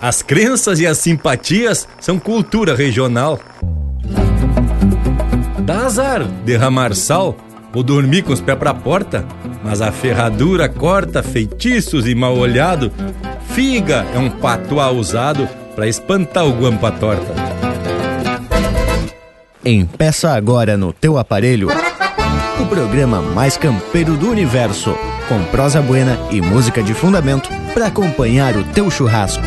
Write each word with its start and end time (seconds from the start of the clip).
As 0.00 0.22
crenças 0.22 0.78
e 0.80 0.86
as 0.86 0.98
simpatias 0.98 1.88
são 2.00 2.18
cultura 2.18 2.74
regional. 2.74 3.40
Dá 5.60 5.86
azar 5.86 6.22
derramar 6.44 6.94
sal 6.94 7.36
ou 7.74 7.82
dormir 7.82 8.22
com 8.22 8.32
os 8.32 8.40
pés 8.40 8.58
pra 8.58 8.72
porta, 8.72 9.26
mas 9.64 9.80
a 9.80 9.90
ferradura 9.90 10.68
corta 10.68 11.22
feitiços 11.22 12.06
e 12.06 12.14
mal 12.14 12.36
olhado. 12.36 12.92
Figa 13.48 14.06
é 14.14 14.18
um 14.18 14.30
patuá 14.30 14.90
usado 14.90 15.48
para 15.74 15.88
espantar 15.88 16.46
o 16.46 16.52
guampa 16.52 16.90
torta. 16.90 17.34
Empeça 19.64 20.30
agora 20.30 20.76
no 20.76 20.92
teu 20.92 21.18
aparelho 21.18 21.68
o 22.60 22.66
programa 22.66 23.20
mais 23.20 23.56
campeiro 23.56 24.16
do 24.16 24.30
universo, 24.30 24.96
com 25.28 25.42
prosa 25.44 25.82
buena 25.82 26.18
e 26.30 26.40
música 26.40 26.82
de 26.82 26.94
fundamento 26.94 27.50
para 27.74 27.86
acompanhar 27.86 28.56
o 28.56 28.64
teu 28.64 28.90
churrasco. 28.90 29.44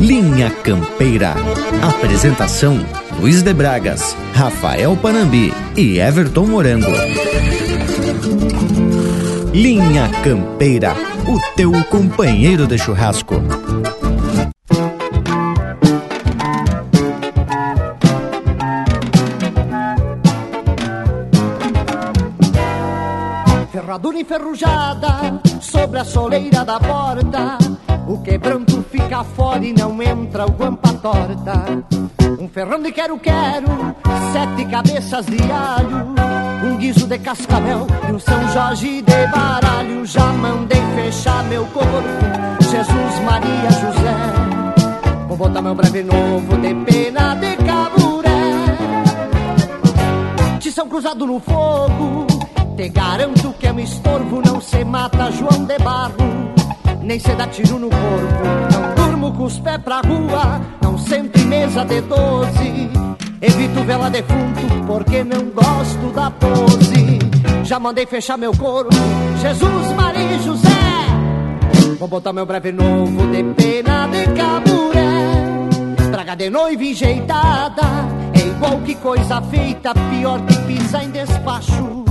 Linha 0.00 0.48
Campeira. 0.62 1.34
Apresentação: 1.82 2.78
Luiz 3.18 3.42
de 3.42 3.52
Bragas, 3.52 4.16
Rafael 4.32 4.96
Panambi 4.96 5.52
e 5.76 5.98
Everton 5.98 6.46
Morango. 6.46 6.92
Linha 9.52 10.08
Campeira, 10.22 10.94
o 11.26 11.38
teu 11.56 11.72
companheiro 11.84 12.64
de 12.66 12.78
churrasco. 12.78 13.42
Ferradura 23.72 24.18
enferrujada 24.20 25.40
sobre 25.60 25.98
a 25.98 26.04
soleira 26.04 26.64
da 26.64 26.78
porta. 26.78 27.58
O 28.06 28.22
quebranto 28.22 28.67
fora 29.24 29.64
e 29.64 29.72
não 29.72 30.02
entra 30.02 30.46
o 30.46 30.50
guampa 30.50 30.92
torta. 30.94 31.84
Um 32.40 32.48
ferrão 32.48 32.80
de 32.80 32.92
quero-quero, 32.92 33.66
sete 34.32 34.64
cabeças 34.70 35.26
de 35.26 35.38
alho. 35.50 36.14
Um 36.64 36.76
guiso 36.76 37.06
de 37.06 37.18
cascavel 37.18 37.86
e 38.08 38.12
um 38.12 38.18
São 38.18 38.48
Jorge 38.48 39.02
de 39.02 39.26
baralho. 39.28 40.04
Já 40.04 40.26
mandei 40.32 40.80
fechar 40.94 41.44
meu 41.44 41.64
corpo, 41.66 42.02
Jesus, 42.60 43.20
Maria, 43.24 43.70
José. 43.70 44.16
Vou 45.28 45.36
botar 45.36 45.62
meu 45.62 45.74
breve 45.74 46.02
novo 46.02 46.56
de 46.56 46.74
pena 46.84 47.34
de 47.34 47.56
caburé. 47.56 48.28
Tição 50.58 50.88
cruzado 50.88 51.26
no 51.26 51.40
fogo 51.40 52.28
te 52.78 52.88
garanto 52.90 53.52
que 53.58 53.66
é 53.66 53.72
um 53.72 53.80
estorvo, 53.80 54.40
não 54.40 54.60
se 54.60 54.84
mata 54.84 55.32
João 55.32 55.64
de 55.64 55.76
Barro, 55.78 56.54
nem 57.02 57.18
se 57.18 57.34
dá 57.34 57.48
tiro 57.48 57.76
no 57.76 57.90
corpo. 57.90 58.77
Com 59.36 59.44
os 59.44 59.58
pés 59.60 59.78
pra 59.78 60.00
rua, 60.00 60.60
não 60.82 60.96
em 60.96 61.44
mesa 61.44 61.84
de 61.84 62.00
doze. 62.00 62.90
Evito 63.40 63.84
vela 63.84 64.10
defunto 64.10 64.84
porque 64.86 65.22
não 65.22 65.50
gosto 65.50 66.12
da 66.12 66.30
pose. 66.30 67.18
Já 67.62 67.78
mandei 67.78 68.04
fechar 68.06 68.36
meu 68.36 68.56
corpo, 68.56 68.90
Jesus, 69.40 69.92
Maria 69.92 70.32
e 70.32 70.42
José. 70.42 70.68
Vou 71.98 72.08
botar 72.08 72.32
meu 72.32 72.46
breve 72.46 72.72
novo 72.72 73.26
de 73.28 73.44
pena 73.54 74.08
de 74.08 74.24
caburé. 74.32 76.10
Traga 76.10 76.34
de 76.34 76.50
noiva 76.50 76.84
enjeitada, 76.84 77.82
é 78.34 78.40
igual 78.40 78.80
que 78.80 78.94
coisa 78.96 79.40
feita, 79.42 79.94
pior 79.94 80.40
que 80.46 80.56
pisa 80.62 81.04
em 81.04 81.10
despacho 81.10 82.08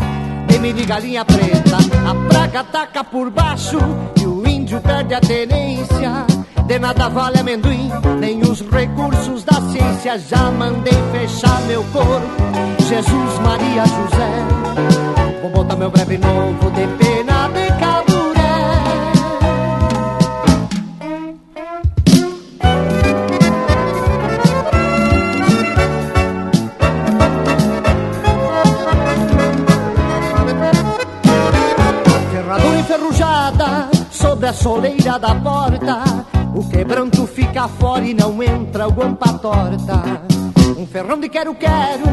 creme 0.57 0.73
de 0.73 0.85
galinha 0.85 1.23
preta. 1.23 1.77
A 2.05 2.29
praga 2.29 2.59
ataca 2.61 3.03
por 3.03 3.29
baixo 3.29 3.77
e 4.19 4.25
o 4.25 4.47
índio 4.47 4.81
perde 4.81 5.13
a 5.13 5.21
tenência. 5.21 6.36
De 6.67 6.77
nada 6.79 7.07
vale 7.07 7.39
amendoim, 7.39 7.89
nem 8.19 8.41
os 8.41 8.59
recursos 8.61 9.43
da 9.45 9.61
ciência. 9.71 10.19
Já 10.19 10.51
mandei 10.51 10.93
fechar 11.13 11.61
meu 11.61 11.81
corpo, 11.85 12.27
Jesus, 12.87 13.39
Maria, 13.39 13.85
José. 13.85 15.41
Vou 15.41 15.51
botar 15.51 15.77
meu 15.77 15.89
breve 15.89 16.17
novo 16.17 16.69
de 16.71 16.85
pena 16.97 17.47
de 17.47 17.77
sobre 34.11 34.47
a 34.47 34.53
soleira 34.53 35.17
da 35.17 35.33
porta. 35.35 36.36
O 36.57 36.67
quebranto 36.67 37.27
fica 37.27 37.67
fora 37.67 38.03
e 38.03 38.15
não 38.15 38.41
entra 38.41 38.87
o 38.87 38.91
guampa 38.91 39.31
torta. 39.33 40.01
Um 40.75 40.87
ferrão 40.87 41.19
de 41.19 41.29
quero-quero, 41.29 42.03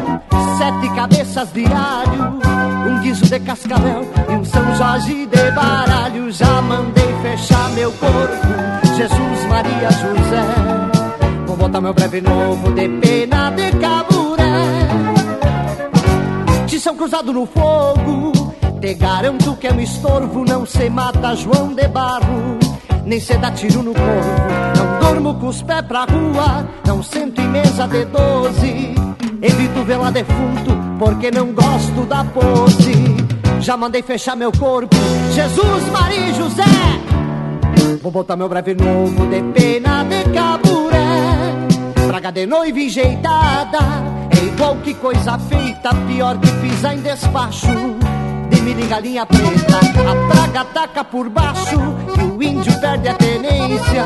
sete 0.59 0.93
cabeças 0.93 1.51
de 1.51 1.65
alho, 1.65 2.39
um 2.87 3.01
guiso 3.01 3.25
de 3.25 3.39
cascavel 3.39 4.07
e 4.29 4.33
um 4.33 4.45
São 4.45 4.75
Jorge 4.75 5.25
de 5.25 5.51
baralho. 5.51 6.31
Já 6.31 6.61
mandei 6.61 7.11
fechar 7.23 7.71
meu 7.71 7.91
corpo, 7.93 8.95
Jesus, 8.95 9.45
Maria, 9.49 9.89
José. 9.89 10.45
Vou 11.47 11.57
botar 11.57 11.81
meu 11.81 11.95
breve 11.95 12.21
novo 12.21 12.71
de 12.71 12.87
pena 12.87 13.49
de 13.49 13.71
caburé. 13.71 14.45
Tição 16.67 16.95
cruzado 16.95 17.33
no 17.33 17.47
fogo, 17.47 18.31
te 18.79 18.93
garanto 18.93 19.55
que 19.55 19.65
é 19.65 19.73
um 19.73 19.79
estorvo, 19.79 20.45
não 20.45 20.67
se 20.67 20.87
mata 20.87 21.35
João 21.35 21.73
de 21.73 21.87
Barro, 21.87 22.59
nem 23.05 23.19
se 23.19 23.37
dá 23.37 23.51
tiro 23.51 23.83
no 23.83 23.93
corpo. 23.93 24.77
Não 24.77 24.99
durmo 24.99 25.35
com 25.35 25.47
os 25.47 25.61
pés 25.61 25.81
pra 25.83 26.05
rua, 26.05 26.67
não 26.85 27.03
sento 27.03 27.39
em 27.39 27.47
mesa 27.47 27.87
de 27.87 28.05
doze. 28.05 28.95
Evito 29.41 29.83
vela 29.83 30.11
defunto, 30.11 30.75
porque 30.97 31.29
não 31.31 31.53
gosto 31.53 32.05
da 32.07 32.23
pose. 32.23 33.15
Já 33.61 33.77
mandei 33.77 34.01
fechar 34.01 34.35
meu 34.35 34.51
corpo, 34.51 34.95
Jesus, 35.33 35.89
Maria 35.91 36.27
e 36.27 36.33
José. 36.33 36.63
Vou 38.01 38.11
botar 38.11 38.35
meu 38.35 38.49
breve 38.49 38.75
novo 38.75 39.25
de 39.27 39.41
pena 39.53 40.03
de 40.03 40.23
caburé. 40.31 42.07
Praga 42.07 42.31
de 42.31 42.45
noiva 42.45 42.79
enjeitada, 42.79 43.79
é 44.29 44.45
igual 44.45 44.77
que 44.77 44.93
coisa 44.95 45.37
feita, 45.39 45.89
pior 46.07 46.37
que 46.39 46.51
pisa 46.51 46.93
em 46.93 47.01
despacho 47.01 47.67
de 48.49 48.71
e 48.71 48.87
galinha 48.87 49.25
preta. 49.25 49.77
A 49.77 50.33
praga 50.33 50.61
ataca 50.61 51.03
por 51.03 51.29
baixo 51.29 51.77
e 52.19 52.23
o 52.23 52.43
índio 52.43 52.79
perde 52.79 53.09
a 53.09 53.13
tenência. 53.13 54.05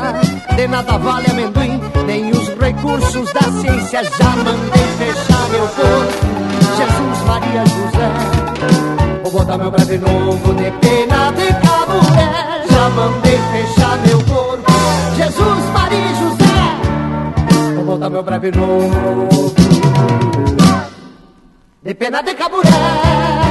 De 0.56 0.68
nada 0.68 0.98
vale 0.98 1.30
amendoim, 1.30 1.80
nem 2.06 2.30
os 2.30 2.48
recursos 2.48 3.32
da 3.32 3.42
ciência. 3.60 4.04
Já 4.04 4.30
mandei 4.36 4.86
fechar 4.98 5.48
meu 5.50 5.66
corpo, 5.68 6.26
Jesus, 6.76 7.24
Maria, 7.26 7.64
José. 7.66 9.20
Vou 9.22 9.32
botar 9.32 9.58
meu 9.58 9.70
breve 9.70 9.98
novo 9.98 10.54
de 10.54 10.70
pena 10.80 11.30
de 11.32 11.46
caburé. 11.54 12.66
Já 12.70 12.90
mandei 12.90 13.38
fechar 13.52 13.98
meu 13.98 14.18
corpo, 14.24 14.72
Jesus, 15.16 15.64
Maria 15.72 16.14
José. 16.14 17.74
Vou 17.76 17.84
botar 17.84 18.10
meu 18.10 18.22
breve 18.22 18.50
novo 18.50 19.54
de 21.82 21.94
pena 21.94 22.22
de 22.22 22.34
caburé. 22.34 23.49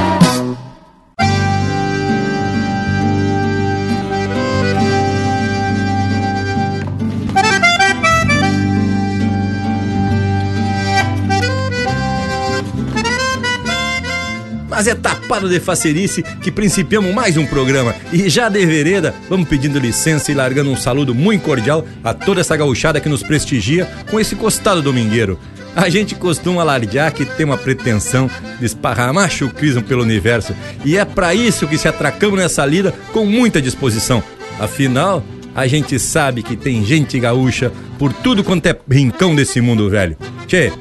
Mas 14.80 14.86
é 14.86 14.94
tapado 14.94 15.46
de 15.46 15.60
facerice 15.60 16.22
que 16.40 16.50
principiamos 16.50 17.14
mais 17.14 17.36
um 17.36 17.44
programa. 17.44 17.94
E 18.10 18.30
já 18.30 18.48
de 18.48 18.64
vereda, 18.64 19.14
vamos 19.28 19.46
pedindo 19.46 19.78
licença 19.78 20.32
e 20.32 20.34
largando 20.34 20.70
um 20.70 20.76
saludo 20.76 21.14
muito 21.14 21.42
cordial 21.42 21.86
a 22.02 22.14
toda 22.14 22.40
essa 22.40 22.56
gauchada 22.56 22.98
que 22.98 23.06
nos 23.06 23.22
prestigia 23.22 23.84
com 24.10 24.18
esse 24.18 24.34
costado 24.34 24.80
domingueiro. 24.80 25.38
A 25.76 25.90
gente 25.90 26.14
costuma 26.14 26.62
alardear 26.62 27.12
que 27.12 27.26
tem 27.26 27.44
uma 27.44 27.58
pretensão 27.58 28.30
de 28.58 28.64
esparramar 28.64 29.28
chucrismo 29.30 29.82
pelo 29.82 30.02
universo. 30.02 30.54
E 30.82 30.96
é 30.96 31.04
para 31.04 31.34
isso 31.34 31.68
que 31.68 31.76
se 31.76 31.86
atracamos 31.86 32.38
nessa 32.38 32.64
lida 32.64 32.94
com 33.12 33.26
muita 33.26 33.60
disposição. 33.60 34.22
Afinal, 34.58 35.22
a 35.54 35.66
gente 35.66 35.98
sabe 35.98 36.42
que 36.42 36.56
tem 36.56 36.82
gente 36.86 37.20
gaúcha 37.20 37.70
por 37.98 38.14
tudo 38.14 38.42
quanto 38.42 38.64
é 38.64 38.74
rincão 38.90 39.34
desse 39.34 39.60
mundo 39.60 39.90
velho. 39.90 40.16
Tchê, 40.46 40.72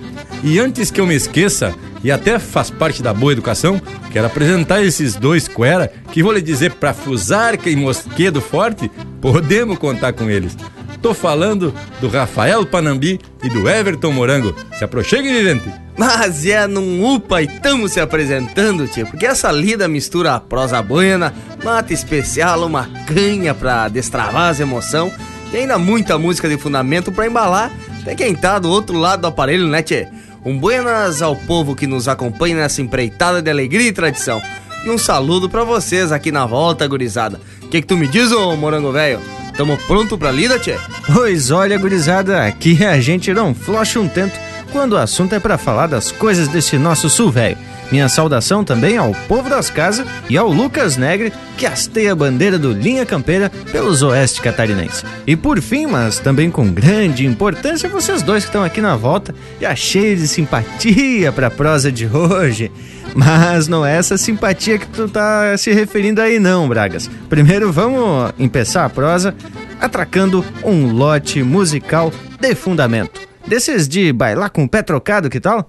e 0.42 0.58
antes 0.58 0.90
que 0.90 1.02
eu 1.02 1.06
me 1.06 1.16
esqueça, 1.16 1.76
e 2.04 2.12
até 2.12 2.40
faz 2.40 2.70
parte 2.70 3.02
da 3.04 3.14
boa 3.14 3.32
educação, 3.32 3.82
quero 4.12 4.28
apresentar 4.28 4.84
esses 4.84 5.16
dois 5.16 5.48
cuera 5.48 5.92
que 6.12 6.24
vou 6.24 6.32
lhe 6.32 6.42
dizer 6.42 6.74
pra 6.74 6.94
Fusarca 6.94 7.70
e 7.70 7.76
Mosquedo 7.76 8.42
Forte, 8.42 8.90
podemos 9.22 9.78
contar 9.78 10.14
com 10.14 10.30
eles. 10.30 10.56
Tô 11.02 11.14
falando 11.14 11.74
do 12.02 12.10
Rafael 12.10 12.66
Panambi 12.66 13.20
e 13.42 13.50
do 13.50 13.70
Everton 13.70 14.12
Morango. 14.12 14.54
Se 14.78 14.84
aproxime, 14.84 15.32
vivente! 15.32 15.72
Mas 15.98 16.46
é 16.46 16.66
num 16.68 17.04
upa 17.06 17.42
e 17.42 17.48
tamo 17.48 17.88
se 17.88 18.00
apresentando, 18.00 18.88
tio, 18.88 19.06
porque 19.08 19.26
essa 19.26 19.52
lida 19.52 19.88
mistura 19.88 20.40
prosa 20.40 20.82
buena, 20.82 21.34
mata 21.64 21.94
especial, 21.94 22.66
uma 22.66 22.90
canha 23.06 23.54
pra 23.54 23.88
destravar 23.90 24.50
as 24.50 24.60
emoção 24.60 25.12
E 25.52 25.58
ainda 25.58 25.78
muita 25.78 26.18
música 26.18 26.48
de 26.48 26.58
fundamento 26.58 27.12
para 27.12 27.28
embalar 27.28 27.72
até 28.02 28.16
quem 28.16 28.34
tá 28.34 28.58
do 28.60 28.70
outro 28.70 28.98
lado 28.98 29.22
do 29.22 29.28
aparelho, 29.28 29.68
né, 29.68 29.84
tchê? 29.84 30.08
Um 30.46 30.58
buenas 30.58 31.22
ao 31.22 31.36
povo 31.36 31.76
que 31.76 31.86
nos 31.86 32.08
acompanha 32.08 32.56
nessa 32.56 32.82
empreitada 32.82 33.42
de 33.42 33.50
alegria 33.50 33.88
e 33.90 33.92
tradição. 33.92 34.42
E 34.86 34.90
um 34.90 34.98
saludo 34.98 35.50
para 35.50 35.64
vocês 35.64 36.12
aqui 36.12 36.32
na 36.32 36.46
volta, 36.46 36.88
gurizada. 36.88 37.40
O 37.62 37.68
que, 37.68 37.82
que 37.82 37.88
tu 37.88 37.98
me 37.98 38.08
diz, 38.08 38.32
ô 38.32 38.56
morango 38.56 38.92
velho? 38.92 39.20
Tamo 39.58 39.78
pronto 39.86 40.18
pra 40.18 40.32
lida, 40.32 40.58
tchê? 40.58 40.78
Pois 41.14 41.52
olha, 41.52 41.78
gurizada, 41.78 42.46
aqui 42.46 42.86
a 42.86 43.00
gente 43.02 43.34
não 43.34 43.54
flocha 43.54 44.00
um 44.00 44.08
tanto 44.08 44.40
quando 44.72 44.94
o 44.94 44.98
assunto 44.98 45.34
é 45.34 45.40
para 45.40 45.58
falar 45.58 45.88
das 45.88 46.12
coisas 46.12 46.48
desse 46.48 46.78
nosso 46.78 47.10
sul 47.10 47.32
velho. 47.32 47.58
Minha 47.92 48.08
saudação 48.08 48.64
também 48.64 48.98
ao 48.98 49.14
povo 49.28 49.50
das 49.50 49.70
casas 49.70 50.06
e 50.30 50.38
ao 50.38 50.48
Lucas 50.48 50.96
Negre, 50.96 51.34
que 51.58 51.66
hasteia 51.66 52.12
a 52.12 52.16
bandeira 52.16 52.60
do 52.60 52.72
Linha 52.72 53.06
Campeira 53.06 53.50
pelos 53.72 54.04
oeste 54.04 54.42
catarinense. 54.42 55.04
E 55.26 55.36
por 55.36 55.60
fim, 55.60 55.88
mas 55.88 56.20
também 56.20 56.52
com 56.52 56.72
grande 56.72 57.26
importância, 57.26 57.90
vocês 57.90 58.22
dois 58.22 58.44
que 58.44 58.50
estão 58.50 58.64
aqui 58.64 58.80
na 58.80 58.96
volta, 58.96 59.34
já 59.60 59.76
cheios 59.76 60.20
de 60.20 60.28
simpatia 60.28 61.32
para 61.32 61.48
a 61.48 61.52
prosa 61.52 61.92
de 61.92 62.06
hoje. 62.06 62.72
Mas 63.16 63.68
não 63.68 63.84
é 63.84 63.98
essa 63.98 64.18
simpatia 64.18 64.78
que 64.78 64.88
tu 64.88 65.10
tá 65.10 65.58
se 65.58 65.72
referindo 65.72 66.22
aí 66.22 66.40
não, 66.40 66.70
Bragas. 66.70 67.10
Primeiro 67.28 67.72
vamos 67.72 68.32
empeçar 68.38 68.86
a 68.86 68.90
prosa 68.90 69.34
atracando 69.82 70.46
um 70.64 70.92
lote 70.92 71.42
musical 71.42 72.12
de 72.40 72.54
fundamento. 72.54 73.29
Desses 73.50 73.90
de 73.90 74.14
bailar 74.14 74.52
com 74.52 74.66
o 74.66 74.70
pé 74.70 74.84
trocado, 74.84 75.28
que 75.28 75.40
tal? 75.40 75.68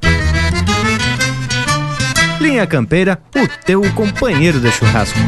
Linha 2.39 2.67
Campeira, 2.67 3.19
o 3.35 3.65
teu 3.65 3.81
companheiro 3.95 4.61
de 4.61 4.71
churrasco. 4.71 5.19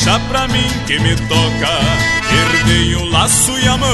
Deixa 0.00 0.20
pra 0.28 0.46
mim 0.46 0.68
que 0.86 0.96
me 1.00 1.16
toca, 1.16 1.80
herdei 2.30 2.94
o 2.94 3.10
laço 3.10 3.50
e 3.58 3.66
a 3.66 3.76
mão 3.76 3.90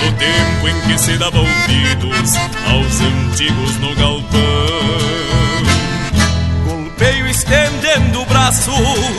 do 0.00 0.12
tempo 0.18 0.68
em 0.68 0.80
que 0.80 0.98
se 0.98 1.16
dava 1.16 1.38
ouvidos 1.38 2.34
aos 2.68 3.00
antigos 3.00 3.76
no 3.76 3.94
galpão. 3.94 4.40
Golpeio 6.64 7.28
estendendo 7.28 8.20
o 8.20 8.26
braço 8.26 8.72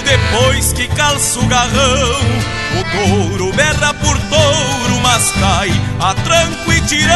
depois 0.03 0.73
que 0.73 0.89
calço 0.89 1.39
o 1.39 1.45
garrão. 1.45 2.19
O 2.79 2.83
touro 2.91 3.53
berra 3.53 3.93
por 3.93 4.17
touro, 4.17 5.01
mas 5.01 5.31
cai 5.39 5.71
a 6.01 6.13
tranco 6.15 6.73
e 6.73 6.81
tirão. 6.81 7.15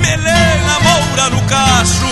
Melena 0.00 0.80
moura 0.80 1.30
no 1.30 1.40
cacho, 1.42 2.08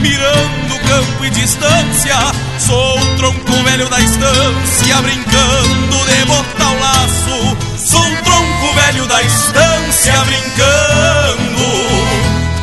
mirando 0.00 0.73
campo 0.86 1.24
e 1.24 1.30
distância. 1.30 2.16
Sou 2.58 2.98
o 2.98 3.16
tronco 3.16 3.52
velho 3.64 3.88
da 3.88 4.00
estância, 4.00 5.02
brincando 5.02 6.04
de 6.06 6.24
botar 6.26 6.70
o 6.70 6.80
laço. 6.80 7.56
Sou 7.76 8.00
o 8.00 8.16
tronco 8.22 8.74
velho 8.74 9.06
da 9.06 9.22
estância, 9.22 10.14
brincando 10.24 11.64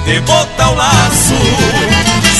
de 0.05 0.19
botar 0.21 0.71
o 0.71 0.75
laço. 0.75 1.35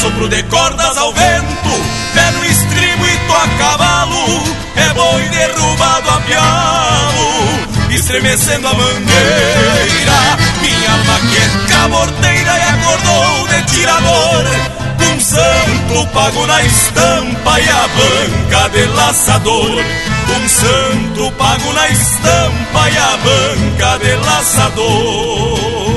Sopro 0.02 0.28
de 0.30 0.42
cordas 0.44 0.98
ao 0.98 1.14
vento, 1.14 1.70
pé 2.14 2.32
no 2.32 2.46
estribo 2.46 3.06
e 3.06 3.18
tô 3.28 3.34
a 3.36 3.48
cavalo. 3.58 4.44
É 4.76 4.94
boi 4.94 5.30
derrubado 5.30 6.10
a 6.10 6.22
pialo, 6.22 7.94
estremecendo 7.94 8.68
a 8.68 8.74
mangueira. 8.74 10.38
Minha 10.62 10.92
alma 10.92 11.20
que 11.30 11.38
é 11.38 11.68
caborteira 11.72 12.58
e 12.58 12.62
acordou 12.62 13.48
de 13.48 13.62
tirador 13.74 14.81
santo 15.22 16.08
pago 16.14 16.48
na 16.48 16.64
estampa 16.64 17.60
e 17.60 17.70
a 17.70 17.88
banca 17.88 18.70
de 18.70 18.86
laçador. 18.88 19.84
Um 20.30 20.48
santo 20.50 21.32
pago 21.38 21.74
na 21.74 21.90
estampa 21.90 22.90
e 22.90 22.98
a 22.98 23.18
banca 23.18 23.98
de 24.00 24.16
laçador. 24.26 25.91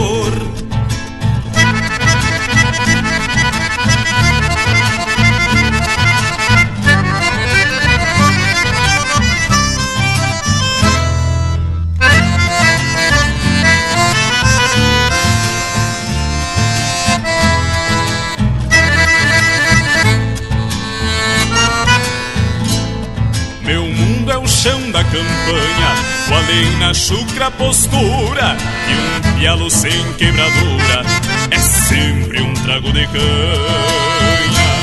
Campanha, 25.14 25.94
com 26.28 26.34
a 26.34 26.40
lei 26.40 26.76
na 26.78 26.92
chucra 26.92 27.50
postura 27.52 28.56
e 28.88 28.94
um 28.94 29.38
pialo 29.38 29.70
sem 29.70 30.12
quebradura 30.14 31.04
é 31.50 31.58
sempre 31.58 32.42
um 32.42 32.52
trago 32.54 32.92
de 32.92 33.06
canha. 33.06 34.74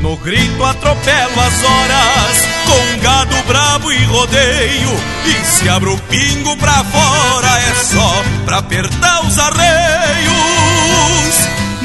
No 0.00 0.16
grito 0.18 0.62
atropelo 0.62 1.40
as 1.40 1.64
horas 1.64 2.48
com 2.66 3.00
gado 3.00 3.36
brabo 3.46 3.90
e 3.90 4.04
rodeio 4.04 5.00
e 5.24 5.46
se 5.46 5.66
abro 5.68 5.94
o 5.94 5.98
pingo 5.98 6.56
pra 6.58 6.84
fora 6.84 7.58
é 7.60 7.74
só 7.74 8.22
pra 8.44 8.58
apertar 8.58 9.24
os 9.24 9.38
arreios. 9.38 10.34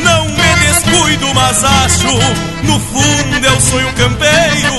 Não 0.04 0.26
me 0.26 0.56
descuido, 0.68 1.34
mas 1.34 1.64
acho 1.64 2.10
no 2.64 2.80
fundo 2.80 3.46
eu 3.46 3.62
sou 3.62 3.80
um 3.80 3.94
campeiro 3.94 4.76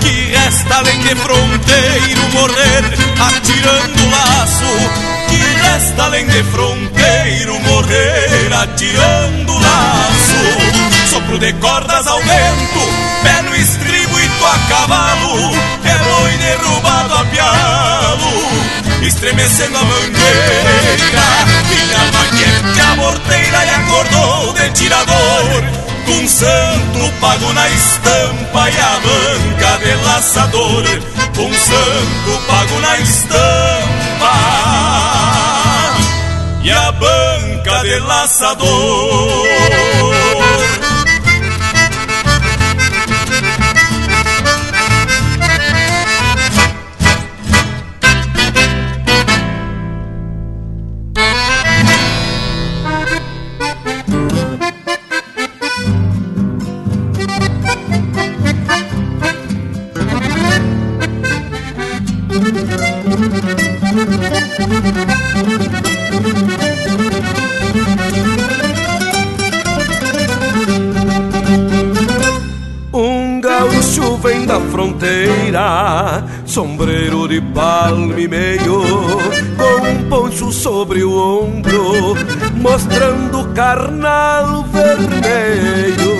que 0.00 0.29
resta 0.44 0.76
além 0.76 0.98
de 1.00 1.14
fronteiro 1.16 2.22
morrer 2.32 2.84
atirando 3.20 4.10
laço. 4.10 4.72
Que 5.28 5.36
resta 5.36 6.04
além 6.04 6.26
de 6.26 6.42
fronteiro 6.44 7.60
morrer 7.60 8.52
atirando 8.52 9.52
laço. 9.58 11.10
Sopro 11.10 11.38
de 11.38 11.52
cordas 11.54 12.06
ao 12.06 12.18
vento, 12.18 12.80
pé 13.22 13.42
no 13.42 13.54
estribo 13.54 14.20
e 14.20 14.28
tô 14.38 14.46
a 14.46 14.58
cavalo. 14.68 15.54
É 15.84 15.98
boi 15.98 16.32
derrubado 16.38 17.14
a 17.14 17.24
pialo, 17.26 19.06
estremecendo 19.06 19.76
a 19.76 19.84
mangueira. 19.84 21.20
Minha 21.68 21.98
maquete 22.12 22.80
a 22.80 22.96
morteira 22.96 23.64
e 23.64 23.70
acordou 23.70 24.52
de 24.54 24.70
tirador 24.70 25.90
um 26.10 26.28
santo 26.28 27.12
pago 27.20 27.52
na 27.52 27.68
estampa 27.68 28.70
e 28.70 28.80
a 28.80 29.00
banca 29.00 29.78
de 29.84 29.94
laçador. 30.04 30.84
Um 31.38 31.54
santo 31.54 32.46
pago 32.46 32.80
na 32.80 32.98
estampa 32.98 33.40
e 36.62 36.70
a 36.70 36.92
banca 36.92 37.82
de 37.82 37.98
laçador. 38.00 38.68
Fronteira, 75.50 76.24
sombreiro 76.46 77.28
de 77.28 77.40
palme 77.40 78.28
meio, 78.28 78.82
com 79.56 79.88
um 79.88 80.08
poncho 80.08 80.52
sobre 80.52 81.02
o 81.02 81.12
ombro, 81.12 82.14
mostrando 82.54 83.52
carnal 83.54 84.64
vermelho. 84.64 86.10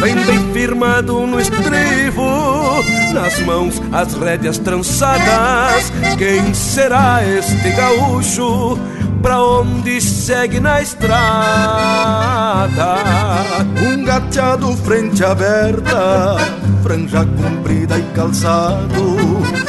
Vem 0.00 0.14
bem 0.14 0.52
firmado 0.52 1.26
no 1.26 1.40
estribo, 1.40 2.82
nas 3.12 3.40
mãos 3.40 3.82
as 3.92 4.14
rédeas 4.14 4.58
trançadas. 4.58 5.90
Quem 6.16 6.52
será 6.54 7.20
este 7.24 7.70
gaúcho? 7.70 8.78
Pra 9.22 9.42
onde 9.42 10.00
segue 10.00 10.60
na 10.60 10.80
estrada? 10.80 11.16
Um 13.82 14.04
gateado 14.04 14.76
frente 14.76 15.24
aberta 15.24 16.36
franja 16.88 17.24
comprida 17.24 17.98
e 17.98 18.02
calçado, 18.14 19.18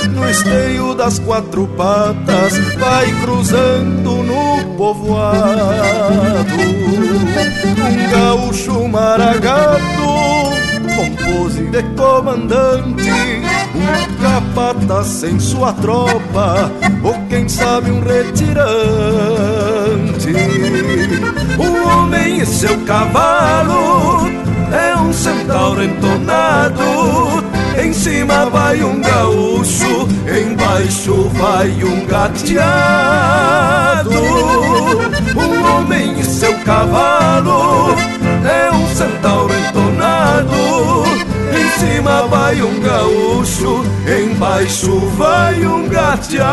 no 0.10 0.30
esteio 0.30 0.96
das 0.96 1.20
quatro 1.20 1.68
patas, 1.68 2.58
vai 2.78 3.12
cruzando 3.22 4.24
no 4.24 4.76
povoado. 4.78 6.56
Um 7.78 8.10
gaúcho 8.12 8.88
maragato, 8.88 9.82
com 10.96 11.16
pose 11.16 11.64
de 11.64 11.84
comandante, 11.98 13.12
um 13.92 14.16
capata 14.22 15.04
sem 15.04 15.40
sua 15.40 15.74
tropa, 15.74 16.72
ou 17.04 17.14
quem 17.30 17.48
sabe 17.48 17.92
um 17.92 18.02
retirante. 18.02 18.50
Um 21.58 21.88
homem 21.88 22.40
e 22.40 22.46
seu 22.46 22.78
cavalo 22.86 24.28
é 24.72 24.96
um 24.98 25.12
centauro 25.12 25.84
entonado. 25.84 26.84
Em 27.82 27.94
cima 27.94 28.46
vai 28.50 28.84
um 28.84 29.00
gaúcho, 29.02 30.08
embaixo 30.28 31.30
vai 31.30 31.70
um 31.84 32.06
gateado. 32.06 32.50
Um 35.36 35.76
homem 35.76 36.20
e 36.20 36.24
seu 36.24 36.54
cavalo 36.60 37.96
é 38.46 38.72
um 38.72 38.88
centauro 38.96 39.54
entonado. 39.54 40.89
Vai 42.28 42.62
um 42.62 42.80
gaúcho, 42.80 43.84
embaixo 44.06 45.00
vai 45.18 45.66
um 45.66 45.88
gateado. 45.88 46.50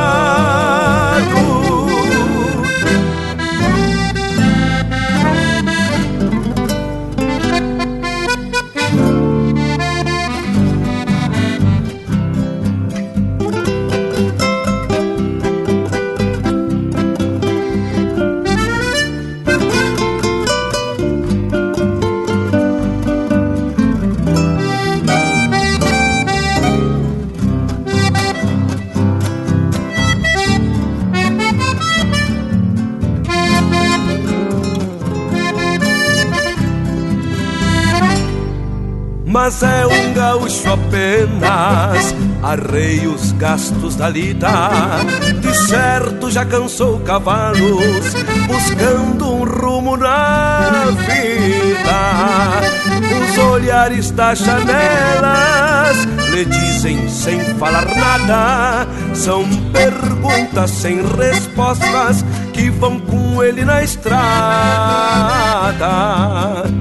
Mas 39.46 39.62
é 39.62 39.86
um 39.86 40.12
gaúcho 40.12 40.68
apenas. 40.72 42.14
Arrei 42.42 43.06
os 43.06 43.30
gastos 43.32 43.94
da 43.94 44.08
lida, 44.08 44.48
de 45.40 45.54
certo 45.68 46.28
já 46.32 46.44
cansou 46.44 46.98
cavalos, 47.00 48.14
buscando 48.48 49.34
um 49.34 49.44
rumo 49.44 49.96
na 49.96 50.86
vida. 50.86 52.60
Os 53.22 53.38
olhares 53.38 54.10
das 54.10 54.40
janelas 54.40 56.04
lhe 56.32 56.44
dizem 56.44 57.08
sem 57.08 57.38
falar 57.54 57.86
nada, 57.94 58.88
são 59.14 59.44
perguntas 59.72 60.72
sem 60.72 60.96
respostas 61.16 62.24
que 62.56 62.70
vão 62.70 62.98
com 62.98 63.42
ele 63.42 63.64
na 63.64 63.82
estrada. 63.82 64.16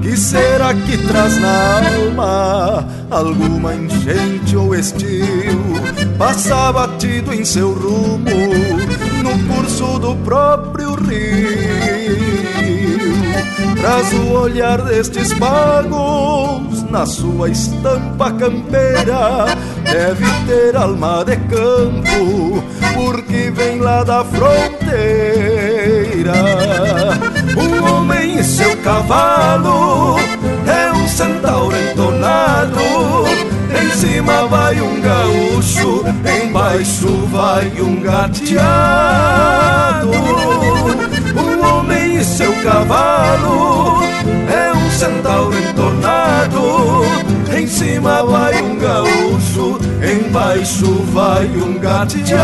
Que 0.02 0.16
será 0.16 0.72
que 0.72 0.96
traz 1.06 1.38
na 1.38 1.82
alma 1.94 2.88
alguma 3.10 3.74
enchente 3.74 4.56
ou 4.56 4.74
estio? 4.74 5.76
Passa 6.18 6.72
batido 6.72 7.34
em 7.34 7.44
seu 7.44 7.72
rumo 7.74 8.24
no 9.22 9.54
curso 9.54 9.98
do 9.98 10.16
próprio 10.16 10.94
rio. 10.94 12.16
Traz 13.76 14.12
o 14.14 14.32
olhar 14.32 14.80
destes 14.82 15.34
pagos 15.34 16.82
na 16.90 17.04
sua 17.04 17.50
estampa 17.50 18.32
campeira. 18.32 19.44
Deve 19.84 20.24
ter 20.46 20.74
alma 20.76 21.22
de 21.24 21.36
campo, 21.36 22.64
porque 22.94 23.50
vem 23.50 23.78
lá 23.78 24.02
da 24.02 24.24
fronteira. 24.24 25.45
Um 27.56 27.84
homem 27.92 28.38
e 28.38 28.44
seu 28.44 28.76
cavalo 28.78 30.18
é 30.66 30.92
um 30.92 31.08
centauro 31.08 31.74
entonado. 31.76 32.80
Em 33.70 33.90
cima 33.90 34.46
vai 34.46 34.80
um 34.80 35.00
gaúcho, 35.00 36.04
embaixo 36.42 37.08
vai 37.26 37.70
um 37.80 38.00
gateado. 38.00 39.10
Um 41.36 41.64
homem 41.64 42.16
e 42.16 42.24
seu 42.24 42.52
cavalo 42.62 44.02
é 44.50 44.72
um 44.72 44.90
centauro 44.90 45.56
entornado. 45.58 47.04
Em 47.56 47.66
cima 47.66 48.24
vai 48.24 48.60
um 48.62 48.76
gaúcho, 48.76 49.78
embaixo 50.02 50.86
vai 51.12 51.46
um 51.46 51.78
gateado. 51.78 52.36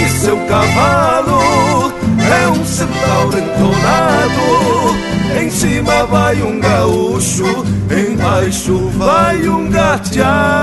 E 0.00 0.08
seu 0.08 0.36
cavalo 0.46 1.92
é 2.18 2.48
um 2.48 2.64
centauro 2.64 3.38
entonado. 3.38 5.12
Em 5.40 5.50
cima 5.50 6.06
vai 6.06 6.42
um 6.42 6.60
gaúcho, 6.60 7.44
embaixo 7.90 8.88
vai 8.96 9.48
um 9.48 9.68
gateado. 9.70 10.62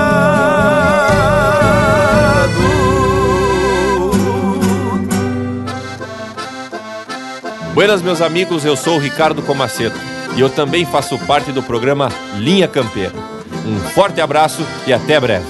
Buenas, 7.74 8.02
meus 8.02 8.20
amigos, 8.20 8.64
eu 8.64 8.76
sou 8.76 8.96
o 8.96 8.98
Ricardo 8.98 9.42
Comaceto 9.42 9.98
e 10.36 10.40
eu 10.40 10.50
também 10.50 10.84
faço 10.84 11.18
parte 11.20 11.52
do 11.52 11.62
programa 11.62 12.10
Linha 12.36 12.68
Campeira. 12.68 13.14
Um 13.66 13.78
forte 13.90 14.20
abraço 14.20 14.66
e 14.86 14.92
até 14.92 15.18
breve. 15.20 15.46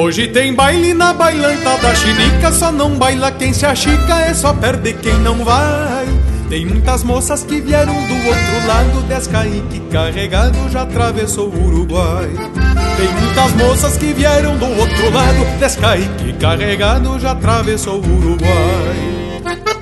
Hoje 0.00 0.28
tem 0.28 0.54
baile 0.54 0.94
na 0.94 1.12
bailanta 1.12 1.76
da 1.78 1.92
chinica, 1.92 2.52
só 2.52 2.70
não 2.70 2.94
baila 2.94 3.32
quem 3.32 3.52
se 3.52 3.66
achica, 3.66 4.20
é 4.20 4.32
só 4.32 4.54
perde 4.54 4.92
quem 4.92 5.12
não 5.14 5.44
vai. 5.44 6.06
Tem 6.48 6.64
muitas 6.64 7.02
moças 7.02 7.42
que 7.42 7.60
vieram 7.60 7.94
do 7.94 8.14
outro 8.14 8.66
lado, 8.68 9.02
Descaique 9.08 9.80
carregado 9.90 10.70
já 10.70 10.82
atravessou 10.82 11.48
o 11.48 11.64
Uruguai. 11.66 12.30
Tem 12.96 13.08
muitas 13.08 13.52
moças 13.56 13.96
que 13.96 14.12
vieram 14.12 14.56
do 14.56 14.66
outro 14.66 15.10
lado, 15.10 15.58
Descaique 15.58 16.32
carregado 16.34 17.18
já 17.18 17.32
atravessou 17.32 18.00
o 18.00 18.18
Uruguai. 18.18 19.77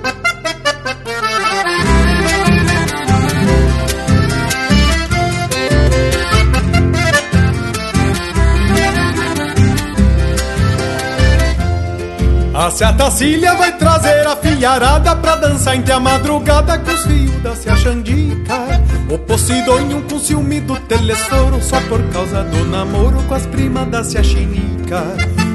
A 12.57 12.71
Seatacília 12.71 13.55
vai 13.55 13.77
trazer 13.77 14.27
a 14.27 14.35
fiarada 14.35 15.15
pra 15.17 15.37
dançar 15.37 15.77
entre 15.77 15.93
a 15.93 16.01
madrugada 16.01 16.79
com 16.79 16.91
os 16.91 17.03
fios 17.03 17.43
da 17.43 17.55
Cia 17.55 17.77
Xandica. 17.77 18.81
O 19.11 19.19
Posidônio 19.19 20.03
com 20.09 20.19
ciúme 20.19 20.61
do 20.61 20.75
telesforo 20.81 21.63
só 21.63 21.79
por 21.83 22.03
causa 22.05 22.43
do 22.45 22.65
namoro 22.65 23.23
com 23.25 23.35
as 23.35 23.45
primas 23.45 23.87
da 23.89 24.03
Cia 24.03 24.23
Chinica. 24.23 25.03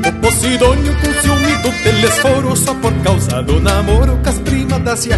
O 0.08 0.22
Posidônio 0.22 0.96
com 0.98 1.22
ciúme 1.22 1.56
do 1.64 1.72
telesforo 1.82 2.56
só 2.56 2.76
por 2.76 2.94
causa 3.02 3.42
do 3.42 3.60
namoro 3.60 4.20
com 4.24 4.30
as 4.30 4.38
primas 4.38 4.84
da 4.84 4.96
Cia 4.96 5.18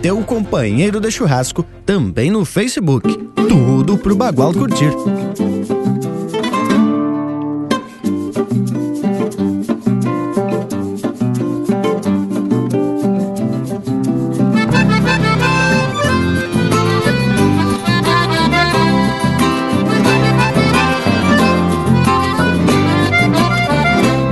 Teu 0.00 0.22
companheiro 0.22 1.00
de 1.00 1.10
churrasco, 1.10 1.64
também 1.84 2.30
no 2.30 2.44
Facebook. 2.44 3.16
Tudo 3.48 3.96
pro 3.98 4.14
Bagual 4.14 4.52
curtir. 4.52 4.92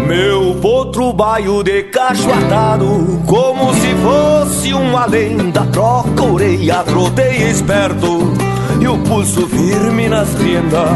Meu 0.06 0.54
potro 0.61 1.12
baio 1.12 1.62
de 1.64 1.82
cacho 1.85 2.30
atado, 2.30 3.23
como 3.26 3.75
se 3.75 3.94
fosse 3.96 4.36
uma 4.75 5.06
lenda. 5.06 5.66
Troca 5.73 6.23
orelha, 6.23 6.82
troteia 6.85 7.50
esperto, 7.50 8.32
e 8.80 8.88
o 8.88 8.99
pulso 8.99 9.46
firme 9.49 10.08
nas 10.08 10.32
riendas. 10.35 10.90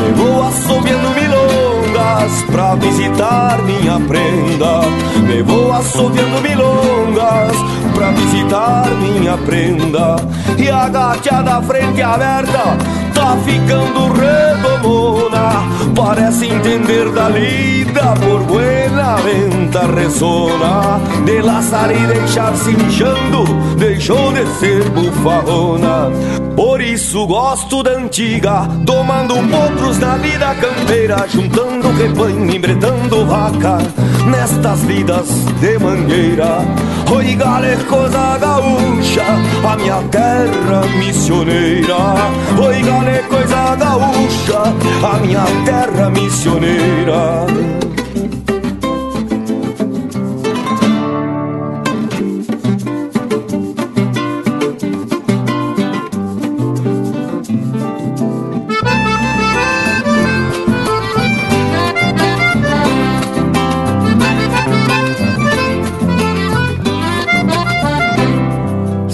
Levou 0.00 0.42
assobiando 0.44 1.08
milongas 1.10 2.42
pra 2.50 2.74
visitar 2.76 3.58
minha 3.62 4.00
prenda. 4.00 4.80
Levou 5.28 5.72
assobiando 5.72 6.40
milongas 6.40 7.56
pra 7.94 8.10
visitar 8.12 8.88
minha 8.96 9.36
prenda. 9.38 10.16
E 10.58 10.70
a 10.70 10.88
gatia 10.88 11.42
da 11.42 11.60
frente 11.60 12.00
aberta 12.00 12.76
tá 13.14 13.36
ficando 13.44 14.12
redomona. 14.12 15.29
Parece 16.02 16.46
entender 16.46 17.10
da 17.12 17.28
lida, 17.28 18.14
por 18.24 18.42
buena 18.44 19.16
venta 19.16 19.86
ressona. 19.86 20.98
De 21.26 21.42
laçar 21.42 21.90
e 21.94 22.06
deixar 22.06 22.56
se 22.56 22.70
inchando, 22.70 23.44
deixou 23.76 24.32
de 24.32 24.46
ser 24.58 24.88
bufarrona. 24.88 26.08
Por 26.60 26.78
isso 26.82 27.26
gosto 27.26 27.82
da 27.82 27.92
antiga, 27.92 28.68
tomando 28.84 29.34
potros 29.48 29.98
na 29.98 30.18
vida 30.18 30.54
campeira, 30.56 31.26
juntando 31.26 31.90
rebanho, 31.90 32.54
embretando 32.54 33.24
vaca, 33.24 33.78
nestas 34.26 34.82
vidas 34.82 35.26
de 35.58 35.78
mangueira. 35.78 36.58
Oi, 37.10 37.34
gale, 37.34 37.76
coisa 37.88 38.36
gaúcha, 38.36 39.24
a 39.66 39.76
minha 39.78 40.02
terra 40.10 40.82
missioneira. 40.98 41.96
Oi, 42.62 42.82
gale, 42.82 43.22
coisa 43.22 43.74
gaúcha, 43.76 44.62
a 45.02 45.18
minha 45.18 45.46
terra 45.64 46.10
missioneira. 46.10 47.46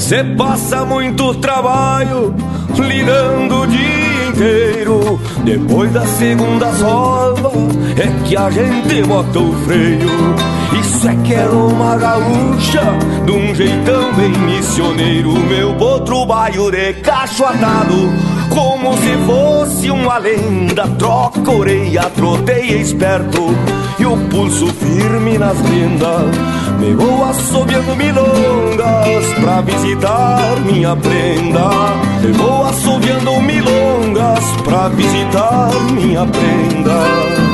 Cê 0.07 0.23
passa 0.23 0.85
muito 0.85 1.35
trabalho 1.35 2.33
lidando 2.79 3.63
o 3.63 3.67
dia 3.67 4.29
inteiro. 4.29 5.21
Depois 5.43 5.93
da 5.93 6.07
segunda 6.07 6.73
sova 6.75 7.51
é 7.97 8.25
que 8.25 8.37
a 8.37 8.49
gente 8.49 9.03
bota 9.03 9.41
o 9.41 9.53
freio. 9.65 10.09
Isso 10.81 11.09
é 11.09 11.17
que 11.25 11.35
era 11.35 11.51
uma 11.51 11.97
gaúcha, 11.97 12.85
de 13.25 13.33
um 13.33 13.53
jeitão 13.53 14.13
bem 14.13 14.31
missioneiro. 14.31 15.33
Meu 15.33 15.75
potro 15.75 16.25
baio 16.25 16.71
de 16.71 16.93
cacho 17.01 17.45
atado, 17.45 18.09
como 18.57 18.97
se 18.97 19.15
fosse 19.27 19.91
uma 19.91 20.17
lenda. 20.17 20.89
Troca 20.99 21.51
orelha, 21.53 22.11
troteia 22.17 22.77
esperto, 22.79 23.55
e 23.99 24.07
o 24.07 24.17
pulso 24.31 24.67
firme 24.69 25.37
nas 25.37 25.61
rendas. 25.61 26.35
Me 26.81 26.95
vou 26.95 27.25
assobiando 27.25 27.95
milongas 27.95 29.33
pra 29.41 29.61
visitar 29.61 30.57
minha 30.65 30.97
prenda. 30.97 31.69
Me 32.23 32.33
vou 32.33 32.65
assobiando 32.65 33.41
milongas 33.43 34.45
pra 34.65 34.89
visitar 34.89 35.71
minha 35.93 36.27
prenda. 36.27 37.46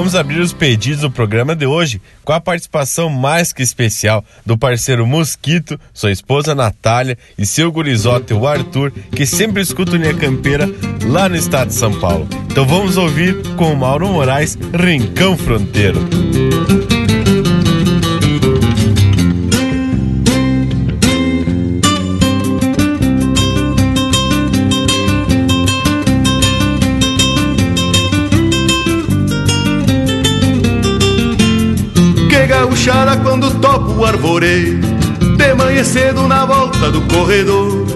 Vamos 0.00 0.14
abrir 0.14 0.40
os 0.40 0.54
pedidos 0.54 1.02
do 1.02 1.10
programa 1.10 1.54
de 1.54 1.66
hoje 1.66 2.00
com 2.24 2.32
a 2.32 2.40
participação 2.40 3.10
mais 3.10 3.52
que 3.52 3.62
especial 3.62 4.24
do 4.46 4.56
parceiro 4.56 5.06
Mosquito, 5.06 5.78
sua 5.92 6.10
esposa 6.10 6.54
Natália 6.54 7.18
e 7.36 7.44
seu 7.44 7.70
gurizote, 7.70 8.32
o 8.32 8.48
Arthur, 8.48 8.90
que 9.14 9.26
sempre 9.26 9.60
escuta 9.60 9.98
Linha 9.98 10.14
Campeira 10.14 10.66
lá 11.04 11.28
no 11.28 11.36
estado 11.36 11.68
de 11.68 11.74
São 11.74 12.00
Paulo. 12.00 12.26
Então 12.50 12.64
vamos 12.64 12.96
ouvir 12.96 13.42
com 13.58 13.74
o 13.74 13.76
Mauro 13.76 14.08
Moraes, 14.08 14.56
Rincão 14.72 15.36
Fronteiro. 15.36 16.00
gauchada 16.00 16.79
quando 33.22 33.50
topo 33.60 33.92
o 33.92 34.04
arvoreio 34.04 34.80
De 35.36 35.54
manhã 35.54 35.84
cedo 35.84 36.26
na 36.26 36.44
volta 36.44 36.90
do 36.90 37.00
corredor 37.02 37.86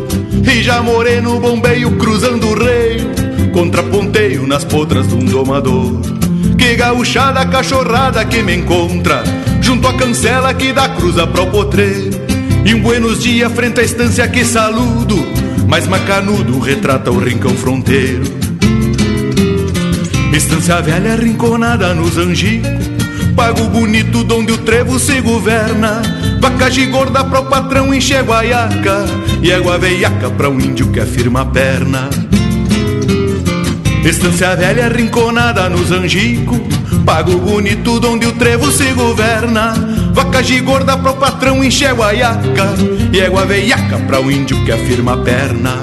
E 0.47 0.63
já 0.63 0.83
morei 0.83 1.21
no 1.21 1.41
bombeio 1.41 1.97
cruzando 1.97 2.49
o 2.49 2.55
reio 2.55 3.13
Contraponteio 3.53 4.47
nas 4.47 4.65
potras 4.65 5.07
de 5.07 5.15
um 5.15 5.25
domador. 5.25 6.01
Que 6.59 6.75
gauchada 6.75 7.47
cachorrada 7.47 8.25
que 8.25 8.43
me 8.43 8.57
encontra 8.57 9.23
Junto 9.61 9.87
à 9.89 9.95
cancela 9.95 10.53
que 10.55 10.73
dá 10.73 10.89
cruza 10.89 11.27
pro 11.27 11.47
potreiro 11.47 12.11
E 12.65 12.75
um 12.75 12.81
buenos 12.81 13.23
dias 13.23 13.53
frente 13.53 13.81
à 13.81 13.85
estância 13.85 14.27
que 14.29 14.45
saludo 14.45 15.17
Mas 15.69 15.87
macanudo 15.87 16.59
retrata 16.59 17.11
o 17.11 17.19
rincão 17.19 17.55
fronteiro. 17.55 18.25
Estância 20.33 20.81
velha 20.83 21.15
rinconada 21.15 21.95
nos 21.95 22.19
angicos 22.19 22.94
Pago 23.37 23.65
bonito 23.69 24.23
donde 24.23 24.53
o 24.53 24.59
trevo 24.59 24.99
se 24.99 25.21
governa. 25.21 26.03
Vaca 26.41 26.71
gigorda 26.71 27.25
pro 27.25 27.45
patrão 27.47 27.93
enche 27.93 28.21
guaiaca 28.23 29.05
E 29.43 29.51
égua 29.51 29.77
veiaca 29.77 30.31
pra 30.31 30.49
um 30.49 30.61
índio 30.61 30.91
que 30.93 31.01
afirma 31.01 31.41
a 31.41 31.47
perna. 31.47 32.09
Estância 34.05 34.55
velha 34.55 34.89
rinconada 34.89 35.69
nos 35.71 35.91
angico 35.91 36.61
Pago 37.07 37.39
bonito 37.39 38.01
onde 38.07 38.27
o 38.27 38.33
trevo 38.33 38.71
se 38.71 38.93
governa. 38.93 39.75
Vaca 40.13 40.43
gigorda 40.43 40.97
pro 40.97 41.15
patrão 41.15 41.65
enche 41.65 41.91
guaiaca 41.93 42.75
E 43.13 43.21
égua 43.21 43.45
veiaca 43.45 43.99
pra 44.07 44.21
um 44.21 44.31
índio 44.31 44.63
que 44.65 44.71
afirma 44.71 45.15
a 45.15 45.17
perna 45.19 45.83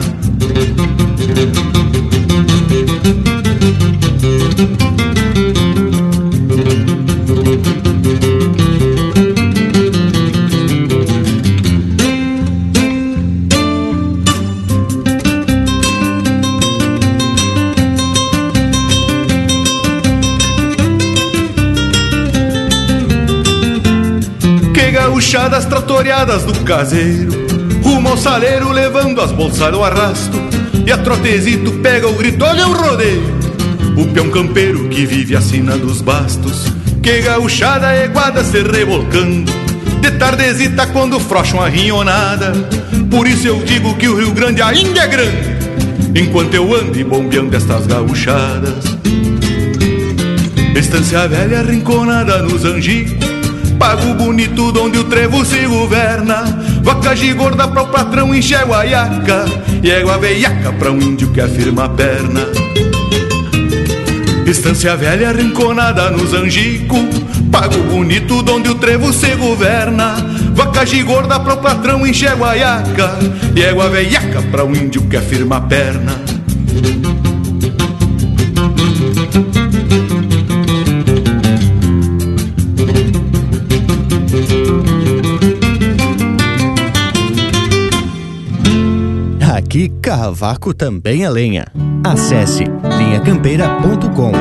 gauchadas 25.32 25.64
tratoreadas 25.64 26.44
do 26.44 26.54
caseiro 26.66 27.32
Rumo 27.82 28.10
ao 28.10 28.18
saleiro 28.18 28.70
levando 28.70 29.22
as 29.22 29.32
bolsas 29.32 29.72
no 29.72 29.82
arrasto 29.82 30.38
E 30.86 30.92
a 30.92 30.98
trotezito 30.98 31.72
pega 31.80 32.06
o 32.06 32.14
grito, 32.14 32.44
olha 32.44 32.68
o 32.68 32.74
rodeio! 32.74 33.40
O 33.98 34.06
peão 34.08 34.30
campeiro 34.30 34.90
que 34.90 35.06
vive 35.06 35.34
a 35.34 35.40
sina 35.40 35.78
dos 35.78 36.02
bastos 36.02 36.66
Que 37.02 37.22
gauchada 37.22 37.96
eguada 37.96 38.44
se 38.44 38.62
revolcando. 38.62 39.50
De 40.02 40.12
tardezita 40.12 40.86
quando 40.88 41.18
frocham 41.18 41.62
a 41.62 41.70
rinhonada 41.70 42.52
Por 43.10 43.26
isso 43.26 43.48
eu 43.48 43.64
digo 43.64 43.96
que 43.96 44.10
o 44.10 44.18
Rio 44.18 44.32
Grande 44.32 44.62
ainda 44.62 45.00
é 45.00 45.08
grande 45.08 45.58
Enquanto 46.14 46.54
eu 46.56 46.76
ando 46.76 47.06
bombeando 47.06 47.56
estas 47.56 47.88
gauchadas. 47.88 48.84
Estância 50.76 51.26
velha 51.26 51.62
rinconada 51.62 52.40
nos 52.40 52.66
angicos 52.66 53.31
Pago 53.82 54.14
bonito 54.14 54.72
onde 54.80 55.00
o 55.00 55.06
trevo 55.06 55.44
se 55.44 55.66
governa. 55.66 56.44
Vaca 56.84 57.16
gigorda 57.16 57.68
pro 57.68 57.88
patrão 57.88 58.34
enche 58.34 58.56
guaiaca. 58.56 59.46
E 59.82 59.90
égua 59.90 60.20
veiaca 60.20 60.72
pra 60.74 60.92
um 60.92 61.02
índio 61.02 61.32
que 61.32 61.42
afirma 61.42 61.86
a 61.86 61.90
perna. 61.90 62.42
Estância 64.46 64.96
velha 64.96 65.32
rinconada 65.32 66.12
nos 66.12 66.32
angico. 66.32 66.96
Pago 67.52 67.82
bonito 67.92 68.46
onde 68.52 68.70
o 68.70 68.76
trevo 68.76 69.12
se 69.12 69.34
governa. 69.34 70.16
Vaca 70.54 70.86
gigorda 70.86 71.40
pro 71.40 71.58
patrão 71.58 72.06
enche 72.06 72.30
guaiaca. 72.30 73.18
E 73.56 73.64
égua 73.64 73.90
veiaca 73.90 74.44
pra 74.52 74.64
um 74.64 74.76
índio 74.76 75.02
que 75.08 75.18
afirma 75.18 75.58
a 75.58 75.62
perna 75.62 76.22
Aqui, 89.72 89.88
cavaco 90.02 90.74
também 90.74 91.24
é 91.24 91.30
lenha. 91.30 91.66
Acesse 92.04 92.66
linhacampeira.com. 92.98 94.34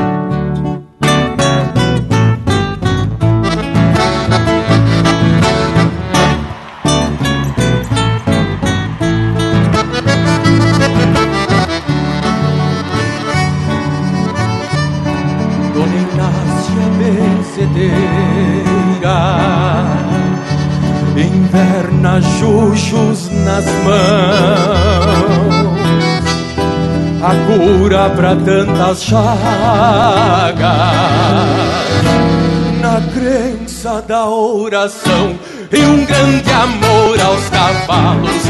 Dona 15.72 15.96
Inácia 16.12 16.86
benzedeira 16.98 18.00
Inverna 21.16 22.20
chuchos 22.20 23.30
nas 23.44 23.64
mãos 23.84 24.59
cura 27.58 28.10
pra 28.10 28.36
tantas 28.36 29.02
chagas 29.02 29.20
Na 32.80 33.00
crença 33.12 34.02
da 34.06 34.26
oração 34.26 35.38
E 35.72 35.78
um 35.78 36.04
grande 36.04 36.50
amor 36.50 37.20
aos 37.20 37.48
cavalos 37.48 38.44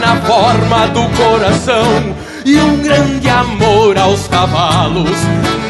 Na 0.00 0.16
forma 0.16 0.86
do 0.88 1.02
coração 1.16 2.26
e 2.46 2.56
um 2.58 2.76
grande 2.80 3.28
amor 3.28 3.98
aos 3.98 4.28
cavalos 4.28 5.18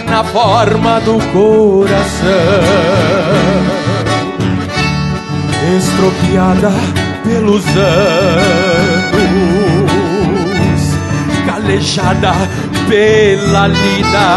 na 0.06 0.22
forma 0.22 1.00
do 1.00 1.18
coração. 1.32 2.30
Estropiada 5.76 6.70
pelos 7.24 7.64
anos, 7.66 8.36
calejada 11.46 12.32
pela 12.88 13.66
lida, 13.68 14.28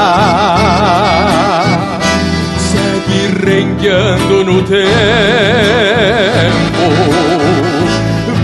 segue 2.57 3.27
rengueando 3.45 4.43
no 4.43 4.61
tempo 4.63 4.89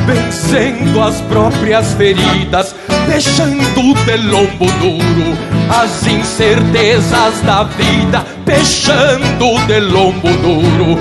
vencendo 0.06 1.02
as 1.02 1.20
próprias 1.22 1.94
feridas, 1.94 2.76
deixando 3.08 3.94
de 4.06 4.18
lombo 4.18 4.66
duro 4.80 5.38
as 5.70 6.08
incertezas 6.08 7.42
da 7.42 7.64
vida, 7.64 8.24
fechando 8.46 9.60
de 9.68 9.80
lombo 9.80 10.30
duro 10.30 11.00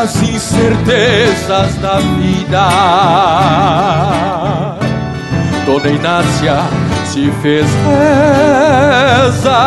as 0.00 0.22
incertezas 0.22 1.74
da 1.76 1.98
vida. 1.98 2.68
Dona 5.66 5.88
Inácia 5.88 6.83
se 7.14 7.30
fez 7.42 7.66
reza 9.22 9.60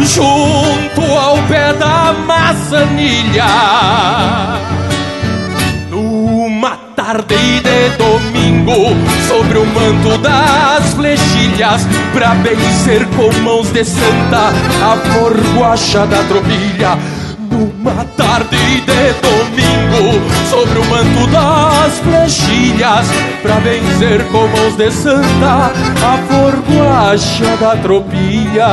junto 0.00 1.00
ao 1.00 1.38
pé 1.48 1.72
da 1.72 2.12
maçanilha. 2.26 3.46
Numa 5.88 6.76
tarde 6.94 7.60
de 7.60 7.88
domingo 7.96 8.94
Sobre 9.28 9.58
o 9.58 9.66
manto 9.66 10.18
das 10.18 10.94
flechilhas 10.94 11.86
Pra 12.12 12.34
vencer 12.34 13.06
com 13.16 13.32
mãos 13.42 13.70
de 13.72 13.84
santa 13.84 14.52
A 14.82 14.96
forguacha 14.96 16.06
da 16.06 16.22
tropilha 16.24 16.98
Numa 17.92 18.06
tarde 18.16 18.56
de 18.56 19.12
domingo 19.20 20.22
Sobre 20.48 20.78
o 20.78 20.84
manto 20.86 21.26
das 21.30 21.98
flechilhas 21.98 23.06
Pra 23.42 23.56
vencer 23.56 24.24
com 24.28 24.48
mãos 24.48 24.76
de 24.76 24.90
santa 24.90 25.70
A 26.02 26.18
forguacha 26.26 27.54
da 27.60 27.76
tropilha 27.76 28.66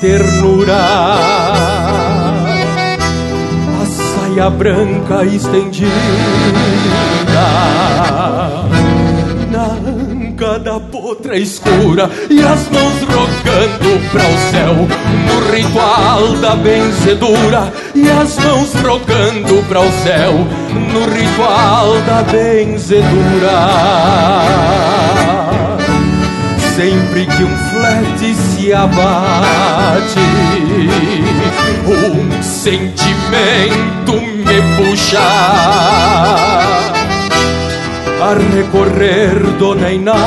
ternura. 0.00 0.76
A 3.80 3.86
saia 3.86 4.50
branca 4.50 5.24
estendida 5.24 5.88
na 9.50 9.68
boca 10.38 10.58
da 10.60 10.78
potra 10.78 11.36
escura 11.36 12.08
e 12.30 12.40
as 12.40 12.68
mãos 12.68 13.00
rogando 13.02 14.10
para 14.12 14.22
o 14.22 14.38
céu 14.50 14.74
no 15.26 15.52
ritual 15.52 16.36
da 16.40 16.54
benzedura 16.54 17.72
e 17.94 18.08
as 18.08 18.38
mãos 18.38 18.72
rogando 18.74 19.62
para 19.68 19.80
o 19.80 19.92
céu 20.04 20.32
no 20.92 21.00
ritual 21.12 22.00
da 22.06 22.22
benzedura. 22.22 23.08
Sempre 26.76 27.26
que 27.26 27.42
um 27.42 27.67
flete 27.78 28.34
se 28.34 28.72
abate, 28.72 30.18
um 31.86 32.42
sentimento 32.42 34.12
me 34.12 34.60
puxa. 34.76 35.18
A 38.20 38.34
recorrer 38.54 39.38
Dona 39.58 39.92
Inácia 39.92 40.18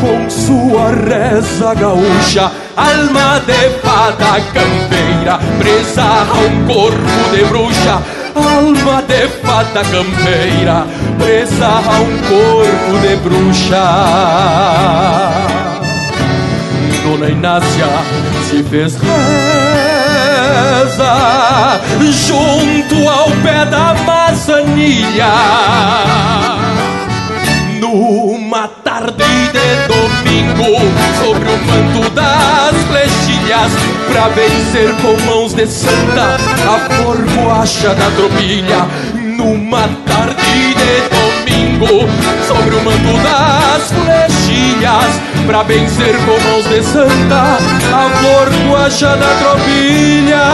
com 0.00 0.30
sua 0.30 0.90
reza 0.92 1.74
gaúcha, 1.74 2.52
alma 2.76 3.40
de 3.40 3.70
fada 3.80 4.40
campeira, 4.52 5.40
presa 5.58 6.02
a 6.02 6.38
um 6.38 6.66
corpo 6.66 7.30
de 7.32 7.44
bruxa 7.46 8.00
alma 8.34 9.02
de 9.02 9.28
fada 9.42 9.82
campeira, 9.84 10.86
presa 11.18 11.66
a 11.66 12.00
um 12.00 12.18
corpo 12.28 12.98
de 13.00 13.16
bruxa. 13.16 13.84
Dona 17.02 17.28
Inácia 17.28 17.86
se 18.48 18.62
fez 18.64 18.94
reza 18.96 19.14
junto 22.00 23.08
ao 23.08 23.30
pé 23.42 23.64
da 23.66 23.94
maçanilha. 24.06 25.32
Numa 28.44 28.68
tarde 28.68 29.24
de 29.24 29.88
domingo, 29.88 30.76
sobre 31.18 31.48
o 31.48 31.56
manto 31.64 32.10
das 32.10 32.76
flechilhas, 32.90 33.72
pra 34.12 34.28
vencer 34.28 34.94
com 35.00 35.18
mãos 35.24 35.54
de 35.54 35.66
santa 35.66 36.36
a 36.68 36.78
formoacha 36.94 37.94
da 37.94 38.10
tropilha. 38.10 38.86
Numa 39.14 39.88
tarde 40.06 40.74
de 40.74 41.08
domingo, 41.08 42.06
sobre 42.46 42.76
o 42.76 42.84
manto 42.84 43.14
das 43.22 43.90
flechilhas, 43.90 45.20
pra 45.46 45.62
vencer 45.62 46.14
com 46.26 46.38
mãos 46.50 46.66
de 46.66 46.82
santa 46.82 47.58
a 47.94 48.10
formoacha 48.20 49.16
da 49.16 49.34
tropilha. 49.38 50.44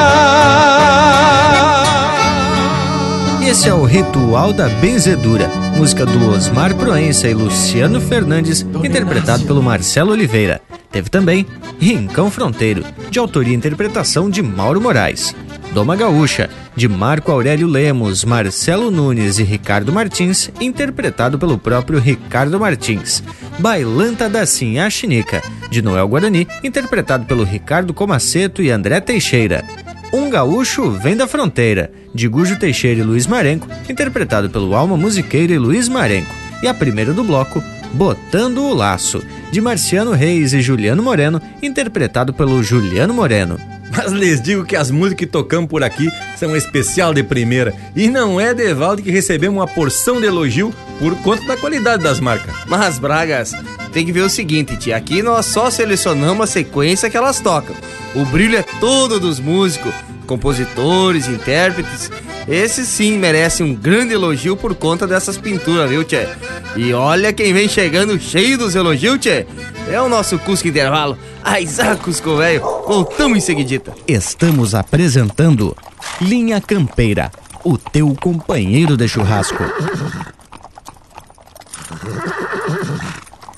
Esse 3.50 3.68
é 3.68 3.74
o 3.74 3.82
Ritual 3.82 4.52
da 4.52 4.68
Benzedura, 4.68 5.48
música 5.76 6.06
do 6.06 6.30
Osmar 6.30 6.72
Proença 6.76 7.26
e 7.26 7.34
Luciano 7.34 8.00
Fernandes, 8.00 8.64
interpretado 8.84 9.44
pelo 9.44 9.60
Marcelo 9.60 10.12
Oliveira. 10.12 10.60
Teve 10.88 11.10
também 11.10 11.44
Rincão 11.80 12.30
Fronteiro, 12.30 12.84
de 13.10 13.18
autoria 13.18 13.52
e 13.52 13.56
interpretação 13.56 14.30
de 14.30 14.40
Mauro 14.40 14.80
Moraes. 14.80 15.34
Doma 15.72 15.96
Gaúcha, 15.96 16.48
de 16.76 16.86
Marco 16.86 17.32
Aurélio 17.32 17.66
Lemos, 17.66 18.24
Marcelo 18.24 18.88
Nunes 18.88 19.40
e 19.40 19.42
Ricardo 19.42 19.92
Martins, 19.92 20.48
interpretado 20.60 21.36
pelo 21.36 21.58
próprio 21.58 21.98
Ricardo 21.98 22.58
Martins. 22.60 23.20
Bailanta 23.58 24.28
da 24.28 24.46
Sinha 24.46 24.88
Chinica, 24.88 25.42
de 25.68 25.82
Noel 25.82 26.06
Guarani, 26.06 26.46
interpretado 26.62 27.26
pelo 27.26 27.42
Ricardo 27.42 27.92
Comaceto 27.92 28.62
e 28.62 28.70
André 28.70 29.00
Teixeira. 29.00 29.64
Um 30.12 30.28
Gaúcho 30.28 30.90
Vem 30.90 31.16
da 31.16 31.28
Fronteira, 31.28 31.92
de 32.12 32.26
Gujo 32.26 32.58
Teixeira 32.58 33.00
e 33.00 33.04
Luiz 33.04 33.28
Marenco, 33.28 33.68
interpretado 33.88 34.50
pelo 34.50 34.74
Alma 34.74 34.96
Musiqueira 34.96 35.52
e 35.52 35.58
Luiz 35.58 35.88
Marenco. 35.88 36.34
E 36.62 36.66
a 36.66 36.74
primeira 36.74 37.12
do 37.12 37.22
bloco, 37.22 37.62
Botando 37.92 38.62
o 38.62 38.74
Laço, 38.74 39.22
de 39.50 39.60
Marciano 39.60 40.12
Reis 40.12 40.52
e 40.52 40.60
Juliano 40.60 41.02
Moreno, 41.02 41.40
interpretado 41.62 42.32
pelo 42.32 42.62
Juliano 42.62 43.14
Moreno. 43.14 43.58
Mas 43.90 44.12
lhes 44.12 44.40
digo 44.40 44.64
que 44.64 44.76
as 44.76 44.90
músicas 44.90 45.18
que 45.18 45.26
tocamos 45.26 45.68
por 45.68 45.82
aqui 45.82 46.08
são 46.36 46.56
especial 46.56 47.12
de 47.12 47.22
primeira. 47.22 47.74
E 47.94 48.08
não 48.08 48.40
é 48.40 48.54
de 48.54 48.72
Valde 48.72 49.02
que 49.02 49.10
recebemos 49.10 49.58
uma 49.58 49.66
porção 49.66 50.20
de 50.20 50.26
elogio 50.26 50.72
por 50.98 51.14
conta 51.22 51.44
da 51.44 51.56
qualidade 51.56 52.02
das 52.02 52.20
marcas. 52.20 52.54
Mas, 52.66 52.98
Bragas, 52.98 53.52
tem 53.92 54.06
que 54.06 54.12
ver 54.12 54.20
o 54.20 54.30
seguinte, 54.30 54.76
tia. 54.76 54.96
Aqui 54.96 55.22
nós 55.22 55.46
só 55.46 55.70
selecionamos 55.70 56.44
a 56.44 56.52
sequência 56.52 57.10
que 57.10 57.16
elas 57.16 57.40
tocam. 57.40 57.74
O 58.14 58.24
brilho 58.24 58.56
é 58.56 58.62
todo 58.80 59.18
dos 59.18 59.40
músicos, 59.40 59.92
compositores, 60.30 61.26
intérpretes. 61.26 62.08
Esses 62.46 62.86
sim 62.86 63.18
merecem 63.18 63.66
um 63.66 63.74
grande 63.74 64.14
elogio 64.14 64.56
por 64.56 64.76
conta 64.76 65.04
dessas 65.04 65.36
pinturas, 65.36 65.90
viu, 65.90 66.04
tchê? 66.04 66.28
E 66.76 66.92
olha 66.92 67.32
quem 67.32 67.52
vem 67.52 67.68
chegando 67.68 68.18
cheio 68.18 68.56
dos 68.56 68.76
elogios, 68.76 69.18
tchê. 69.18 69.44
É 69.90 70.00
o 70.00 70.08
nosso 70.08 70.38
Cusco 70.38 70.68
Intervalo. 70.68 71.18
Ai, 71.42 71.66
Cusco, 72.00 72.36
velho. 72.36 72.60
Voltamos 72.86 73.38
em 73.38 73.40
seguidita. 73.40 73.92
Estamos 74.06 74.72
apresentando 74.72 75.76
Linha 76.20 76.60
Campeira, 76.60 77.32
o 77.64 77.76
teu 77.76 78.14
companheiro 78.14 78.96
de 78.96 79.08
churrasco. 79.08 79.64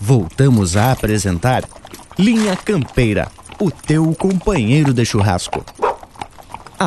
Voltamos 0.00 0.74
a 0.74 0.92
apresentar 0.92 1.64
Linha 2.18 2.56
Campeira, 2.56 3.28
o 3.61 3.70
teu 3.70 4.14
companheiro 4.14 4.94
de 4.94 5.04
churrasco. 5.04 5.62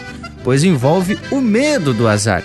pois 0.44 0.64
envolve 0.64 1.18
o 1.32 1.40
medo 1.42 1.94
do 1.94 2.08
azar. 2.08 2.44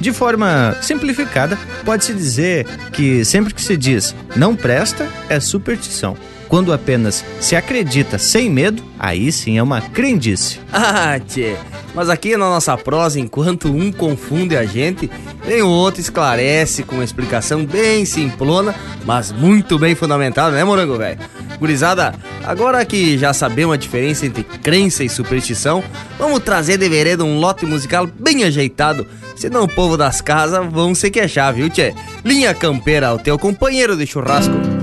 De 0.00 0.12
forma 0.12 0.76
simplificada, 0.82 1.58
pode-se 1.84 2.12
dizer 2.12 2.66
que 2.92 3.24
sempre 3.24 3.54
que 3.54 3.62
se 3.62 3.76
diz 3.76 4.14
não 4.36 4.54
presta 4.54 5.08
é 5.28 5.40
superstição. 5.40 6.16
Quando 6.54 6.72
apenas 6.72 7.24
se 7.40 7.56
acredita 7.56 8.16
sem 8.16 8.48
medo, 8.48 8.80
aí 8.96 9.32
sim 9.32 9.58
é 9.58 9.62
uma 9.62 9.80
crendice. 9.80 10.60
Ah, 10.72 11.18
tchê. 11.18 11.56
Mas 11.92 12.08
aqui 12.08 12.36
na 12.36 12.48
nossa 12.48 12.76
prosa, 12.76 13.18
enquanto 13.18 13.66
um 13.66 13.90
confunde 13.90 14.56
a 14.56 14.64
gente, 14.64 15.10
vem 15.44 15.62
o 15.62 15.68
outro 15.68 16.00
esclarece 16.00 16.84
com 16.84 16.94
uma 16.94 17.04
explicação 17.04 17.66
bem 17.66 18.04
simplona, 18.04 18.72
mas 19.04 19.32
muito 19.32 19.80
bem 19.80 19.96
fundamentada, 19.96 20.54
né, 20.54 20.62
morango 20.62 20.96
velho? 20.96 21.18
Gurizada, 21.58 22.14
agora 22.44 22.84
que 22.84 23.18
já 23.18 23.32
sabemos 23.32 23.74
a 23.74 23.76
diferença 23.76 24.24
entre 24.24 24.44
crença 24.44 25.02
e 25.02 25.08
superstição, 25.08 25.82
vamos 26.16 26.38
trazer 26.38 26.78
de 26.78 26.88
vereda 26.88 27.24
um 27.24 27.40
lote 27.40 27.66
musical 27.66 28.06
bem 28.06 28.44
ajeitado, 28.44 29.04
senão 29.34 29.64
o 29.64 29.68
povo 29.68 29.96
das 29.96 30.20
casas 30.20 30.64
vão 30.70 30.94
se 30.94 31.10
queixar, 31.10 31.52
viu, 31.52 31.68
tchê? 31.68 31.92
Linha 32.24 32.54
Campeira, 32.54 33.12
o 33.12 33.18
teu 33.18 33.36
companheiro 33.40 33.96
de 33.96 34.06
churrasco. 34.06 34.73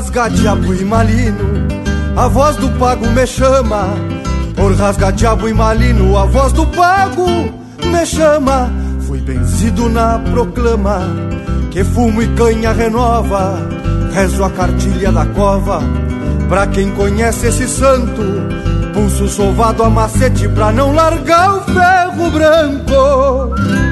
Rasga 0.00 0.30
diabo 0.30 0.72
e 0.72 0.82
malino, 0.82 1.68
a 2.16 2.26
voz 2.26 2.56
do 2.56 2.70
pago 2.78 3.06
me 3.06 3.26
chama. 3.26 3.84
Por 4.56 4.74
rasga 4.74 5.12
diabo 5.12 5.46
e 5.46 5.52
malino, 5.52 6.16
a 6.16 6.24
voz 6.24 6.54
do 6.54 6.66
pago 6.68 7.26
me 7.84 8.06
chama. 8.06 8.72
Fui 9.06 9.20
benzido 9.20 9.90
na 9.90 10.18
proclama, 10.18 11.00
que 11.70 11.84
fumo 11.84 12.22
e 12.22 12.28
canha 12.28 12.72
renova. 12.72 13.58
Rezo 14.14 14.42
a 14.42 14.48
cartilha 14.48 15.12
da 15.12 15.26
cova, 15.26 15.82
pra 16.48 16.66
quem 16.66 16.90
conhece 16.92 17.48
esse 17.48 17.68
santo. 17.68 18.22
Pulso 18.94 19.28
sovado 19.28 19.82
a 19.82 19.90
macete 19.90 20.48
pra 20.48 20.72
não 20.72 20.94
largar 20.94 21.56
o 21.56 21.60
ferro 21.60 22.30
branco. 22.30 23.89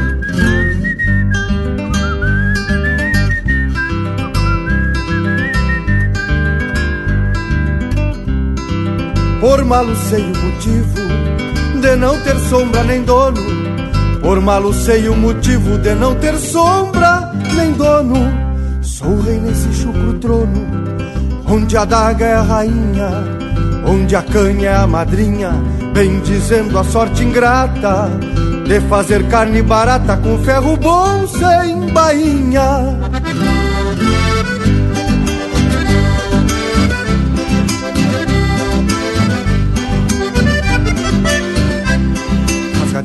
Por 9.40 9.64
malo 9.64 9.94
sei 9.94 10.22
o 10.22 10.36
motivo 10.36 11.80
de 11.80 11.96
não 11.96 12.18
ter 12.20 12.36
sombra 12.48 12.82
nem 12.82 13.02
dono. 13.02 13.40
Por 14.20 14.40
malo 14.40 14.72
sei 14.74 15.08
o 15.08 15.16
motivo 15.16 15.78
de 15.78 15.94
não 15.94 16.14
ter 16.16 16.36
sombra 16.36 17.32
nem 17.54 17.72
dono. 17.72 18.16
Sou 18.82 19.20
rei 19.20 19.38
nesse 19.38 19.72
chucro 19.74 20.14
trono, 20.14 20.66
onde 21.48 21.76
a 21.76 21.84
daga 21.84 22.24
é 22.24 22.34
a 22.34 22.42
rainha, 22.42 23.10
onde 23.86 24.16
a 24.16 24.22
canha 24.22 24.70
é 24.70 24.76
a 24.76 24.86
madrinha, 24.88 25.52
bem 25.94 26.18
dizendo 26.20 26.76
a 26.76 26.82
sorte 26.82 27.22
ingrata 27.22 28.10
de 28.66 28.80
fazer 28.88 29.26
carne 29.28 29.62
barata 29.62 30.16
com 30.16 30.36
ferro 30.38 30.76
bom 30.76 31.28
sem 31.28 31.92
bainha. 31.92 32.98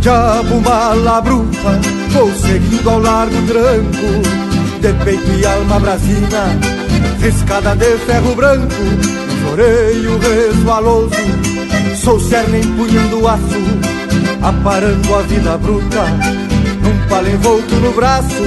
Diabo 0.03 0.59
mala 0.59 1.21
bruta 1.21 1.79
Vou 2.11 2.31
seguindo 2.35 2.89
ao 2.89 2.99
largo 2.99 3.41
tranco 3.47 4.81
De 4.81 4.93
peito 5.05 5.31
e 5.31 5.45
alma 5.45 5.79
brasina 5.79 6.59
Riscada 7.19 7.75
de 7.75 7.97
ferro 7.99 8.35
branco 8.35 8.83
Floreio 9.41 10.19
resvaloso 10.19 11.15
Sou 12.03 12.19
cerne 12.19 12.59
empunhando 12.59 13.27
aço 13.27 13.63
Aparando 14.41 15.15
a 15.15 15.21
vida 15.21 15.57
bruta 15.57 16.05
Num 16.83 17.07
palo 17.07 17.29
envolto 17.29 17.75
no 17.75 17.93
braço 17.93 18.43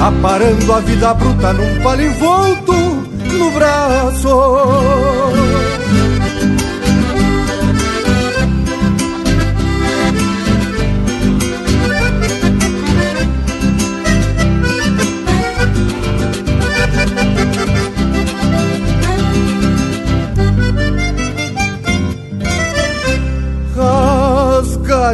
Aparando 0.00 0.72
a 0.72 0.80
vida 0.80 1.14
bruta 1.14 1.52
Num 1.52 1.82
palo 1.82 2.02
envolto 2.02 2.72
no 3.38 3.50
braço 3.52 5.69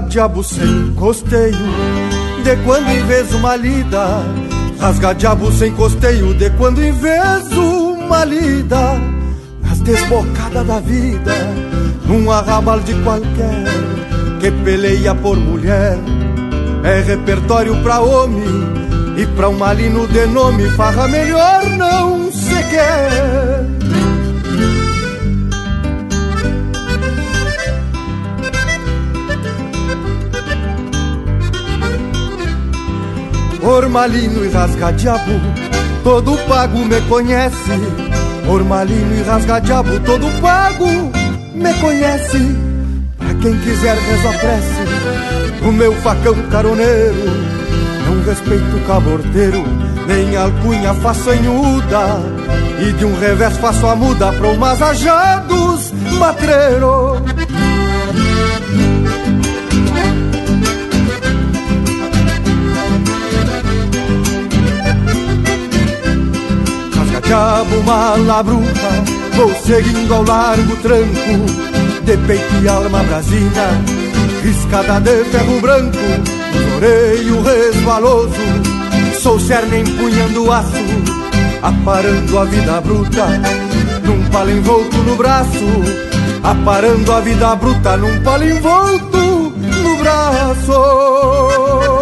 diabo 0.08 0.42
sem 0.42 0.92
costeio, 0.94 1.56
de 2.42 2.56
quando 2.64 2.88
em 2.90 3.06
vez 3.06 3.32
uma 3.32 3.56
lida. 3.56 4.06
Rasga 4.80 5.14
diabo 5.14 5.50
sem 5.52 5.72
costeio, 5.72 6.34
de 6.34 6.50
quando 6.50 6.82
em 6.82 6.92
vez 6.92 7.52
uma 7.52 8.24
lida. 8.24 9.00
Nas 9.62 9.80
desbocadas 9.80 10.66
da 10.66 10.80
vida, 10.80 11.32
num 12.04 12.30
arrabal 12.30 12.80
de 12.80 12.94
qualquer, 13.02 13.64
que 14.40 14.50
peleia 14.64 15.14
por 15.14 15.36
mulher. 15.36 15.98
É 16.84 17.00
repertório 17.00 17.74
pra 17.82 18.00
homem, 18.00 18.44
e 19.16 19.26
pra 19.36 19.48
um 19.48 19.56
malino 19.56 20.06
de 20.08 20.26
nome, 20.26 20.68
farra 20.70 21.08
melhor 21.08 21.64
não 21.70 22.30
se 22.30 22.54
quer. 22.70 23.75
Ormalino 33.66 34.44
e 34.44 34.48
rasga-diabo, 34.48 35.40
todo 36.04 36.38
pago 36.46 36.78
me 36.84 37.00
conhece. 37.08 37.72
Ormalino 38.48 39.16
e 39.16 39.22
rasga-diabo, 39.22 39.98
todo 40.00 40.40
pago 40.40 40.86
me 41.52 41.74
conhece. 41.80 42.56
Pra 43.18 43.34
quem 43.34 43.58
quiser 43.58 43.96
rezo 43.98 44.28
a 44.28 44.32
prece, 44.38 45.66
o 45.68 45.72
meu 45.72 45.92
facão 45.94 46.34
caroneiro. 46.48 47.16
Não 48.06 48.22
respeito 48.22 48.86
caborteiro, 48.86 49.64
nem 50.06 50.36
alcunha 50.36 50.94
façanhuda. 50.94 52.20
E 52.78 52.92
de 52.92 53.04
um 53.04 53.18
revés 53.18 53.56
faço 53.56 53.84
a 53.84 53.96
muda 53.96 54.32
pra 54.32 54.46
umas 54.46 54.80
ajados 54.80 55.92
matreiro. 56.20 57.20
Diabo 67.26 67.82
mala 67.82 68.40
bruta, 68.40 69.02
vou 69.34 69.52
seguindo 69.64 70.14
ao 70.14 70.22
largo 70.22 70.76
tranco, 70.76 71.44
de 72.04 72.16
peito 72.18 72.54
e 72.62 72.68
alma 72.68 73.02
brasina, 73.02 73.82
riscada 74.44 75.00
de 75.00 75.24
ferro 75.24 75.60
branco, 75.60 75.98
floreio 76.52 77.42
resvaloso, 77.42 78.30
sou 79.20 79.40
cerne 79.40 79.80
empunhando 79.80 80.52
aço, 80.52 80.70
aparando 81.62 82.38
a 82.38 82.44
vida 82.44 82.80
bruta, 82.80 83.26
num 84.04 84.22
palo 84.30 84.52
envolto 84.52 84.96
no 84.98 85.16
braço, 85.16 85.82
aparando 86.44 87.12
a 87.12 87.20
vida 87.22 87.56
bruta, 87.56 87.96
num 87.96 88.22
palo 88.22 88.44
envolto 88.44 89.52
no 89.82 89.96
braço. 89.96 91.95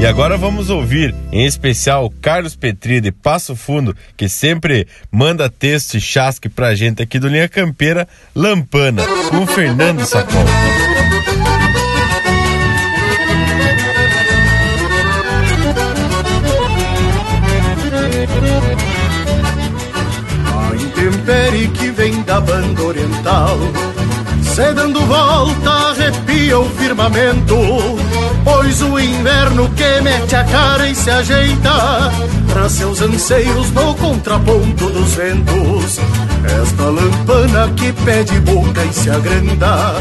E 0.00 0.06
agora 0.06 0.38
vamos 0.38 0.70
ouvir, 0.70 1.14
em 1.30 1.44
especial, 1.44 2.06
o 2.06 2.10
Carlos 2.10 2.56
Petri 2.56 3.02
de 3.02 3.12
Passo 3.12 3.54
Fundo, 3.54 3.94
que 4.16 4.30
sempre 4.30 4.88
manda 5.12 5.50
texto 5.50 5.98
e 5.98 6.00
chasque 6.00 6.48
pra 6.48 6.74
gente 6.74 7.02
aqui 7.02 7.18
do 7.18 7.28
Linha 7.28 7.46
Campeira, 7.50 8.08
Lampana, 8.34 9.04
com 9.28 9.42
o 9.42 9.46
Fernando 9.46 10.02
Sacol. 10.06 10.42
A 20.46 20.76
intempérie 20.76 21.68
que 21.68 21.90
vem 21.90 22.22
da 22.22 22.40
banda 22.40 22.82
oriental 22.82 23.58
Se 24.42 24.72
dando 24.72 25.04
volta 25.04 25.70
arrepia 25.70 26.58
o 26.58 26.70
firmamento 26.70 27.54
Pois 28.44 28.82
o 28.82 28.98
inverno 28.98 29.68
que 29.70 30.00
mete 30.00 30.36
a 30.36 30.44
cara 30.44 30.88
e 30.88 30.94
se 30.94 31.10
ajeita 31.10 32.10
Para 32.52 32.68
seus 32.68 33.00
anseios 33.02 33.70
no 33.72 33.94
contraponto 33.94 34.90
dos 34.90 35.14
ventos 35.14 36.00
Esta 36.44 36.84
lampana 36.84 37.72
que 37.76 37.92
pede 37.92 38.40
boca 38.40 38.84
e 38.84 38.92
se 38.92 39.10
agranda, 39.10 39.94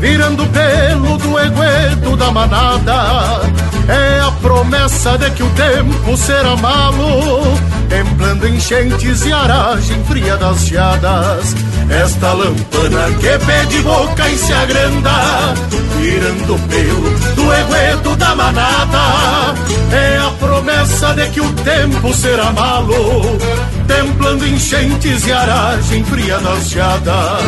virando 0.00 0.46
pelo 0.46 1.18
do 1.18 1.38
egueto 1.38 2.16
da 2.16 2.30
manada, 2.30 3.40
é 3.88 4.20
a 4.20 4.30
promessa 4.40 5.18
de 5.18 5.30
que 5.32 5.42
o 5.42 5.50
tempo 5.50 6.16
será 6.16 6.56
malo, 6.56 7.58
templando 7.88 8.48
enchentes 8.48 9.24
e 9.26 9.32
aragem 9.32 10.02
fria 10.04 10.36
das 10.36 10.66
geadas. 10.66 11.54
Esta 11.90 12.32
lampana 12.32 13.10
que 13.20 13.38
pede 13.44 13.82
boca 13.82 14.28
e 14.28 14.38
se 14.38 14.52
agranda, 14.52 15.54
virando 16.00 16.58
pelo 16.68 17.34
do 17.34 17.52
egueto 17.52 18.16
da 18.16 18.34
manada, 18.34 19.54
é 19.92 20.18
a 20.18 20.30
promessa 20.40 21.12
de 21.14 21.28
que 21.28 21.40
o 21.42 21.52
tempo 21.52 22.14
será 22.14 22.52
malo, 22.52 23.38
templando 23.86 24.46
enchentes 24.46 25.26
e 25.26 25.32
aragem 25.32 26.04
fria 26.04 26.38
das 26.38 26.70
geadas. 26.70 27.42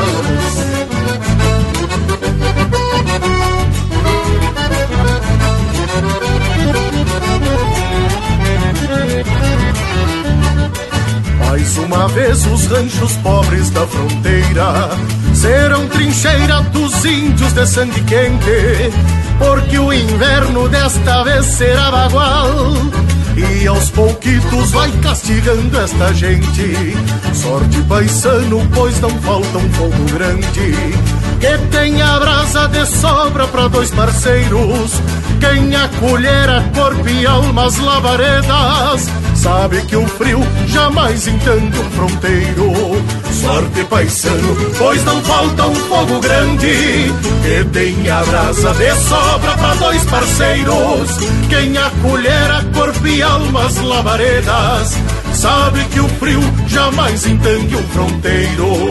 Mais 11.39 11.79
uma 11.79 12.09
vez 12.09 12.47
os 12.47 12.67
ranchos 12.67 13.13
pobres 13.17 13.71
da 13.71 13.87
fronteira 13.87 14.91
serão 15.35 15.87
trincheira 15.89 16.61
dos 16.73 17.05
índios 17.05 17.53
de 17.53 17.67
sangue 17.67 18.03
quente, 18.03 18.93
porque 19.39 19.79
o 19.79 19.93
inverno 19.93 20.69
desta 20.69 21.25
vez 21.25 21.47
será 21.47 21.91
bagual. 21.91 22.75
E 23.37 23.67
aos 23.67 23.91
pouquitos 23.91 24.71
vai 24.71 24.91
castigando 25.03 25.79
esta 25.79 26.13
gente. 26.15 26.97
Sorte 27.35 27.83
paisano, 27.83 28.67
pois 28.75 28.99
não 29.01 29.11
falta 29.21 29.59
um 29.59 29.73
fogo 29.75 30.05
grande. 30.13 30.73
Que 31.39 31.59
tenha 31.71 32.19
brasa 32.19 32.67
de 32.69 32.87
sobra 32.87 33.47
para 33.47 33.69
dois 33.69 33.91
parceiros. 33.91 34.93
Quem 35.39 35.77
acolher 35.77 36.49
a 36.49 36.63
corpo 36.75 37.07
e 37.07 37.27
almas 37.27 37.77
lavaredas 37.77 39.11
sabe 39.47 39.81
que 39.83 39.95
o 39.95 40.05
frio 40.09 40.41
jamais 40.67 41.29
entende 41.29 41.79
um 41.79 41.91
fronteiro. 41.93 42.73
Sorte 43.31 43.85
paisano, 43.85 44.57
pois 44.77 45.05
não 45.05 45.23
falta 45.23 45.67
um 45.69 45.75
fogo 45.75 46.19
grande 46.19 47.13
que 47.45 47.65
tenha 47.73 48.25
brasa 48.25 48.75
de 48.75 48.93
sobra 48.97 49.57
para 49.57 49.75
dois 49.75 50.05
parceiros. 50.07 51.11
Quem 51.49 51.79
acolher 51.79 52.51
a 52.51 52.65
corpo 52.77 53.07
e 53.07 53.23
almas 53.23 53.77
lavaredas 53.77 54.99
sabe 55.33 55.85
que 55.93 56.01
o 56.01 56.09
frio 56.09 56.41
jamais 56.67 57.25
entende 57.25 57.77
um 57.77 57.85
fronteiro. 57.85 58.91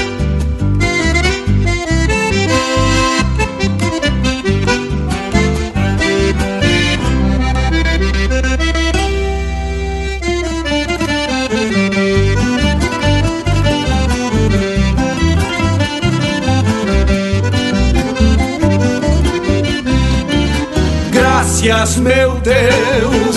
Graças, 21.63 21.97
meu 21.97 22.31
Deus, 22.39 23.35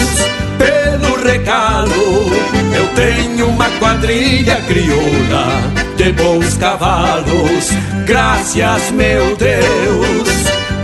pelo 0.57 1.23
regalo. 1.23 2.33
Eu 2.75 2.87
tenho 2.95 3.49
uma 3.49 3.69
quadrilha 3.79 4.57
crioula 4.67 5.47
de 5.95 6.11
bons 6.13 6.57
cavalos. 6.57 7.69
Graças, 8.07 8.91
meu 8.93 9.37
Deus, 9.37 10.29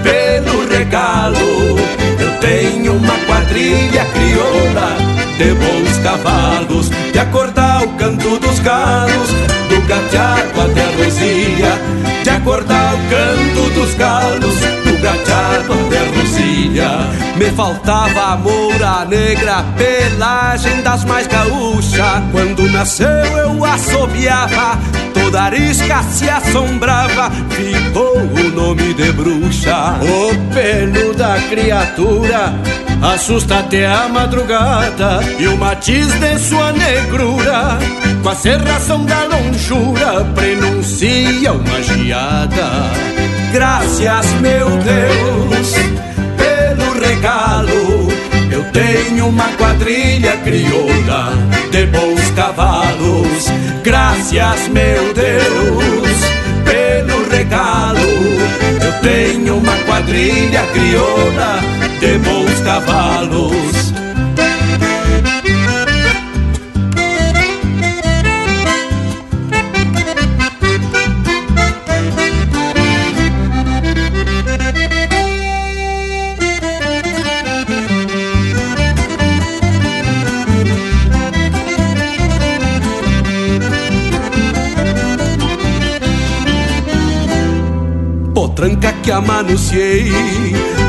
pelo 0.03 0.68
regalo. 0.68 1.38
Eu 2.18 2.30
tenho 2.41 2.93
uma 2.93 3.14
quadrilha 3.26 4.05
crioula 4.12 4.97
de 5.38 5.55
bons 5.55 5.97
cavalos. 6.03 6.91
De 7.11 7.18
acordar 7.18 7.82
o 7.84 7.88
canto 7.97 8.38
dos 8.38 8.59
galos, 8.59 9.30
do 9.70 9.80
gateado 9.88 10.61
até 10.61 10.82
a 10.82 11.05
rosilha. 11.05 11.78
De 12.22 12.28
acordar 12.28 12.95
o 12.95 12.99
canto 13.09 13.70
dos 13.74 13.95
galos, 13.95 14.57
até 16.41 16.80
a 16.80 16.91
rosilha. 16.91 16.91
Me 17.36 17.51
faltava 17.53 18.32
a 18.32 18.36
moura 18.36 19.05
negra, 19.05 19.64
pelagem 19.76 20.82
das 20.82 21.05
mais 21.05 21.26
gaúcha. 21.26 22.22
Quando 22.32 22.70
nasceu 22.70 23.09
eu 23.09 23.64
assobiava, 23.64 24.78
toda 25.14 25.43
arisca 25.43 26.03
se 26.03 26.28
assombrava, 26.28 27.30
ficou 27.51 28.16
o 28.18 28.51
nome 28.51 28.95
de 28.95 29.12
bruxa. 29.12 29.99
O 30.03 30.55
pelo 30.55 31.14
da 31.14 31.36
criatura 31.49 32.55
assusta 33.03 33.61
até 33.61 33.86
a 33.86 34.09
madrugada 34.09 35.20
E 35.38 35.47
o 35.49 35.57
matiz 35.57 36.09
de 36.20 36.38
sua 36.38 36.70
negrura, 36.72 37.78
com 38.22 38.28
a 38.28 38.34
serração 38.34 39.05
da 39.07 39.24
longura, 39.24 40.24
prenuncia 40.34 41.53
uma 41.53 41.82
geada. 41.82 42.91
Graças, 43.53 44.32
meu 44.41 44.68
Deus, 44.78 46.00
Eu 48.51 48.64
tenho 48.73 49.29
uma 49.29 49.49
quadrilha 49.59 50.39
crioula 50.39 51.33
de 51.71 51.85
bons 51.87 52.31
cavalos. 52.31 53.47
Graças, 53.85 54.68
meu 54.68 55.12
Deus, 55.12 56.16
pelo 56.64 57.29
regalo. 57.29 58.01
Eu 58.83 58.93
tenho 59.03 59.59
uma 59.59 59.77
quadrilha 59.85 60.62
crioula 60.73 61.61
de 62.01 62.18
bons 62.18 62.61
cavalos. 62.61 64.00
Tranca 88.61 88.93
que 89.03 89.11
amanunciei. 89.11 90.13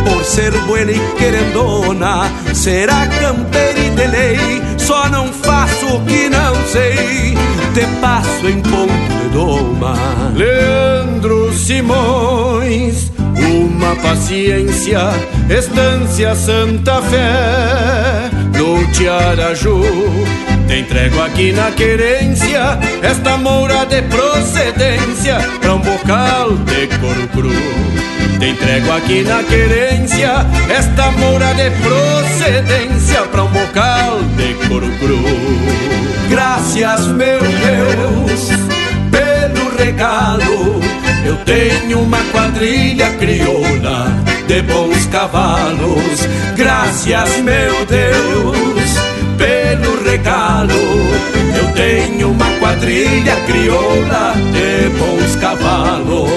Por 0.03 0.25
ser 0.25 0.51
buena 0.61 0.91
e 0.91 0.99
querendona 1.17 2.29
Será 2.53 3.07
campeira 3.07 3.79
e 3.79 3.89
de 3.91 4.07
lei 4.07 4.61
Só 4.77 5.07
não 5.09 5.31
faço 5.31 5.85
o 5.85 6.05
que 6.05 6.27
não 6.27 6.53
sei. 6.67 7.37
Te 7.73 7.85
passo 8.01 8.47
em 8.47 8.61
ponto 8.61 8.91
de 8.91 9.29
doma. 9.29 9.95
Leandro 10.35 11.53
Simões 11.53 13.09
Uma 13.19 13.95
paciência 13.95 14.99
Estância 15.49 16.35
Santa 16.35 17.01
Fé. 17.03 18.29
No 18.57 18.85
Tiaraju 18.91 19.81
te 20.71 20.79
entrego 20.79 21.21
aqui 21.21 21.51
na 21.51 21.69
querência 21.71 22.79
esta 23.01 23.35
moura 23.35 23.85
de 23.87 24.01
procedência 24.03 25.37
pra 25.59 25.75
um 25.75 25.79
bocal 25.79 26.51
de 26.51 26.87
couro 26.97 27.27
cru. 27.27 28.39
Te 28.39 28.45
entrego 28.51 28.89
aqui 28.93 29.21
na 29.23 29.43
querência 29.43 30.45
esta 30.69 31.11
moura 31.11 31.53
de 31.55 31.69
procedência 31.71 33.21
pra 33.23 33.43
um 33.43 33.49
bocal 33.49 34.21
de 34.37 34.53
couro 34.69 34.89
cru. 34.97 35.21
Graças, 36.29 37.07
meu 37.07 37.41
Deus, 37.41 38.49
pelo 39.11 39.75
regalo. 39.77 40.79
Eu 41.25 41.35
tenho 41.43 41.99
uma 41.99 42.23
quadrilha 42.31 43.09
crioula 43.17 44.07
de 44.47 44.61
bons 44.61 45.05
cavalos. 45.07 46.29
Graças, 46.55 47.37
meu 47.41 47.85
Deus 47.85 48.70
regalo. 50.61 50.73
Eu 51.57 51.73
tenho 51.73 52.31
uma 52.31 52.51
quadrilha 52.59 53.35
crioula 53.47 54.33
de 54.51 54.89
bons 54.97 55.35
cavalos. 55.37 56.31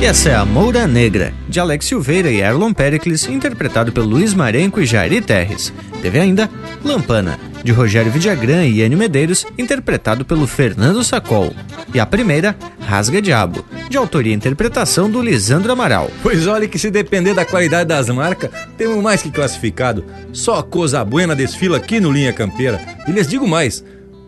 E 0.00 0.06
essa 0.06 0.28
é 0.28 0.34
a 0.34 0.44
Moura 0.44 0.86
Negra, 0.86 1.32
de 1.48 1.58
Alex 1.58 1.86
Silveira 1.86 2.30
e 2.30 2.40
Erlon 2.40 2.74
Pericles, 2.74 3.26
interpretado 3.26 3.90
pelo 3.90 4.06
Luiz 4.06 4.34
Marenco 4.34 4.78
e 4.78 4.84
Jairi 4.84 5.22
Terres. 5.22 5.72
Teve 6.02 6.20
ainda 6.20 6.50
Lampana, 6.84 7.38
de 7.64 7.72
Rogério 7.72 8.12
Vidagrã 8.12 8.64
e 8.64 8.82
Enio 8.82 8.98
Medeiros, 8.98 9.46
interpretado 9.56 10.24
pelo 10.24 10.46
Fernando 10.46 11.02
Sacol. 11.02 11.54
E 11.94 11.98
a 11.98 12.04
primeira, 12.04 12.54
Rasga 12.78 13.22
Diabo, 13.22 13.64
de 13.88 13.96
autoria 13.96 14.32
e 14.32 14.36
interpretação 14.36 15.10
do 15.10 15.22
Lisandro 15.22 15.72
Amaral. 15.72 16.10
Pois 16.22 16.46
olha 16.46 16.68
que 16.68 16.78
se 16.78 16.90
depender 16.90 17.32
da 17.32 17.44
qualidade 17.46 17.88
das 17.88 18.10
marcas, 18.10 18.50
temos 18.76 19.02
mais 19.02 19.22
que 19.22 19.30
classificado. 19.30 20.04
Só 20.32 20.62
coisa 20.62 21.02
buena 21.04 21.34
desfila 21.34 21.78
aqui 21.78 21.98
no 21.98 22.12
Linha 22.12 22.32
Campeira. 22.34 22.80
E 23.08 23.12
lhes 23.12 23.26
digo 23.26 23.48
mais, 23.48 23.82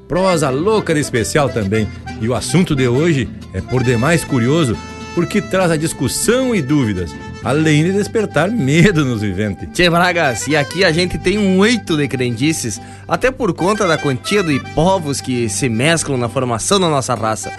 prosa 0.08 0.48
louca 0.48 0.94
de 0.94 1.00
especial 1.00 1.50
também. 1.50 1.86
E 2.20 2.28
o 2.28 2.34
assunto 2.34 2.74
de 2.74 2.88
hoje 2.88 3.28
é 3.52 3.60
por 3.60 3.82
demais 3.82 4.24
curioso, 4.24 4.76
porque 5.14 5.42
traz 5.42 5.70
a 5.70 5.76
discussão 5.76 6.54
e 6.54 6.62
dúvidas, 6.62 7.14
além 7.46 7.84
de 7.84 7.92
despertar 7.92 8.50
medo 8.50 9.04
nos 9.04 9.20
viventes. 9.20 9.68
Tchê 9.72 9.88
Bragas, 9.88 10.48
e 10.48 10.56
aqui 10.56 10.84
a 10.84 10.90
gente 10.90 11.16
tem 11.16 11.38
um 11.38 11.58
oito 11.58 11.96
de 11.96 12.08
crendices, 12.08 12.80
até 13.06 13.30
por 13.30 13.54
conta 13.54 13.86
da 13.86 13.96
quantia 13.96 14.42
de 14.42 14.58
povos 14.74 15.20
que 15.20 15.48
se 15.48 15.68
mesclam 15.68 16.18
na 16.18 16.28
formação 16.28 16.80
da 16.80 16.88
nossa 16.88 17.14
raça. 17.14 17.52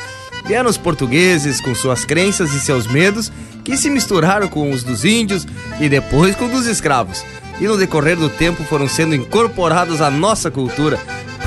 Vieram 0.46 0.70
os 0.70 0.78
portugueses 0.78 1.62
com 1.62 1.74
suas 1.74 2.04
crenças 2.04 2.54
e 2.54 2.60
seus 2.60 2.86
medos, 2.86 3.32
que 3.64 3.78
se 3.78 3.90
misturaram 3.90 4.50
com 4.50 4.72
os 4.72 4.84
dos 4.84 5.06
índios 5.06 5.48
e 5.80 5.88
depois 5.88 6.36
com 6.36 6.48
os 6.48 6.52
dos 6.52 6.66
escravos. 6.68 7.24
E 7.58 7.66
no 7.66 7.78
decorrer 7.78 8.18
do 8.18 8.28
tempo 8.28 8.66
foram 8.66 8.90
sendo 8.90 9.16
incorporados 9.16 10.02
à 10.02 10.12
nossa 10.12 10.52
cultura. 10.52 11.00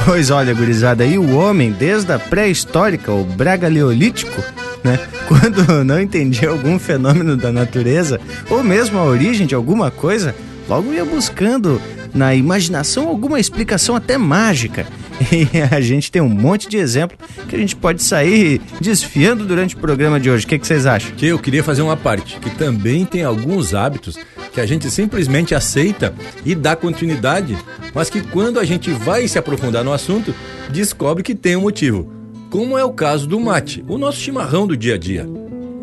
Pois 0.07 0.30
olha, 0.30 0.55
gurizada, 0.55 1.05
aí 1.05 1.18
o 1.18 1.36
homem, 1.36 1.72
desde 1.72 2.11
a 2.11 2.18
pré-histórica, 2.18 3.12
o 3.12 3.22
bragaleolítico, 3.22 4.43
né? 4.82 4.98
Quando 5.28 5.84
não 5.84 6.00
entendia 6.00 6.48
algum 6.48 6.78
fenômeno 6.78 7.36
da 7.36 7.52
natureza, 7.52 8.20
ou 8.48 8.62
mesmo 8.62 8.98
a 8.98 9.04
origem 9.04 9.46
de 9.46 9.54
alguma 9.54 9.90
coisa, 9.90 10.34
logo 10.68 10.92
ia 10.92 11.04
buscando 11.04 11.80
na 12.14 12.34
imaginação 12.34 13.08
alguma 13.08 13.38
explicação 13.38 13.96
até 13.96 14.18
mágica. 14.18 14.86
E 15.30 15.60
a 15.70 15.82
gente 15.82 16.10
tem 16.10 16.22
um 16.22 16.30
monte 16.30 16.66
de 16.66 16.78
exemplo 16.78 17.14
que 17.46 17.54
a 17.54 17.58
gente 17.58 17.76
pode 17.76 18.02
sair 18.02 18.58
desfiando 18.80 19.44
durante 19.44 19.76
o 19.76 19.78
programa 19.78 20.18
de 20.18 20.30
hoje. 20.30 20.46
O 20.46 20.48
que, 20.48 20.58
que 20.58 20.66
vocês 20.66 20.86
acham? 20.86 21.12
Que 21.14 21.26
eu 21.26 21.38
queria 21.38 21.62
fazer 21.62 21.82
uma 21.82 21.96
parte, 21.96 22.38
que 22.38 22.48
também 22.48 23.04
tem 23.04 23.22
alguns 23.22 23.74
hábitos 23.74 24.16
que 24.50 24.62
a 24.62 24.64
gente 24.64 24.90
simplesmente 24.90 25.54
aceita 25.54 26.14
e 26.42 26.54
dá 26.54 26.74
continuidade, 26.74 27.54
mas 27.92 28.08
que 28.08 28.22
quando 28.22 28.58
a 28.58 28.64
gente 28.64 28.90
vai 28.92 29.28
se 29.28 29.38
aprofundar 29.38 29.84
no 29.84 29.92
assunto, 29.92 30.34
descobre 30.70 31.22
que 31.22 31.34
tem 31.34 31.54
um 31.54 31.60
motivo 31.60 32.19
como 32.51 32.76
é 32.76 32.84
o 32.84 32.92
caso 32.92 33.28
do 33.28 33.38
mate, 33.38 33.84
o 33.86 33.96
nosso 33.96 34.18
chimarrão 34.18 34.66
do 34.66 34.76
dia 34.76 34.96
a 34.96 34.98
dia. 34.98 35.26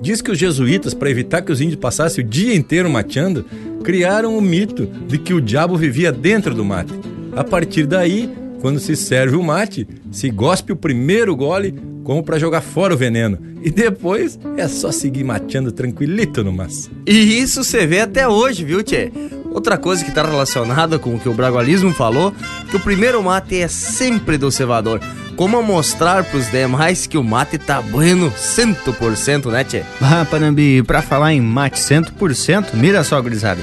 Diz 0.01 0.22
que 0.22 0.30
os 0.30 0.38
jesuítas, 0.38 0.93
para 0.93 1.09
evitar 1.09 1.41
que 1.41 1.51
os 1.51 1.61
índios 1.61 1.80
passassem 1.80 2.24
o 2.24 2.28
dia 2.28 2.53
inteiro 2.53 2.89
mateando, 2.89 3.45
criaram 3.84 4.38
o 4.38 4.41
mito 4.41 4.86
de 5.07 5.18
que 5.18 5.34
o 5.34 5.41
diabo 5.41 5.78
vivia 5.78 6.11
dentro 6.11 6.53
do 6.53 6.65
mate. 6.65 6.93
A 7.36 7.43
partir 7.43 7.88
daí, 7.88 8.30
quando 8.59 8.80
se 8.82 8.97
serve 8.97 9.38
o 9.38 9.43
mate, 9.43 9.88
se 10.11 10.30
gospe 10.30 10.74
o 10.74 10.76
primeiro 10.76 11.36
gole 11.36 11.74
como 12.03 12.22
para 12.22 12.38
jogar 12.38 12.61
fora 12.61 12.93
o 12.93 12.97
veneno. 12.97 13.39
E 13.63 13.72
depois 13.72 14.38
é 14.57 14.68
só 14.68 14.91
seguir 14.91 15.24
mateando 15.24 15.72
tranquilito 15.72 16.43
no 16.43 16.51
mas. 16.51 16.91
E 17.05 17.39
isso 17.39 17.63
você 17.63 17.88
vê 17.88 18.01
até 18.01 18.28
hoje, 18.28 18.65
viu, 18.65 18.84
Tchê? 18.84 19.11
Outra 19.51 19.78
coisa 19.78 20.03
que 20.03 20.09
está 20.09 20.22
relacionada 20.22 20.99
com 20.99 21.15
o 21.15 21.20
que 21.20 21.30
o 21.30 21.34
bragualismo 21.34 21.93
falou, 21.93 22.34
que 22.70 22.76
o 22.76 22.80
primeiro 22.80 23.24
mate 23.24 23.57
é 23.57 23.68
sempre 23.68 24.38
do 24.38 24.51
cevador 24.51 24.99
como 25.38 25.61
mostrar 25.61 26.23
pros 26.23 26.49
demais 26.49 27.05
que 27.05 27.17
o 27.17 27.23
mate 27.23 27.59
tá 27.59 27.79
bueno 27.79 28.31
100%, 28.31 29.51
né, 29.51 29.63
tchê? 29.63 29.83
Ah, 30.01 30.25
Panambi, 30.29 30.81
pra 30.81 31.03
falar 31.03 31.31
em 31.31 31.39
mate 31.39 31.79
100%, 31.79 32.73
mira 32.73 33.03
só, 33.03 33.21
gurizada. 33.21 33.61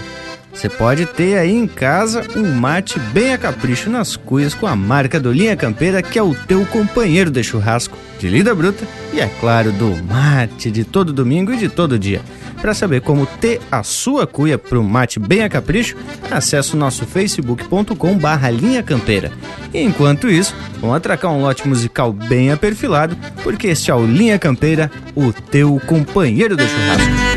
Você 0.54 0.68
pode 0.68 1.04
ter 1.04 1.36
aí 1.36 1.50
em 1.50 1.66
casa 1.66 2.24
um 2.36 2.54
mate 2.54 2.96
bem 3.12 3.32
a 3.32 3.38
capricho 3.38 3.90
nas 3.90 4.14
cuias 4.14 4.54
com 4.54 4.68
a 4.68 4.76
marca 4.76 5.18
do 5.18 5.32
Linha 5.32 5.56
Campeira, 5.56 6.00
que 6.00 6.16
é 6.16 6.22
o 6.22 6.32
teu 6.32 6.64
companheiro 6.66 7.28
de 7.28 7.42
churrasco, 7.42 7.98
de 8.20 8.28
lida 8.28 8.54
bruta 8.54 8.86
e, 9.12 9.20
é 9.20 9.28
claro, 9.40 9.72
do 9.72 9.96
mate 10.04 10.70
de 10.70 10.84
todo 10.84 11.12
domingo 11.12 11.52
e 11.52 11.56
de 11.56 11.68
todo 11.68 11.98
dia. 11.98 12.22
Para 12.64 12.72
saber 12.72 13.02
como 13.02 13.26
ter 13.26 13.60
a 13.70 13.82
sua 13.82 14.26
cuia 14.26 14.56
para 14.56 14.80
um 14.80 14.82
mate 14.82 15.20
bem 15.20 15.42
a 15.42 15.50
capricho, 15.50 15.98
acesse 16.30 16.72
o 16.72 16.78
nosso 16.78 17.04
facebook.com 17.04 18.16
barra 18.16 18.48
linha 18.48 18.82
campeira. 18.82 19.30
E 19.74 19.82
enquanto 19.82 20.30
isso, 20.30 20.56
vamos 20.80 20.96
atracar 20.96 21.30
um 21.30 21.42
lote 21.42 21.68
musical 21.68 22.10
bem 22.10 22.50
aperfilado, 22.50 23.18
porque 23.42 23.66
este 23.66 23.90
é 23.90 23.94
o 23.94 24.06
Linha 24.06 24.38
Campeira, 24.38 24.90
o 25.14 25.30
teu 25.30 25.78
companheiro 25.86 26.56
de 26.56 26.66
churrasco. 26.66 27.33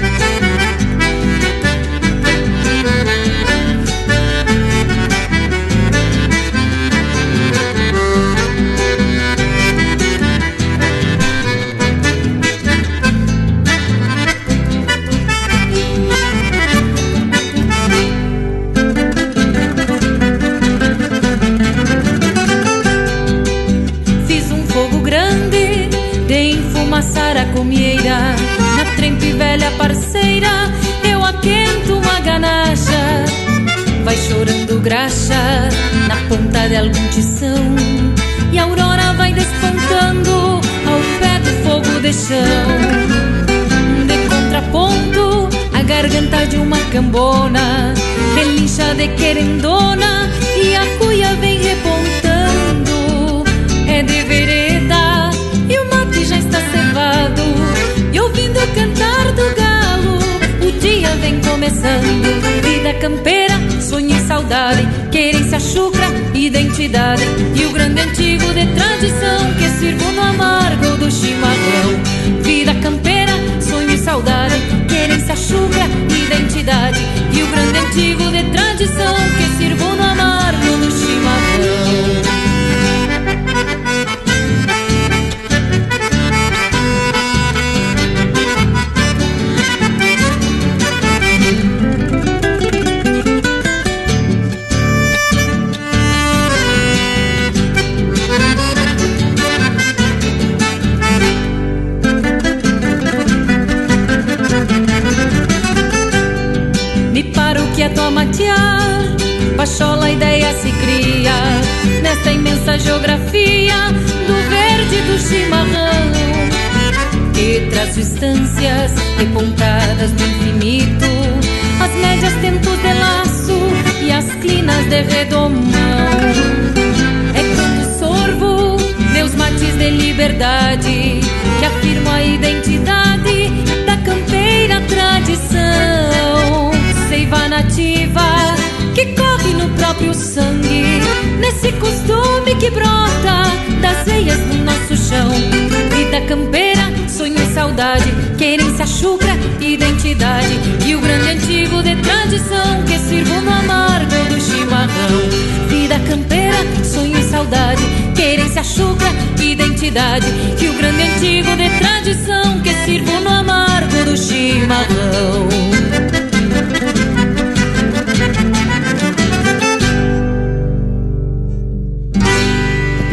Identidade 159.97 160.27
e 160.61 160.69
o 160.69 160.73
grande 160.77 161.01
antigo 161.01 161.55
de 161.55 161.69
tradição 161.79 162.61
que 162.61 162.73
sirvo 162.85 163.19
no 163.19 163.29
amargo 163.29 164.05
do 164.05 164.15
chimarrão. 164.15 165.47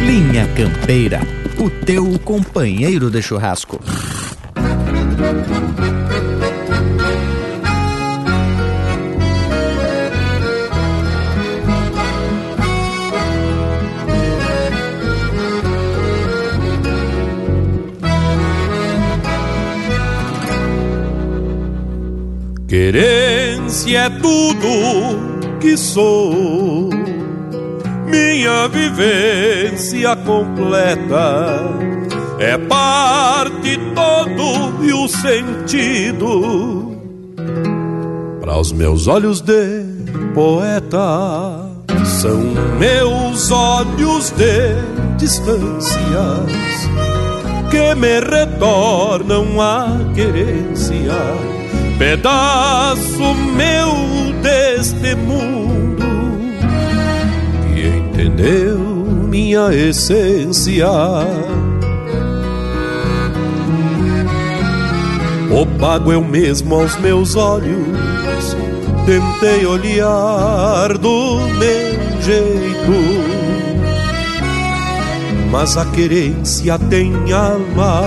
Linha 0.05 0.47
Campeira, 0.55 1.21
o 1.57 1.69
teu 1.69 2.19
companheiro 2.19 3.09
de 3.09 3.21
churrasco. 3.21 3.79
Querência 22.85 23.97
é 23.97 24.09
tudo 24.11 25.57
que 25.59 25.75
sou, 25.75 26.91
minha 28.05 28.67
vivência 28.67 30.15
completa 30.17 31.63
é 32.37 32.55
parte 32.59 33.79
todo 33.95 34.83
e 34.83 34.93
o 34.93 35.07
sentido. 35.07 36.95
Para 38.39 38.59
os 38.59 38.71
meus 38.71 39.07
olhos 39.07 39.41
de 39.41 39.83
poeta 40.35 41.67
são 42.05 42.39
meus 42.77 43.49
olhos 43.49 44.29
de 44.29 44.75
distâncias 45.17 45.95
que 47.71 47.95
me 47.95 48.19
retornam 48.19 49.59
a 49.59 49.87
querência 50.13 51.54
pedaço 51.97 53.33
meu 53.55 54.33
deste 54.41 55.15
mundo 55.15 56.03
que 57.73 57.87
entendeu 57.87 58.77
minha 59.29 59.73
essência. 59.73 60.87
O 65.51 65.65
pago 65.79 66.11
eu 66.11 66.21
mesmo 66.21 66.75
aos 66.75 66.97
meus 66.99 67.35
olhos, 67.35 68.57
tentei 69.05 69.65
olhar 69.65 70.97
do 70.97 71.37
meu 71.57 72.21
jeito. 72.21 73.35
Mas 75.49 75.77
a 75.77 75.85
querência 75.85 76.77
tem 76.77 77.13
alma, 77.31 78.01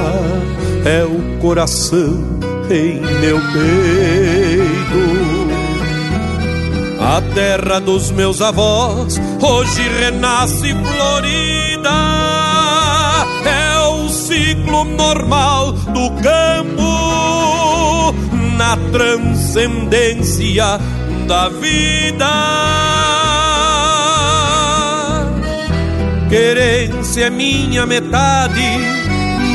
é 0.85 1.05
o 1.05 1.39
coração 1.41 2.39
em 2.71 3.01
meu 3.01 3.39
peito. 3.53 3.79
A 7.01 7.23
terra 7.35 7.81
dos 7.81 8.11
meus 8.11 8.43
avós 8.43 9.19
hoje 9.41 9.83
renasce 10.01 10.75
florida. 10.75 11.91
É 13.45 13.79
o 13.89 14.09
ciclo 14.09 14.85
normal 14.85 15.73
do 15.73 16.11
campo 16.23 18.13
na 18.57 18.77
transcendência 18.93 20.79
da 21.27 21.49
vida. 21.49 22.29
Querência 26.29 27.25
é 27.25 27.31
minha 27.31 27.87
metade 27.87 28.98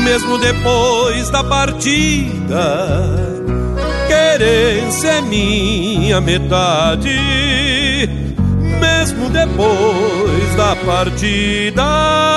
mesmo 0.04 0.38
depois 0.38 1.30
da 1.30 1.42
partida. 1.42 3.24
Querência 4.06 5.08
é 5.08 5.20
minha 5.22 6.20
metade, 6.20 7.18
mesmo 8.80 9.30
depois 9.30 10.54
da 10.56 10.76
partida. 10.76 12.33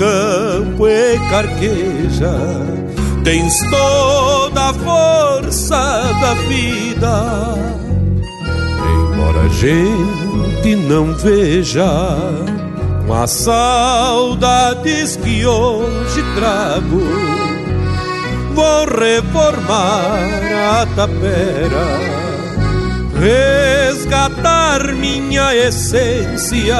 Campo 0.00 0.88
e 0.88 1.18
carqueja. 1.28 2.32
Tens 3.22 3.54
toda 3.70 4.70
a 4.70 4.72
força 4.72 5.76
da 6.22 6.34
vida, 6.48 7.54
embora 9.12 9.42
a 9.42 9.48
gente 9.48 10.74
não 10.88 11.14
veja 11.14 11.84
com 13.06 13.12
as 13.12 13.30
saudades 13.30 15.16
que 15.16 15.44
hoje 15.44 16.24
trago. 16.34 17.02
Vou 18.54 18.86
reformar 18.86 20.18
a 20.80 20.86
tapera 20.96 22.20
resgatar 23.20 24.94
minha 24.94 25.54
essência, 25.54 26.74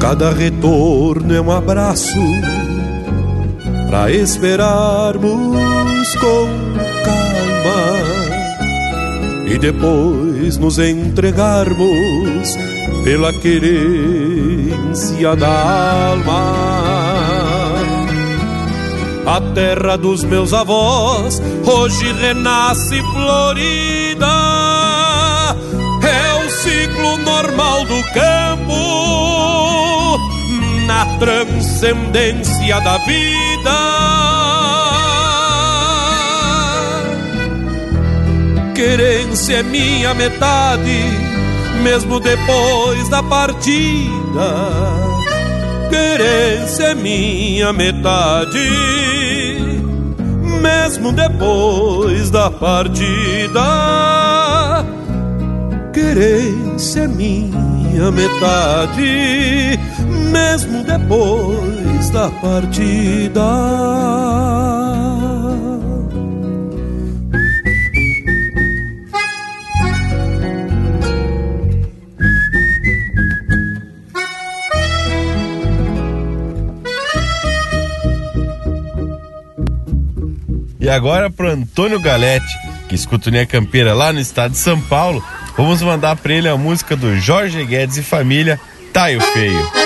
Cada 0.00 0.30
retorno 0.30 1.34
é 1.34 1.40
um 1.40 1.50
abraço 1.50 2.14
para 3.90 4.12
esperarmos 4.12 6.14
com 6.20 6.46
calma 7.04 7.96
e 9.46 9.58
depois 9.58 10.56
nos 10.58 10.78
entregarmos 10.78 12.56
pela 13.02 13.32
querência 13.32 15.34
da 15.34 16.10
alma. 16.10 17.15
A 19.26 19.40
terra 19.40 19.98
dos 19.98 20.22
meus 20.22 20.52
avós 20.52 21.42
hoje 21.64 22.12
renasce 22.12 23.02
florida. 23.12 24.26
É 26.00 26.46
o 26.46 26.50
ciclo 26.50 27.16
normal 27.18 27.84
do 27.86 28.02
campo 28.14 28.76
na 30.86 31.06
transcendência 31.18 32.80
da 32.80 32.98
vida. 32.98 34.06
Querência 38.76 39.56
é 39.56 39.62
minha 39.64 40.14
metade, 40.14 41.02
mesmo 41.82 42.20
depois 42.20 43.08
da 43.08 43.24
partida. 43.24 44.86
Querência 45.90 46.84
é 46.84 46.94
minha 46.94 47.72
metade, 47.72 48.58
mesmo 50.60 51.12
depois 51.12 52.30
da 52.30 52.50
partida. 52.50 53.62
Querência 55.92 57.08
minha 57.08 58.10
metade, 58.10 59.78
mesmo 60.30 60.84
depois 60.84 62.10
da 62.10 62.30
partida. 62.30 63.42
E 80.86 80.88
agora 80.88 81.28
pro 81.28 81.50
Antônio 81.50 81.98
Galete, 81.98 82.46
que 82.88 82.94
escuta 82.94 83.28
Linha 83.28 83.44
Campeira 83.44 83.92
lá 83.92 84.12
no 84.12 84.20
estado 84.20 84.52
de 84.52 84.58
São 84.58 84.80
Paulo, 84.80 85.20
vamos 85.56 85.82
mandar 85.82 86.14
para 86.14 86.32
ele 86.32 86.48
a 86.48 86.56
música 86.56 86.94
do 86.94 87.18
Jorge 87.18 87.64
Guedes 87.64 87.96
e 87.96 88.04
família, 88.04 88.60
Taio 88.92 89.20
Feio. 89.20 89.85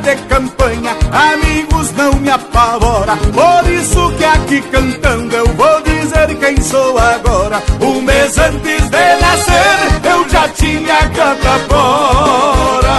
De 0.00 0.16
campanha, 0.28 0.96
amigos 1.12 1.92
não 1.92 2.12
me 2.14 2.30
apavora. 2.30 3.16
Por 3.16 3.70
isso 3.70 4.12
que 4.16 4.24
aqui 4.24 4.60
cantando 4.62 5.36
eu 5.36 5.46
vou 5.54 5.80
dizer 5.82 6.36
quem 6.38 6.60
sou 6.60 6.98
agora. 6.98 7.62
Um 7.80 8.00
mês 8.02 8.36
antes 8.38 8.88
de 8.88 9.20
nascer 9.20 10.00
eu 10.04 10.28
já 10.28 10.48
tinha 10.48 11.08
canta 11.10 11.58
fora. 11.68 12.90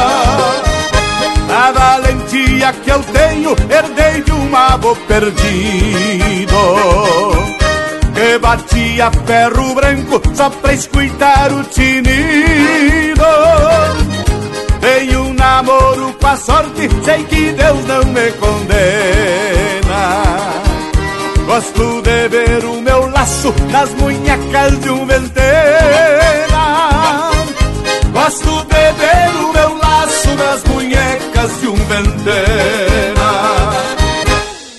A 1.53 1.71
valentia 1.71 2.73
que 2.83 2.89
eu 2.89 3.03
tenho 3.03 3.55
herdei 3.69 4.21
de 4.23 4.31
um 4.31 4.55
avô 4.55 4.95
perdido 5.07 6.55
que 8.13 8.37
batia 8.37 9.09
ferro 9.25 9.73
branco 9.73 10.21
só 10.35 10.49
pra 10.49 10.73
escutar 10.73 11.51
o 11.51 11.63
tinido. 11.63 13.10
A 16.31 16.37
sorte, 16.37 16.89
sei 17.03 17.23
que 17.25 17.51
Deus 17.51 17.85
não 17.85 18.05
me 18.05 18.31
condena. 18.39 18.61
Gosto 21.45 22.01
de 22.01 22.29
ver 22.29 22.63
o 22.63 22.81
meu 22.81 23.09
laço 23.09 23.53
nas 23.69 23.93
munhecas 23.95 24.79
de 24.79 24.89
um 24.91 25.05
ventena. 25.05 26.61
Gosto 28.13 28.65
de 28.65 28.93
ver 29.01 29.35
o 29.43 29.51
meu 29.51 29.77
laço 29.77 30.29
nas 30.35 30.63
munhecas 30.63 31.59
de 31.59 31.67
um 31.67 31.75
ventena. 31.75 33.31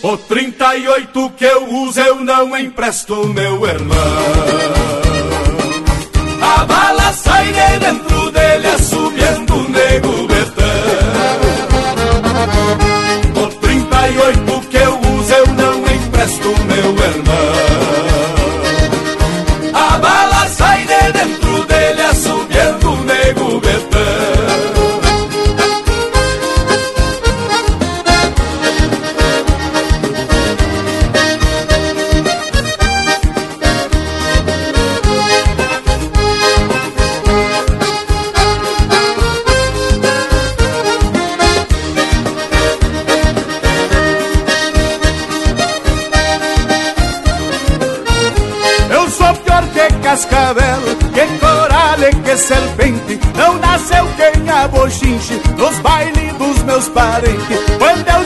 O 0.03 0.17
38 0.17 1.31
que 1.37 1.45
eu 1.45 1.69
uso 1.69 2.01
eu 2.01 2.17
não 2.17 2.57
empresto, 2.57 3.29
meu 3.29 3.67
irmão. 3.67 3.99
A 6.41 6.65
bala 6.65 7.13
sai 7.13 7.53
de 7.53 7.79
dentro 7.79 8.31
dele, 8.31 8.69
assobiando 8.69 9.52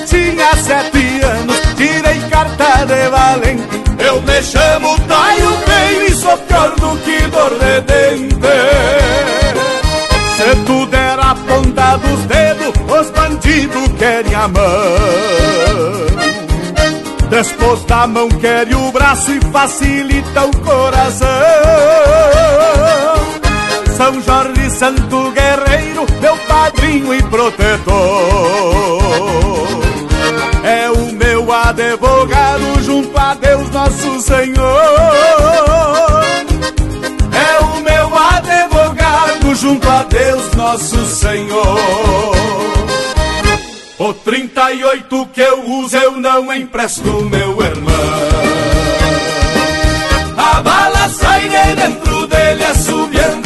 tinha 0.06 0.56
sete 0.56 1.20
anos, 1.22 1.60
tirei 1.76 2.20
carta 2.30 2.86
de 2.86 3.08
valente. 3.10 3.82
Eu 3.98 4.20
me 4.22 4.42
chamo 4.42 4.98
Taio 5.00 5.50
Feio 5.66 6.06
e 6.06 6.14
sou 6.14 6.36
pior 6.38 6.70
do 6.76 6.96
que 6.98 7.18
dor 7.28 7.50
de. 7.50 8.36
Se 10.36 10.56
tu 10.66 10.86
der 10.86 11.18
a 11.18 11.34
ponta 11.34 11.96
dos 11.96 12.24
dedos, 12.26 12.74
os 12.88 13.10
bandidos 13.10 13.88
querem 13.98 14.34
a 14.34 14.48
mão. 14.48 14.62
Depois 17.30 17.84
da 17.84 18.06
mão 18.06 18.28
quer 18.28 18.68
o 18.74 18.92
braço 18.92 19.32
e 19.32 19.40
facilita 19.50 20.44
o 20.44 20.56
coração. 20.58 21.26
São 23.96 24.20
Jorge 24.20 24.70
Santo 24.70 25.32
Guerreiro, 25.32 26.06
meu 26.20 26.36
padrinho 26.46 27.14
e 27.14 27.22
protetor. 27.24 27.96
Advogado 31.68 32.80
junto 32.84 33.18
a 33.18 33.34
Deus 33.34 33.68
nosso 33.70 34.20
Senhor. 34.20 34.54
É 37.32 37.64
o 37.64 37.80
meu 37.80 38.16
advogado 38.16 39.54
junto 39.56 39.90
a 39.90 40.04
Deus 40.04 40.52
nosso 40.54 41.04
Senhor. 41.06 42.36
O 43.98 44.14
38 44.14 45.26
que 45.34 45.40
eu 45.40 45.64
uso 45.64 45.96
eu 45.96 46.12
não 46.12 46.54
empresto, 46.54 47.10
meu 47.24 47.60
irmão. 47.60 47.94
A 50.36 50.62
bala 50.62 51.08
sai 51.08 51.48
de 51.48 51.74
dentro 51.74 52.26
dele, 52.28 52.64
assobiando 52.64 53.45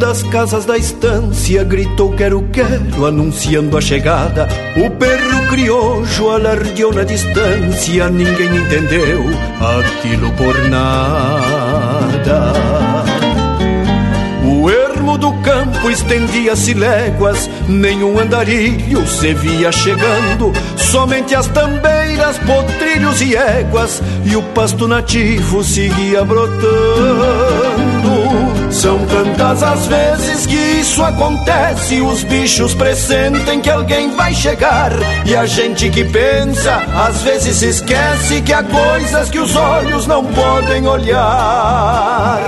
Das 0.00 0.22
casas 0.22 0.64
da 0.64 0.78
estância 0.78 1.62
gritou 1.62 2.10
quero 2.12 2.42
quero 2.50 3.04
anunciando 3.04 3.76
a 3.76 3.82
chegada. 3.82 4.48
O 4.74 4.90
perro 4.92 5.46
criojo 5.50 6.30
alardeou 6.30 6.90
na 6.90 7.04
distância, 7.04 8.08
ninguém 8.08 8.56
entendeu 8.56 9.26
aquilo 9.60 10.32
por 10.32 10.58
nada. 10.70 12.54
O 14.42 14.70
ermo 14.70 15.18
do 15.18 15.32
campo 15.42 15.90
estendia-se 15.90 16.72
léguas, 16.72 17.50
nenhum 17.68 18.18
andarilho 18.18 19.06
se 19.06 19.34
via 19.34 19.70
chegando, 19.70 20.50
somente 20.78 21.34
as 21.34 21.46
tambeiras, 21.48 22.38
potrilhos 22.38 23.20
e 23.20 23.36
éguas, 23.36 24.02
e 24.24 24.34
o 24.34 24.42
pasto 24.54 24.88
nativo 24.88 25.62
seguia 25.62 26.24
brotando. 26.24 28.19
São 28.80 28.98
tantas 29.04 29.62
as 29.62 29.86
vezes 29.88 30.46
que 30.46 30.56
isso 30.56 31.02
acontece, 31.04 32.00
os 32.00 32.24
bichos 32.24 32.72
pressentem 32.72 33.60
que 33.60 33.68
alguém 33.68 34.16
vai 34.16 34.32
chegar, 34.32 34.90
e 35.26 35.36
a 35.36 35.44
gente 35.44 35.90
que 35.90 36.02
pensa, 36.02 36.80
às 36.96 37.20
vezes 37.20 37.58
se 37.58 37.66
esquece 37.66 38.40
que 38.40 38.54
há 38.54 38.62
coisas 38.62 39.28
que 39.28 39.38
os 39.38 39.54
olhos 39.54 40.06
não 40.06 40.24
podem 40.24 40.86
olhar. 40.86 42.40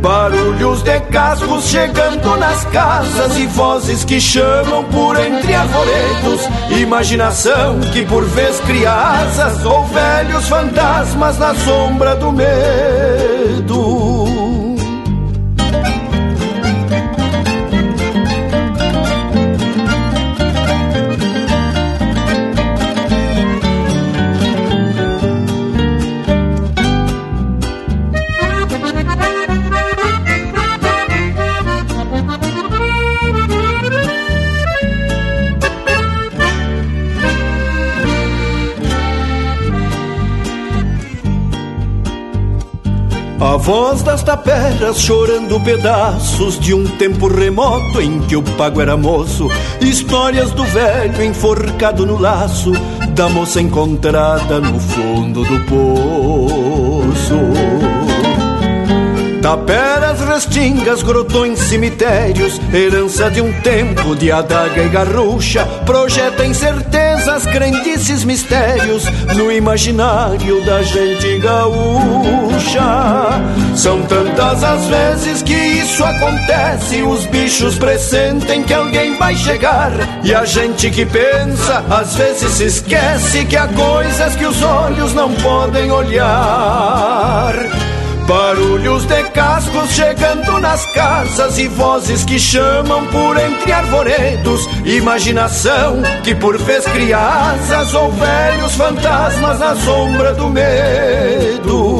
Barulhos 0.00 0.82
de 0.82 0.98
cascos 1.12 1.66
chegando 1.66 2.38
nas 2.38 2.64
casas 2.64 3.36
e 3.36 3.46
vozes 3.48 4.02
que 4.02 4.18
chamam 4.18 4.82
por 4.84 5.14
entre 5.20 5.54
arvoredos. 5.54 6.48
Imaginação 6.70 7.80
que 7.92 8.06
por 8.06 8.24
vez 8.24 8.58
cria 8.60 8.94
asas 8.94 9.62
ou 9.66 9.84
velhos 9.84 10.48
fantasmas 10.48 11.38
na 11.38 11.54
sombra 11.54 12.16
do 12.16 12.32
medo. 12.32 14.09
Voz 43.70 44.02
das 44.02 44.24
taperas 44.24 44.98
chorando 44.98 45.60
pedaços 45.60 46.58
de 46.58 46.74
um 46.74 46.84
tempo 46.98 47.28
remoto 47.28 48.02
em 48.02 48.18
que 48.18 48.34
o 48.34 48.42
pago 48.42 48.80
era 48.80 48.96
moço. 48.96 49.48
Histórias 49.80 50.50
do 50.50 50.64
velho 50.64 51.22
enforcado 51.22 52.04
no 52.04 52.18
laço, 52.18 52.72
da 53.14 53.28
moça 53.28 53.60
encontrada 53.60 54.58
no 54.58 54.76
fundo 54.80 55.44
do 55.44 55.60
poço. 55.66 57.38
Taperas, 59.40 60.20
restingas, 60.20 61.04
grotões, 61.04 61.60
cemitérios, 61.60 62.60
herança 62.74 63.30
de 63.30 63.40
um 63.40 63.52
tempo 63.60 64.16
de 64.16 64.32
adaga 64.32 64.82
e 64.82 64.88
garrucha, 64.88 65.64
projeta 65.86 66.44
incertezas, 67.20 67.46
crendices, 67.46 68.24
mistérios 68.24 69.04
no 69.36 69.52
imaginário 69.52 70.64
da 70.64 70.82
gente 70.82 71.38
gaúcha. 71.38 72.80
São 73.76 74.02
tantas 74.02 74.64
as 74.64 74.86
vezes 74.86 75.42
que 75.42 75.54
isso 75.54 76.02
acontece, 76.02 77.02
os 77.02 77.26
bichos 77.26 77.78
pressentem 77.78 78.62
que 78.62 78.72
alguém 78.72 79.18
vai 79.18 79.34
chegar, 79.34 79.92
e 80.22 80.34
a 80.34 80.44
gente 80.44 80.90
que 80.90 81.04
pensa, 81.04 81.84
às 81.90 82.14
vezes 82.16 82.50
se 82.52 82.64
esquece 82.64 83.44
que 83.44 83.56
há 83.56 83.68
coisas 83.68 84.36
que 84.36 84.46
os 84.46 84.62
olhos 84.62 85.14
não 85.14 85.32
podem 85.34 85.90
olhar. 85.90 87.54
Barulhos 88.26 89.04
de 89.06 89.19
cascos 89.40 89.90
chegando 89.92 90.60
nas 90.60 90.84
casas 90.92 91.56
e 91.56 91.66
vozes 91.66 92.26
que 92.26 92.38
chamam 92.38 93.06
por 93.06 93.38
entre 93.38 93.72
arvoredos. 93.72 94.68
Imaginação 94.84 96.02
que 96.22 96.34
por 96.34 96.58
vez 96.58 96.84
cria 96.84 97.16
asas 97.16 97.94
ou 97.94 98.12
velhos 98.12 98.74
fantasmas 98.74 99.58
na 99.58 99.74
sombra 99.76 100.34
do 100.34 100.50
medo. 100.50 101.90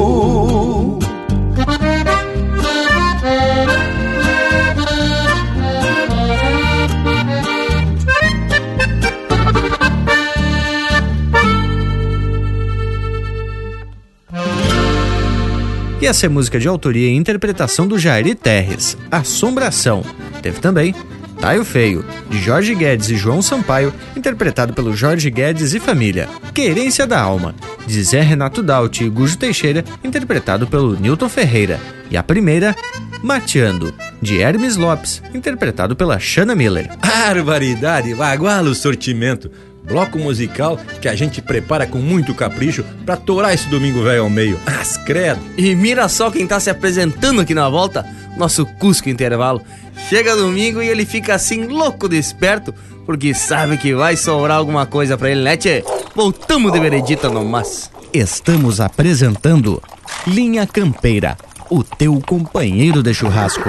Essa 16.10 16.26
é 16.26 16.28
música 16.28 16.58
de 16.58 16.66
autoria 16.66 17.08
e 17.08 17.14
interpretação 17.14 17.86
do 17.86 17.96
Jairi 17.96 18.34
Terres, 18.34 18.98
Assombração. 19.12 20.02
Teve 20.42 20.58
também 20.58 20.92
Taio 21.40 21.64
Feio, 21.64 22.04
de 22.28 22.40
Jorge 22.40 22.74
Guedes 22.74 23.10
e 23.10 23.16
João 23.16 23.40
Sampaio, 23.40 23.94
interpretado 24.16 24.72
pelo 24.72 24.92
Jorge 24.92 25.30
Guedes 25.30 25.72
e 25.72 25.78
família. 25.78 26.28
Querência 26.52 27.06
da 27.06 27.20
Alma, 27.20 27.54
de 27.86 28.02
Zé 28.02 28.22
Renato 28.22 28.60
Daut 28.60 29.04
e 29.04 29.08
Gujo 29.08 29.38
Teixeira, 29.38 29.84
interpretado 30.02 30.66
pelo 30.66 30.98
Newton 30.98 31.28
Ferreira. 31.28 31.78
E 32.10 32.16
a 32.16 32.24
primeira, 32.24 32.74
Mateando, 33.22 33.94
de 34.20 34.40
Hermes 34.40 34.76
Lopes, 34.76 35.22
interpretado 35.32 35.94
pela 35.94 36.18
Shanna 36.18 36.56
Miller. 36.56 36.90
Barbaridade, 36.98 38.16
baguala 38.16 38.68
o 38.68 38.74
sortimento. 38.74 39.48
Bloco 39.90 40.16
musical 40.18 40.78
que 41.00 41.08
a 41.08 41.16
gente 41.16 41.42
prepara 41.42 41.84
com 41.84 41.98
muito 41.98 42.32
capricho 42.32 42.84
pra 43.04 43.16
torar 43.16 43.52
esse 43.52 43.68
domingo 43.68 44.02
velho 44.04 44.22
ao 44.22 44.30
meio. 44.30 44.58
As 44.64 44.96
credo. 44.96 45.40
E 45.58 45.74
mira 45.74 46.08
só 46.08 46.30
quem 46.30 46.46
tá 46.46 46.60
se 46.60 46.70
apresentando 46.70 47.40
aqui 47.40 47.52
na 47.54 47.68
volta, 47.68 48.06
nosso 48.36 48.64
Cusco 48.64 49.08
Intervalo. 49.08 49.60
Chega 50.08 50.36
domingo 50.36 50.80
e 50.80 50.88
ele 50.88 51.04
fica 51.04 51.34
assim 51.34 51.66
louco 51.66 52.08
desperto, 52.08 52.72
porque 53.04 53.34
sabe 53.34 53.76
que 53.76 53.92
vai 53.92 54.16
sobrar 54.16 54.58
alguma 54.58 54.86
coisa 54.86 55.18
pra 55.18 55.28
ele, 55.28 55.42
né, 55.42 55.56
tchê? 55.56 55.84
Voltamos 56.14 56.72
de 56.72 56.78
veredita 56.78 57.28
no 57.28 57.44
mas. 57.44 57.90
Estamos 58.12 58.80
apresentando 58.80 59.82
Linha 60.26 60.66
Campeira, 60.66 61.36
o 61.68 61.82
teu 61.82 62.20
companheiro 62.24 63.02
de 63.02 63.12
churrasco. 63.12 63.68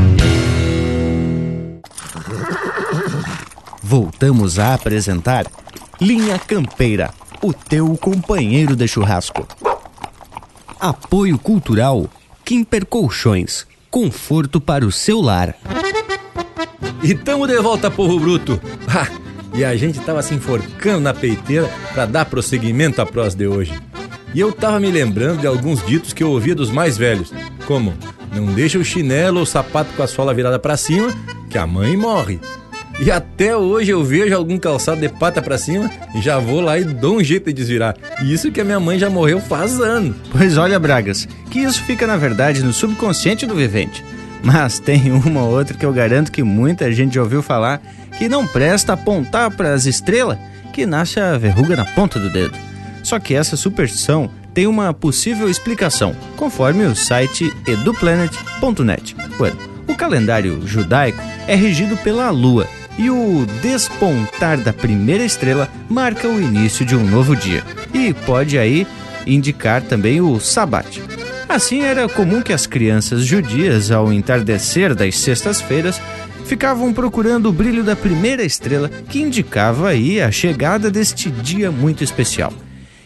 Voltamos 3.83 4.59
a 4.59 4.75
apresentar 4.75 5.45
Linha 5.99 6.37
Campeira, 6.37 7.11
o 7.41 7.51
teu 7.51 7.97
companheiro 7.97 8.75
de 8.75 8.87
churrasco. 8.87 9.47
Apoio 10.79 11.37
Cultural 11.39 12.07
Kimper 12.45 12.85
Colchões, 12.85 13.65
conforto 13.89 14.61
para 14.61 14.85
o 14.85 14.91
seu 14.91 15.19
lar. 15.19 15.55
E 17.01 17.15
tamo 17.15 17.47
de 17.47 17.59
volta, 17.59 17.89
povo 17.89 18.19
bruto. 18.19 18.61
Ah, 18.87 19.07
e 19.53 19.65
a 19.65 19.75
gente 19.75 19.99
tava 19.99 20.21
se 20.21 20.35
enforcando 20.35 21.01
na 21.01 21.13
peiteira 21.13 21.67
para 21.93 22.05
dar 22.05 22.25
prosseguimento 22.25 23.01
à 23.01 23.05
prosa 23.05 23.35
de 23.35 23.47
hoje. 23.47 23.73
E 24.33 24.39
eu 24.39 24.51
tava 24.51 24.79
me 24.79 24.91
lembrando 24.91 25.41
de 25.41 25.47
alguns 25.47 25.83
ditos 25.85 26.13
que 26.13 26.23
eu 26.23 26.29
ouvia 26.29 26.53
dos 26.53 26.69
mais 26.69 26.97
velhos, 26.97 27.33
como 27.65 27.93
não 28.33 28.45
deixa 28.53 28.77
o 28.77 28.85
chinelo 28.85 29.37
ou 29.37 29.43
o 29.43 29.47
sapato 29.47 29.91
com 29.93 30.03
a 30.03 30.07
sola 30.07 30.33
virada 30.33 30.59
para 30.59 30.77
cima, 30.77 31.11
que 31.49 31.57
a 31.57 31.65
mãe 31.65 31.97
morre. 31.97 32.39
E 33.03 33.09
até 33.09 33.57
hoje 33.57 33.89
eu 33.89 34.03
vejo 34.03 34.35
algum 34.35 34.59
calçado 34.59 35.01
de 35.01 35.09
pata 35.09 35.41
para 35.41 35.57
cima 35.57 35.89
já 36.21 36.37
vou 36.37 36.61
lá 36.61 36.77
e 36.77 36.83
dou 36.83 37.17
um 37.17 37.23
jeito 37.23 37.47
de 37.47 37.53
desvirar. 37.53 37.97
E 38.21 38.31
isso 38.31 38.51
que 38.51 38.61
a 38.61 38.63
minha 38.63 38.79
mãe 38.79 38.99
já 38.99 39.09
morreu 39.09 39.41
faz 39.41 39.81
anos. 39.81 40.15
Pois 40.31 40.55
olha, 40.55 40.79
Bragas, 40.79 41.27
que 41.49 41.57
isso 41.57 41.83
fica 41.83 42.05
na 42.05 42.15
verdade 42.15 42.63
no 42.63 42.71
subconsciente 42.71 43.47
do 43.47 43.55
vivente. 43.55 44.05
Mas 44.43 44.77
tem 44.77 45.11
uma 45.11 45.41
ou 45.41 45.57
outra 45.57 45.75
que 45.75 45.83
eu 45.83 45.91
garanto 45.91 46.31
que 46.31 46.43
muita 46.43 46.91
gente 46.91 47.15
já 47.15 47.23
ouviu 47.23 47.41
falar 47.41 47.81
que 48.19 48.29
não 48.29 48.45
presta 48.45 48.93
apontar 48.93 49.49
para 49.49 49.73
as 49.73 49.87
estrelas 49.87 50.37
que 50.71 50.85
nasce 50.85 51.19
a 51.19 51.35
verruga 51.39 51.75
na 51.75 51.85
ponta 51.85 52.19
do 52.19 52.29
dedo. 52.29 52.55
Só 53.01 53.17
que 53.17 53.33
essa 53.33 53.57
superstição 53.57 54.29
tem 54.53 54.67
uma 54.67 54.93
possível 54.93 55.49
explicação, 55.49 56.15
conforme 56.37 56.85
o 56.85 56.95
site 56.95 57.51
eduplanet.net. 57.65 59.15
Bueno, 59.39 59.57
o 59.87 59.95
calendário 59.95 60.61
judaico 60.67 61.19
é 61.47 61.55
regido 61.55 61.97
pela 61.97 62.29
lua 62.29 62.67
e 62.97 63.09
o 63.09 63.45
despontar 63.61 64.57
da 64.57 64.73
primeira 64.73 65.23
estrela 65.23 65.69
marca 65.89 66.27
o 66.27 66.41
início 66.41 66.85
de 66.85 66.95
um 66.95 67.03
novo 67.03 67.35
dia 67.35 67.63
e 67.93 68.13
pode 68.13 68.57
aí 68.57 68.87
indicar 69.25 69.81
também 69.81 70.21
o 70.21 70.39
sabat. 70.39 71.01
Assim 71.47 71.81
era 71.81 72.07
comum 72.07 72.41
que 72.41 72.53
as 72.53 72.65
crianças 72.65 73.25
judias, 73.25 73.91
ao 73.91 74.11
entardecer 74.11 74.95
das 74.95 75.17
sextas-feiras, 75.17 76.01
ficavam 76.45 76.93
procurando 76.93 77.49
o 77.49 77.51
brilho 77.51 77.83
da 77.83 77.95
primeira 77.95 78.43
estrela 78.43 78.89
que 79.09 79.21
indicava 79.21 79.89
aí 79.89 80.21
a 80.21 80.31
chegada 80.31 80.89
deste 80.89 81.29
dia 81.29 81.71
muito 81.71 82.03
especial. 82.03 82.53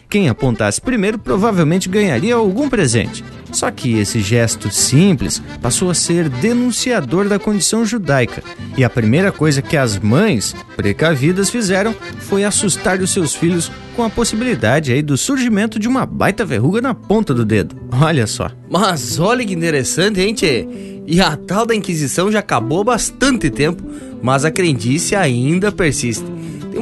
Quem 0.08 0.28
apontasse 0.28 0.80
primeiro 0.80 1.18
provavelmente 1.18 1.88
ganharia 1.88 2.36
algum 2.36 2.68
presente. 2.68 3.24
Só 3.56 3.70
que 3.70 3.98
esse 3.98 4.20
gesto 4.20 4.70
simples 4.70 5.40
passou 5.62 5.88
a 5.88 5.94
ser 5.94 6.28
denunciador 6.28 7.26
da 7.26 7.38
condição 7.38 7.86
judaica. 7.86 8.42
E 8.76 8.84
a 8.84 8.90
primeira 8.90 9.32
coisa 9.32 9.62
que 9.62 9.78
as 9.78 9.98
mães, 9.98 10.54
precavidas, 10.76 11.48
fizeram 11.48 11.94
foi 12.18 12.44
assustar 12.44 13.00
os 13.00 13.10
seus 13.10 13.34
filhos 13.34 13.72
com 13.96 14.04
a 14.04 14.10
possibilidade 14.10 14.92
aí 14.92 15.00
do 15.00 15.16
surgimento 15.16 15.78
de 15.78 15.88
uma 15.88 16.04
baita 16.04 16.44
verruga 16.44 16.82
na 16.82 16.92
ponta 16.92 17.32
do 17.32 17.46
dedo. 17.46 17.74
Olha 17.90 18.26
só. 18.26 18.50
Mas 18.68 19.18
olha 19.18 19.42
que 19.42 19.54
interessante, 19.54 20.20
hein, 20.20 20.34
tchê? 20.34 20.68
E 21.06 21.18
a 21.18 21.34
tal 21.34 21.64
da 21.64 21.74
Inquisição 21.74 22.30
já 22.30 22.40
acabou 22.40 22.82
há 22.82 22.84
bastante 22.84 23.48
tempo, 23.48 23.82
mas 24.20 24.44
a 24.44 24.50
crendice 24.50 25.16
ainda 25.16 25.72
persiste. 25.72 26.26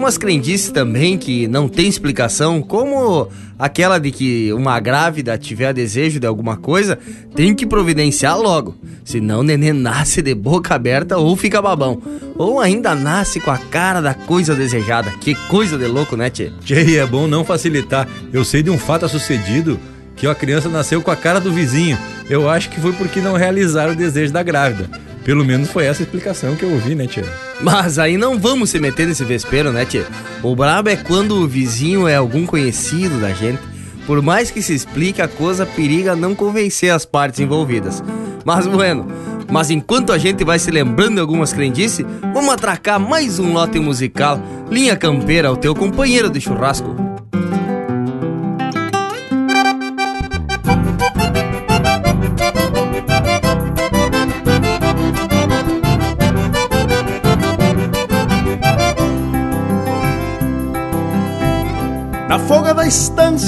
Tem 0.04 0.08
umas 0.10 0.18
crendices 0.18 0.70
também 0.70 1.16
que 1.16 1.48
não 1.48 1.66
tem 1.66 1.88
explicação, 1.88 2.60
como 2.60 3.26
aquela 3.58 3.98
de 3.98 4.10
que 4.10 4.52
uma 4.52 4.78
grávida 4.78 5.38
tiver 5.38 5.72
desejo 5.72 6.20
de 6.20 6.26
alguma 6.26 6.58
coisa, 6.58 6.98
tem 7.34 7.54
que 7.54 7.64
providenciar 7.64 8.38
logo. 8.38 8.76
Senão 9.02 9.40
o 9.40 9.42
neném 9.42 9.72
nasce 9.72 10.20
de 10.20 10.34
boca 10.34 10.74
aberta 10.74 11.16
ou 11.16 11.34
fica 11.38 11.62
babão. 11.62 12.02
Ou 12.36 12.60
ainda 12.60 12.94
nasce 12.94 13.40
com 13.40 13.50
a 13.50 13.56
cara 13.56 14.02
da 14.02 14.12
coisa 14.12 14.54
desejada. 14.54 15.10
Que 15.22 15.34
coisa 15.48 15.78
de 15.78 15.86
louco, 15.86 16.18
né, 16.18 16.28
Tchê? 16.28 16.52
Tchê, 16.62 16.98
é 16.98 17.06
bom 17.06 17.26
não 17.26 17.42
facilitar. 17.42 18.06
Eu 18.30 18.44
sei 18.44 18.62
de 18.62 18.68
um 18.68 18.76
fato 18.76 19.08
sucedido 19.08 19.80
que 20.16 20.26
a 20.26 20.34
criança 20.34 20.68
nasceu 20.68 21.00
com 21.00 21.10
a 21.10 21.16
cara 21.16 21.40
do 21.40 21.50
vizinho. 21.50 21.96
Eu 22.28 22.46
acho 22.46 22.68
que 22.68 22.78
foi 22.78 22.92
porque 22.92 23.22
não 23.22 23.36
realizaram 23.36 23.94
o 23.94 23.96
desejo 23.96 24.34
da 24.34 24.42
grávida. 24.42 24.86
Pelo 25.24 25.44
menos 25.44 25.70
foi 25.70 25.86
essa 25.86 26.02
a 26.02 26.04
explicação 26.04 26.54
que 26.54 26.64
eu 26.64 26.70
ouvi, 26.70 26.94
né, 26.94 27.06
tia? 27.06 27.24
Mas 27.60 27.98
aí 27.98 28.18
não 28.18 28.38
vamos 28.38 28.70
se 28.70 28.78
meter 28.78 29.06
nesse 29.06 29.24
vespeiro, 29.24 29.72
né, 29.72 29.86
tia? 29.86 30.06
O 30.42 30.54
brabo 30.54 30.90
é 30.90 30.96
quando 30.96 31.36
o 31.36 31.48
vizinho 31.48 32.06
é 32.06 32.14
algum 32.14 32.44
conhecido 32.44 33.18
da 33.18 33.32
gente. 33.32 33.60
Por 34.06 34.20
mais 34.20 34.50
que 34.50 34.60
se 34.60 34.74
explique, 34.74 35.22
a 35.22 35.28
coisa 35.28 35.64
periga 35.64 36.14
não 36.14 36.34
convencer 36.34 36.92
as 36.92 37.06
partes 37.06 37.40
envolvidas. 37.40 38.04
Mas, 38.44 38.66
bueno, 38.66 39.06
mas 39.50 39.70
enquanto 39.70 40.12
a 40.12 40.18
gente 40.18 40.44
vai 40.44 40.58
se 40.58 40.70
lembrando 40.70 41.14
de 41.14 41.20
algumas 41.20 41.54
crendices, 41.54 42.04
vamos 42.34 42.52
atracar 42.52 43.00
mais 43.00 43.38
um 43.38 43.54
lote 43.54 43.78
musical. 43.80 44.38
Linha 44.70 44.94
Campeira, 44.94 45.50
o 45.50 45.56
teu 45.56 45.74
companheiro 45.74 46.28
de 46.28 46.38
churrasco. 46.38 47.13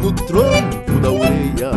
no 0.00 0.12
tronco 0.12 1.00
da 1.00 1.10
orelha. 1.10 1.72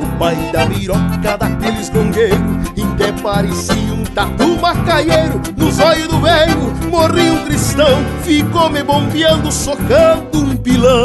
O 0.00 0.18
pai 0.18 0.36
da 0.52 0.66
miroca 0.66 1.36
daqueles 1.38 1.90
gongueiros, 1.90 2.38
em 2.76 2.96
que 2.96 3.22
parecia 3.22 3.92
um 3.92 4.04
tatu 4.04 4.56
macaieiro, 4.60 5.40
nos 5.56 5.78
olhos 5.78 6.08
do 6.08 6.18
velho 6.20 6.74
morri 6.90 7.30
um 7.30 7.44
cristão, 7.44 8.04
ficou 8.22 8.70
me 8.70 8.82
bombeando, 8.82 9.52
socando 9.52 10.38
um 10.38 10.56
pilão. 10.56 11.04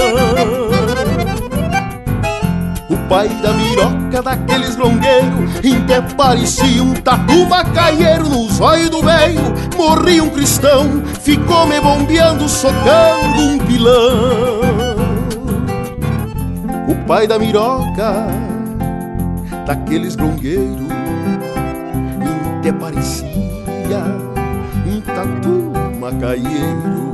O 2.90 2.98
pai 3.10 3.28
da 3.42 3.52
miroca 3.54 4.22
daqueles 4.22 4.78
longueiros 4.78 5.64
Em 5.64 5.86
que 5.86 6.16
parecia 6.16 6.82
um 6.82 6.94
tatu 6.94 7.46
macaieiro 7.46 8.28
Nos 8.28 8.60
olhos 8.62 8.90
do 8.90 9.02
velho 9.02 9.42
morri 9.78 10.22
um 10.22 10.30
cristão 10.30 11.04
Ficou 11.22 11.68
me 11.68 11.80
bombeando, 11.82 12.48
socando 12.48 13.42
um 13.42 13.58
pilão 13.60 14.81
o 16.92 16.96
pai 17.06 17.26
da 17.26 17.40
miroca, 17.40 18.28
daqueles 19.66 20.16
grongueiros, 20.16 20.92
até 22.60 22.74
parecia 22.74 24.04
um 24.86 25.00
tatu 25.00 25.72
macaieiro. 26.00 27.12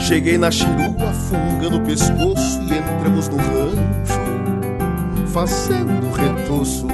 Cheguei 0.00 0.36
na 0.36 0.50
chirua, 0.50 1.12
fungando 1.28 1.76
o 1.76 1.80
pescoço 1.82 2.60
E 2.62 2.78
entramos 2.78 3.28
no 3.28 3.36
rancho 3.36 4.18
Fazendo 5.28 6.10
retoço. 6.10 6.88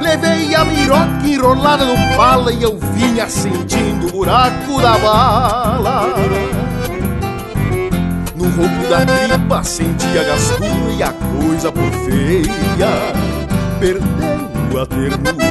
Levei 0.00 0.54
a 0.54 0.64
miroca 0.64 1.26
enrolada 1.26 1.84
no 1.84 2.16
pala 2.16 2.52
E 2.52 2.62
eu 2.62 2.78
vinha 2.94 3.28
sentindo 3.28 4.06
o 4.06 4.12
buraco 4.12 4.80
da 4.80 4.96
bala. 4.96 6.14
No 8.34 8.44
ronco 8.44 8.88
da 8.88 9.04
tripa 9.04 9.62
senti 9.62 10.18
a 10.18 10.22
gastura 10.22 10.92
e 10.96 11.02
a 11.02 11.12
coisa 11.12 11.70
por 11.70 11.90
feia 11.90 12.88
Perdendo 13.78 14.80
a 14.80 14.86
ternura 14.86 15.45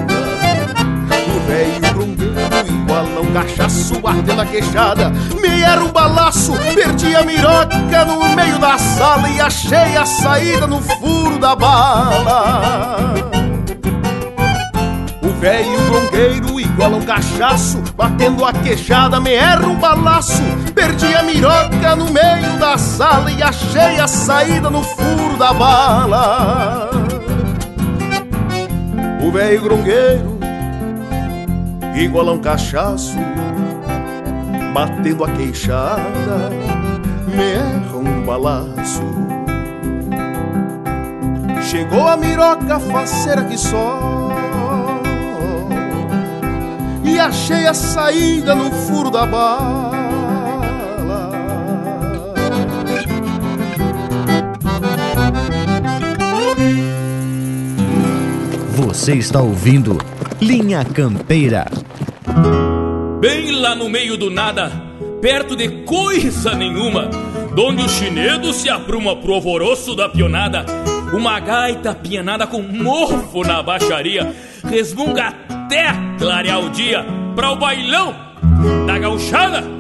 velho 1.46 1.94
grongueiro 1.94 2.68
igual 2.68 3.06
a 3.18 3.22
um 3.22 3.34
cachaço 3.34 4.02
ardendo 4.06 4.42
a 4.42 4.46
queixada 4.46 5.12
Me 5.42 5.62
era 5.62 5.84
um 5.84 5.92
balaço, 5.92 6.54
perdi 6.74 7.16
a 7.16 7.24
miroca 7.24 8.06
no 8.06 8.36
meio 8.36 8.60
da 8.60 8.78
sala 8.78 9.30
E 9.30 9.40
achei 9.40 9.96
a 9.98 10.06
saída 10.06 10.68
no 10.68 10.82
furo 10.82 11.38
da 11.40 11.56
bala 11.56 13.14
o 15.22 15.38
velho 15.40 15.78
grongueiro 15.90 16.60
igual 16.60 16.92
um 16.92 17.02
cachaço, 17.02 17.82
batendo 17.96 18.46
a 18.46 18.54
queixada 18.54 19.20
me 19.20 19.34
erra 19.34 19.66
um 19.66 19.76
balaço. 19.76 20.44
Perdi 20.74 21.16
a 21.16 21.24
miroca 21.24 21.96
no 21.96 22.12
meio 22.12 22.60
da 22.60 22.78
sala 22.78 23.32
e 23.32 23.42
achei 23.42 24.00
a 24.00 24.08
saída 24.08 24.70
no 24.70 24.84
furo 24.84 25.36
da 25.38 25.52
bala. 25.52 26.90
O 29.24 29.32
velho 29.32 29.62
grongueiro 29.62 30.35
igual 32.04 32.30
a 32.30 32.34
um 32.34 32.40
cachaço, 32.40 33.18
batendo 34.74 35.24
a 35.24 35.32
queixada 35.32 36.50
me 37.28 37.44
erra 37.44 37.98
um 37.98 38.26
balaço. 38.26 39.04
Chegou 41.64 42.08
a 42.08 42.16
miroca 42.16 42.80
faceira 42.80 43.44
que 43.44 43.58
só 43.58 44.30
E 47.04 47.20
achei 47.20 47.66
a 47.66 47.74
saída 47.74 48.54
no 48.54 48.72
furo 48.72 49.10
da 49.10 49.26
bala 49.26 49.96
Você 58.78 59.16
está 59.16 59.42
ouvindo 59.42 59.98
Linha 60.40 60.86
Campeira. 60.86 61.66
No 63.78 63.90
meio 63.90 64.16
do 64.18 64.32
nada, 64.32 64.72
perto 65.22 65.56
de 65.56 65.68
coisa 65.84 66.56
nenhuma, 66.56 67.10
donde 67.54 67.84
o 67.84 67.90
chinedo 67.90 68.54
se 68.54 68.70
apruma 68.70 69.18
pro 69.18 69.34
alvoroço 69.34 69.94
da 69.94 70.08
pionada, 70.08 70.66
uma 71.14 71.40
gaita 71.40 71.94
pianada 71.94 72.48
com 72.48 72.62
mofo 72.62 73.44
na 73.44 73.62
baixaria, 73.62 74.34
resmunga 74.64 75.34
até 75.50 75.88
clarear 76.18 76.66
o 76.66 76.70
dia 76.70 77.06
pra 77.36 77.52
o 77.52 77.58
bailão 77.58 78.16
da 78.88 78.98
gauchada. 78.98 79.75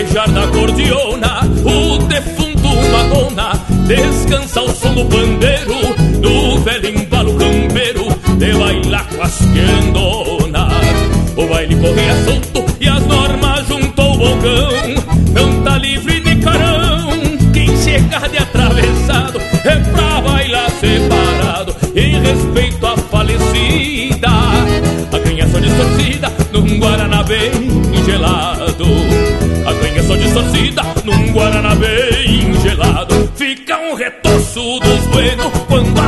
O 0.00 0.02
gaguejar 0.02 0.30
da 0.30 0.46
cordiona 0.46 1.40
O 1.62 1.98
defunto 1.98 2.68
Madonna 2.90 3.52
Descansa 3.86 4.62
o 4.62 4.74
som 4.74 4.94
do 4.94 5.04
pandeiro 5.04 5.74
Do 6.22 6.58
velho 6.60 6.88
embalo 6.88 7.36
campeiro 7.36 8.08
De 8.38 8.52
bailar 8.54 9.06
com 9.10 9.22
as 9.22 9.38
quendonas. 9.38 10.72
O 11.36 11.46
baile 11.46 11.76
corria 11.76 12.14
solto 12.24 12.49
retoço 35.20 35.50
dos 35.50 35.99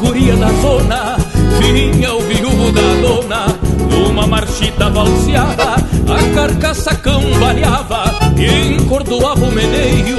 guria 0.00 0.36
da 0.36 0.48
zona. 0.60 1.16
Vinha 1.60 2.14
o 2.14 2.20
viúvo 2.20 2.72
da 2.72 2.80
dona 3.02 3.46
Numa 3.90 4.26
marchita 4.26 4.88
valseada 4.88 5.74
A 5.74 6.34
carcaça 6.34 6.94
cambaleava 6.96 8.04
E 8.36 8.74
encordoava 8.74 9.44
o 9.44 9.52
meneio 9.52 10.18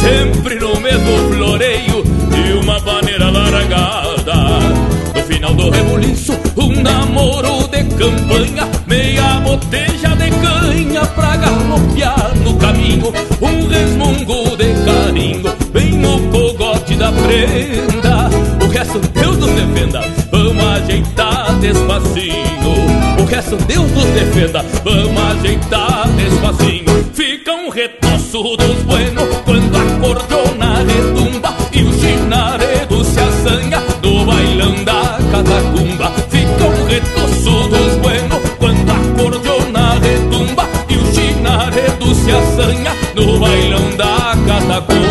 Sempre 0.00 0.54
no 0.60 0.80
mesmo 0.80 1.34
floreio 1.34 2.04
De 2.30 2.52
uma 2.62 2.78
maneira 2.80 3.30
largada. 3.30 4.34
No 5.14 5.22
final 5.24 5.54
do 5.54 5.70
rebuliço 5.70 6.32
Um 6.56 6.80
namoro 6.80 7.68
de 7.68 7.84
campanha 7.96 8.68
Meia 8.86 9.40
boteja 9.40 10.14
de 10.16 10.30
canha 10.30 11.04
Pra 11.06 11.36
galopear 11.36 12.32
no 12.44 12.54
caminho. 12.54 13.12
Um 13.42 13.68
defenda. 19.66 20.00
Vamos 20.30 20.64
ajeitar 20.64 21.54
despacinho 21.60 23.20
O 23.20 23.24
resto 23.24 23.56
Deus 23.66 23.90
nos 23.92 24.04
defenda. 24.06 24.64
Vamos 24.84 25.22
ajeitar 25.38 26.08
despacinho 26.10 27.04
Fica 27.14 27.52
um 27.52 27.68
retoço 27.70 28.42
dos 28.56 28.82
buenos 28.84 29.24
Quando 29.44 29.76
a 29.76 30.00
cordiona 30.00 30.78
retumba 30.78 31.54
E 31.72 31.82
o 31.82 31.92
chinaredo 31.92 33.04
se 33.04 33.20
assanha 33.20 33.82
No 34.02 34.24
bailão 34.24 34.84
da 34.84 35.18
catacumba. 35.30 36.12
Fica 36.28 36.64
um 36.64 36.84
retoço 36.86 37.68
dos 37.68 37.96
buenos 38.02 38.38
Quando 38.58 38.90
a 38.90 39.22
cordiona 39.22 39.98
retumba 40.00 40.68
E 40.88 40.96
o 40.96 41.14
chinaredo 41.14 42.14
se 42.14 42.30
assanha 42.30 42.92
No 43.14 43.38
bailão 43.38 43.90
da 43.96 44.34
catacumba 44.46 45.05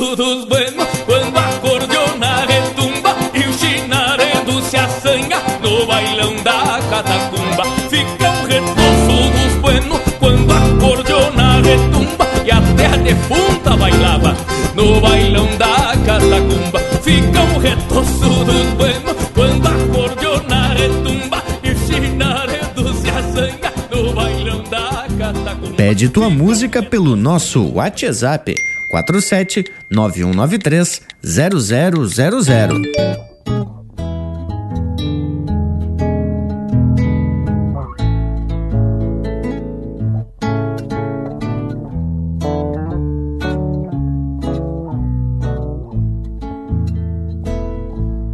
dos 0.00 0.44
buenos 0.46 0.86
Quando 1.04 1.36
a 1.36 1.42
cordiona 1.60 2.46
retumba 2.46 3.14
E 3.34 3.40
o 3.40 3.52
chinaredo 3.52 4.62
se 4.62 4.76
assanha 4.76 5.38
No 5.62 5.86
bailão 5.86 6.34
da 6.42 6.80
catacumba 6.88 7.64
Fica 7.88 8.30
um 8.30 8.44
retoço 8.46 9.30
dos 9.32 9.60
buenos 9.60 10.00
Quando 10.18 10.52
a 10.52 10.80
cordiona 10.80 11.60
retumba 11.60 12.26
E 12.44 12.50
a 12.50 12.60
terra 12.76 12.96
defunta 12.96 13.76
bailava 13.76 14.36
No 14.74 15.00
bailão 15.00 15.46
da 15.58 15.94
catacumba 16.06 16.80
Fica 17.02 17.40
um 17.42 17.58
retoço 17.58 18.44
dos 18.44 18.66
buenos 18.78 19.16
Quando 19.34 19.66
a 19.66 19.94
cordiona 19.94 20.68
retumba 20.74 21.42
E 21.62 21.70
o 21.70 21.78
chinaredo 21.78 22.94
se 22.94 23.10
assanha 23.10 23.72
No 23.90 24.12
bailão 24.14 24.62
da 24.70 25.06
catacumba 25.18 25.76
Pede 25.76 26.08
tua 26.08 26.30
música 26.30 26.82
pelo 26.82 27.14
nosso 27.16 27.74
WhatsApp 27.74 28.69
47 28.90 29.64
9193 29.88 31.02
0000. 31.22 32.82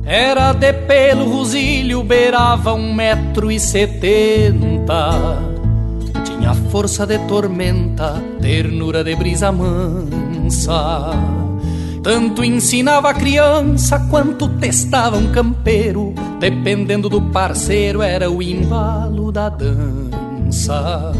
Era 0.06 0.52
de 0.54 0.72
pelo 0.72 1.30
rosilho, 1.30 2.02
beirava 2.02 2.72
um 2.72 2.94
metro 2.94 3.50
e 3.52 3.60
setenta. 3.60 5.10
Tinha 6.24 6.54
força 6.70 7.06
de 7.06 7.18
tormenta, 7.26 8.22
ternura 8.40 9.04
de 9.04 9.14
brisa 9.14 9.52
mansa. 9.52 10.15
Tanto 12.02 12.44
ensinava 12.44 13.10
a 13.10 13.14
criança 13.14 13.98
quanto 14.08 14.48
testava 14.48 15.16
um 15.16 15.32
campeiro. 15.32 16.14
Dependendo 16.38 17.08
do 17.08 17.20
parceiro, 17.20 18.00
era 18.00 18.30
o 18.30 18.40
embalo 18.40 19.32
da 19.32 19.48
dança. 19.48 21.12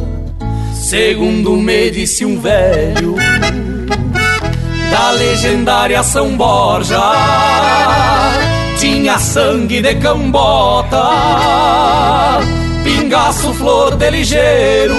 Segundo 0.73 1.57
me 1.57 1.91
disse 1.91 2.25
um 2.25 2.39
velho, 2.39 3.17
da 4.91 5.11
legendária 5.11 6.03
São 6.05 6.37
Borja. 6.37 7.01
Tinha 8.79 9.19
sangue 9.19 9.83
de 9.83 9.95
cambota, 9.97 11.03
pingaço 12.85 13.53
flor 13.55 13.97
de 13.97 14.11
ligeiro. 14.11 14.95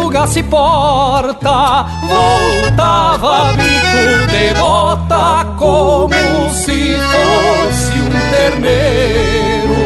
Refugasse 0.00 0.42
porta, 0.44 1.84
voltava 2.08 3.52
bico 3.52 4.26
de 4.30 4.54
bota 4.58 5.44
como 5.58 6.50
se 6.50 6.96
fosse 6.96 7.92
um 8.00 8.10
terneiro, 8.30 9.78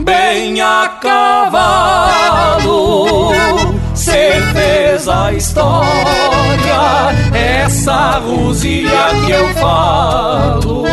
bem 0.00 0.60
a 0.62 0.88
cavalo. 1.02 2.46
Se 3.94 4.40
fez 4.54 5.06
a 5.08 5.32
história, 5.32 7.12
essa 7.34 8.18
rosilha 8.18 9.10
que 9.26 9.32
eu 9.32 9.48
falo, 9.54 10.84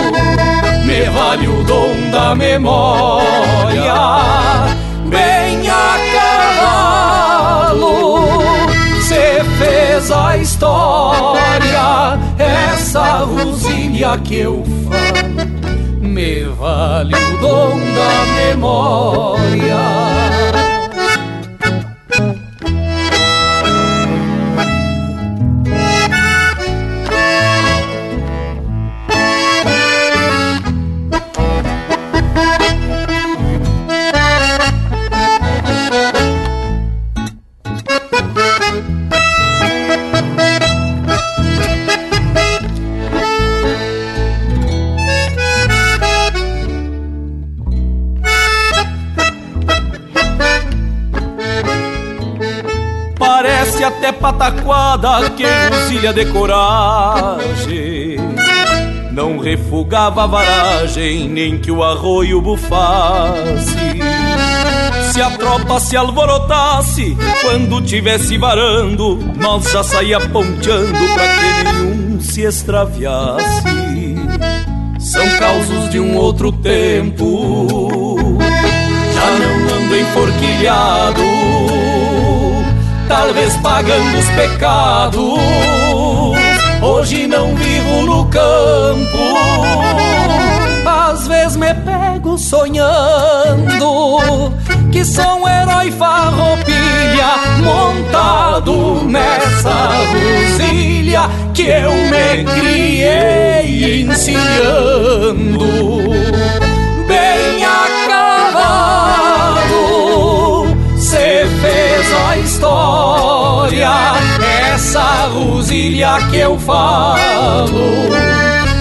me 0.86 1.06
vale 1.06 1.48
o 1.48 1.64
dom 1.64 2.12
da 2.12 2.36
memória, 2.36 3.94
bem 5.06 5.70
a 5.70 6.13
fez 9.94 10.12
a 10.12 10.38
história, 10.38 12.18
essa 12.40 13.20
rosilha 13.20 14.18
que 14.18 14.38
eu 14.38 14.64
falo, 14.90 16.02
me 16.02 16.46
vale 16.46 17.14
o 17.14 17.38
dom 17.38 17.80
da 17.94 18.26
memória. 18.48 19.78
Pataquada 55.04 55.30
que 55.32 55.44
rosilha 55.44 56.14
de 56.14 56.26
coragem. 56.28 58.18
Não 59.12 59.38
refugava 59.38 60.24
a 60.24 60.28
varagem, 60.28 61.28
nem 61.28 61.60
que 61.60 61.70
o 61.70 61.84
arroio 61.84 62.42
bufasse. 62.42 63.76
Se 65.12 65.22
a 65.22 65.30
tropa 65.32 65.80
se 65.80 65.96
alvorotasse, 65.96 67.16
quando 67.42 67.80
tivesse 67.82 68.36
varando 68.36 69.20
Nós 69.40 69.72
já 69.72 69.84
saía 69.84 70.20
ponteando 70.20 70.98
pra 71.14 71.28
que 71.28 71.64
nenhum 71.64 72.20
se 72.20 72.42
extraviasse. 72.42 74.16
São 75.00 75.30
causos 75.38 75.90
de 75.92 76.00
um 76.00 76.16
outro 76.16 76.52
tempo 76.52 78.18
Já 79.14 79.32
não 79.38 79.76
ando 79.78 79.96
enforquilhado 79.96 81.43
talvez 83.08 83.56
pagando 83.58 84.18
os 84.18 84.30
pecados. 84.32 85.40
Hoje 86.82 87.28
não 87.28 87.56
vivo 87.56 88.02
no 88.02 88.26
campo, 88.26 89.18
às 90.86 91.28
vezes 91.28 91.56
me 91.56 91.74
pego 91.74 92.38
sonhando 92.38 93.84
que 94.92 95.06
sou 95.06 95.42
um 95.42 95.48
herói 95.48 95.92
farroupilha 95.92 97.38
montado 97.64 99.04
nessa 99.06 99.90
rosilha 100.12 101.30
que 101.54 101.64
eu 101.64 101.92
me 101.92 102.44
criei 102.44 104.02
encilhando 104.02 105.64
Se 111.44 111.50
fez 111.50 112.08
a 112.14 112.38
história, 112.38 113.92
essa 114.74 115.28
rosilha 115.28 116.18
que 116.32 116.38
eu 116.38 116.58
falo, 116.58 117.68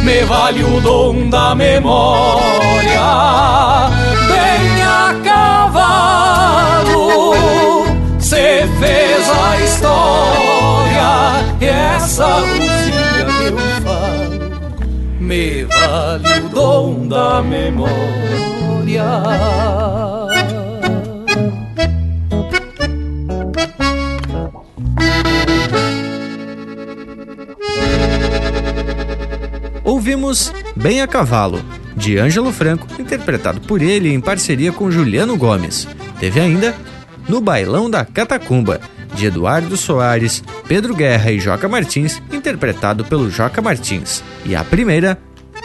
me 0.05 0.23
vale 0.23 0.63
o 0.63 0.81
dom 0.81 1.29
da 1.29 1.57
memória. 1.57 3.01
Bem 4.29 4.81
a 4.81 5.13
cavalo, 5.25 7.35
se 8.21 8.65
fez 8.79 9.29
a 9.29 9.59
história, 9.59 11.43
essa 11.61 12.27
rosilha 12.27 13.27
que 13.27 13.47
eu 13.47 13.59
falo, 13.83 14.39
me 15.19 15.65
vale 15.65 16.39
o 16.39 16.49
dom 16.49 17.09
da 17.09 17.43
memória. 17.43 19.03
Ouvimos 30.13 30.53
Bem 30.77 31.01
a 31.01 31.07
Cavalo, 31.07 31.65
de 31.97 32.19
Ângelo 32.19 32.53
Franco, 32.53 32.87
interpretado 33.01 33.63
por 33.63 33.81
ele 33.81 34.13
em 34.13 34.21
parceria 34.21 34.71
com 34.71 34.91
Juliano 34.91 35.39
Gomes. 35.39 35.89
Teve 36.21 36.39
ainda 36.39 36.75
No 37.27 37.41
Bailão 37.41 37.89
da 37.89 38.05
Catacumba, 38.05 38.79
de 39.15 39.25
Eduardo 39.25 39.75
Soares, 39.75 40.45
Pedro 40.69 40.95
Guerra 40.95 41.33
e 41.33 41.41
Joca 41.41 41.67
Martins, 41.67 42.21
interpretado 42.31 43.07
pelo 43.07 43.31
Joca 43.31 43.63
Martins. 43.63 44.23
E 44.45 44.55
a 44.55 44.63
primeira, 44.63 45.17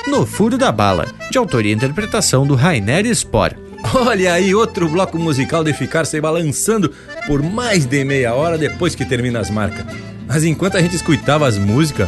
No 0.08 0.26
Furo 0.26 0.58
da 0.58 0.72
Bala, 0.72 1.08
de 1.30 1.38
autoria 1.38 1.74
e 1.74 1.76
interpretação 1.76 2.48
do 2.48 2.56
Rainer 2.56 3.06
Spor. 3.14 3.54
Olha 3.94 4.32
aí, 4.32 4.56
outro 4.56 4.88
bloco 4.88 5.20
musical 5.20 5.62
de 5.62 5.74
ficar 5.74 6.06
se 6.06 6.22
balançando 6.22 6.94
por 7.28 7.44
mais 7.44 7.86
de 7.86 8.02
meia 8.06 8.34
hora 8.34 8.58
depois 8.58 8.96
que 8.96 9.04
termina 9.04 9.42
as 9.42 9.50
marcas. 9.50 9.86
Mas 10.26 10.46
enquanto 10.46 10.78
a 10.78 10.82
gente 10.82 10.96
escutava 10.96 11.46
as 11.46 11.58
músicas, 11.58 12.08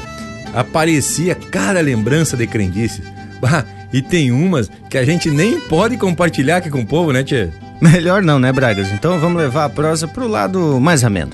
aparecia 0.53 1.35
cada 1.35 1.81
lembrança 1.81 2.35
de 2.35 2.47
crendice. 2.47 3.01
Bah, 3.39 3.65
e 3.91 4.01
tem 4.01 4.31
umas 4.31 4.69
que 4.89 4.97
a 4.97 5.05
gente 5.05 5.29
nem 5.29 5.59
pode 5.59 5.97
compartilhar 5.97 6.57
aqui 6.57 6.69
com 6.69 6.81
o 6.81 6.85
povo, 6.85 7.11
né, 7.11 7.23
Tchê? 7.23 7.49
Melhor 7.81 8.21
não, 8.21 8.37
né, 8.37 8.51
Bragas? 8.51 8.91
Então 8.91 9.19
vamos 9.19 9.41
levar 9.41 9.65
a 9.65 9.69
prosa 9.69 10.07
pro 10.07 10.27
lado 10.27 10.79
mais 10.79 11.03
ameno. 11.03 11.31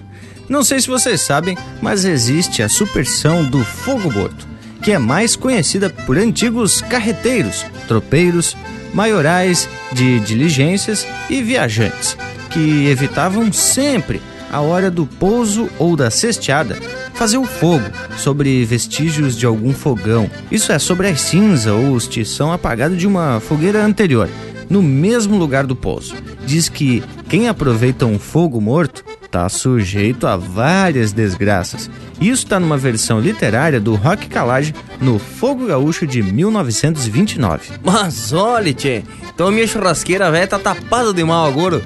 Não 0.48 0.64
sei 0.64 0.80
se 0.80 0.88
vocês 0.88 1.22
sabem, 1.22 1.58
mas 1.82 2.06
existe 2.06 2.62
a 2.62 2.70
superstição 2.70 3.44
do 3.44 3.64
fogo 3.64 4.12
morto, 4.12 4.48
que 4.82 4.92
é 4.92 5.00
mais 5.00 5.36
conhecida 5.36 5.90
por 5.90 6.18
antigos 6.18 6.82
carreteiros, 6.82 7.66
tropeiros, 7.88 8.56
maiorais 8.94 9.68
de 9.92 10.20
diligências 10.20 11.06
e 11.30 11.42
viajantes, 11.42 12.16
que 12.52 12.88
evitavam 12.88 13.52
sempre 13.52 14.22
a 14.52 14.62
hora 14.62 14.92
do 14.92 15.08
pouso 15.08 15.68
ou 15.80 15.96
da 15.96 16.12
cesteada 16.12 16.78
fazer 17.16 17.38
o 17.38 17.46
fogo 17.46 17.86
sobre 18.18 18.64
vestígios 18.66 19.38
de 19.38 19.46
algum 19.46 19.74
fogão. 19.74 20.30
Isso 20.52 20.72
é 20.72 20.78
sobre 20.78 21.08
a 21.08 21.16
cinza 21.16 21.74
ou 21.74 21.94
os 21.94 22.08
tição 22.08 22.52
apagado 22.52 22.96
de 22.96 23.08
uma 23.08 23.40
fogueira 23.40 23.84
anterior, 23.84 24.30
no 24.70 24.82
mesmo 24.82 25.38
lugar 25.38 25.66
do 25.66 25.76
pouso. 25.76 26.14
Diz 26.46 26.70
que 26.70 27.04
quem 27.28 27.48
aproveita 27.48 28.06
um 28.06 28.20
fogo 28.20 28.62
morto 28.62 29.04
está 29.24 29.50
sujeito 29.50 30.28
a 30.28 30.38
várias 30.38 31.12
desgraças. 31.12 31.90
Isso 32.22 32.44
está 32.44 32.60
numa 32.60 32.78
versão 32.78 33.20
literária 33.20 33.80
do 33.82 33.96
Rock 33.96 34.28
Calage 34.28 34.74
no 35.02 35.20
Fogo 35.20 35.68
Gaúcho 35.68 36.08
de 36.08 36.24
1929. 36.24 37.74
Mas 37.84 38.32
olha, 38.32 38.74
tchê, 38.74 39.04
então 39.34 39.52
minha 39.52 39.68
churrasqueira 39.68 40.32
velha 40.32 40.48
tá 40.48 40.58
tapada 40.58 41.14
de 41.14 41.24
mal 41.24 41.46
agora. 41.48 41.82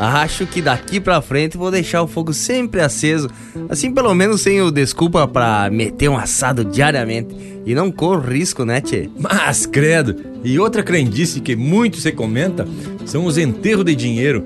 Acho 0.00 0.46
que 0.46 0.62
daqui 0.62 0.98
pra 0.98 1.20
frente 1.20 1.58
vou 1.58 1.70
deixar 1.70 2.02
o 2.02 2.08
fogo 2.08 2.32
sempre 2.32 2.80
aceso, 2.80 3.28
assim 3.68 3.92
pelo 3.92 4.14
menos 4.14 4.42
tenho 4.42 4.70
desculpa 4.70 5.28
pra 5.28 5.68
meter 5.70 6.08
um 6.08 6.16
assado 6.16 6.64
diariamente. 6.64 7.36
E 7.66 7.74
não 7.74 7.92
corro 7.92 8.20
risco, 8.20 8.64
né, 8.64 8.80
tchê? 8.80 9.10
Mas, 9.18 9.66
credo! 9.66 10.16
E 10.42 10.58
outra 10.58 10.82
crendice 10.82 11.40
que 11.40 11.54
muito 11.54 11.98
se 11.98 12.10
comenta 12.12 12.66
são 13.04 13.26
os 13.26 13.36
enterros 13.36 13.84
de 13.84 13.94
dinheiro. 13.94 14.42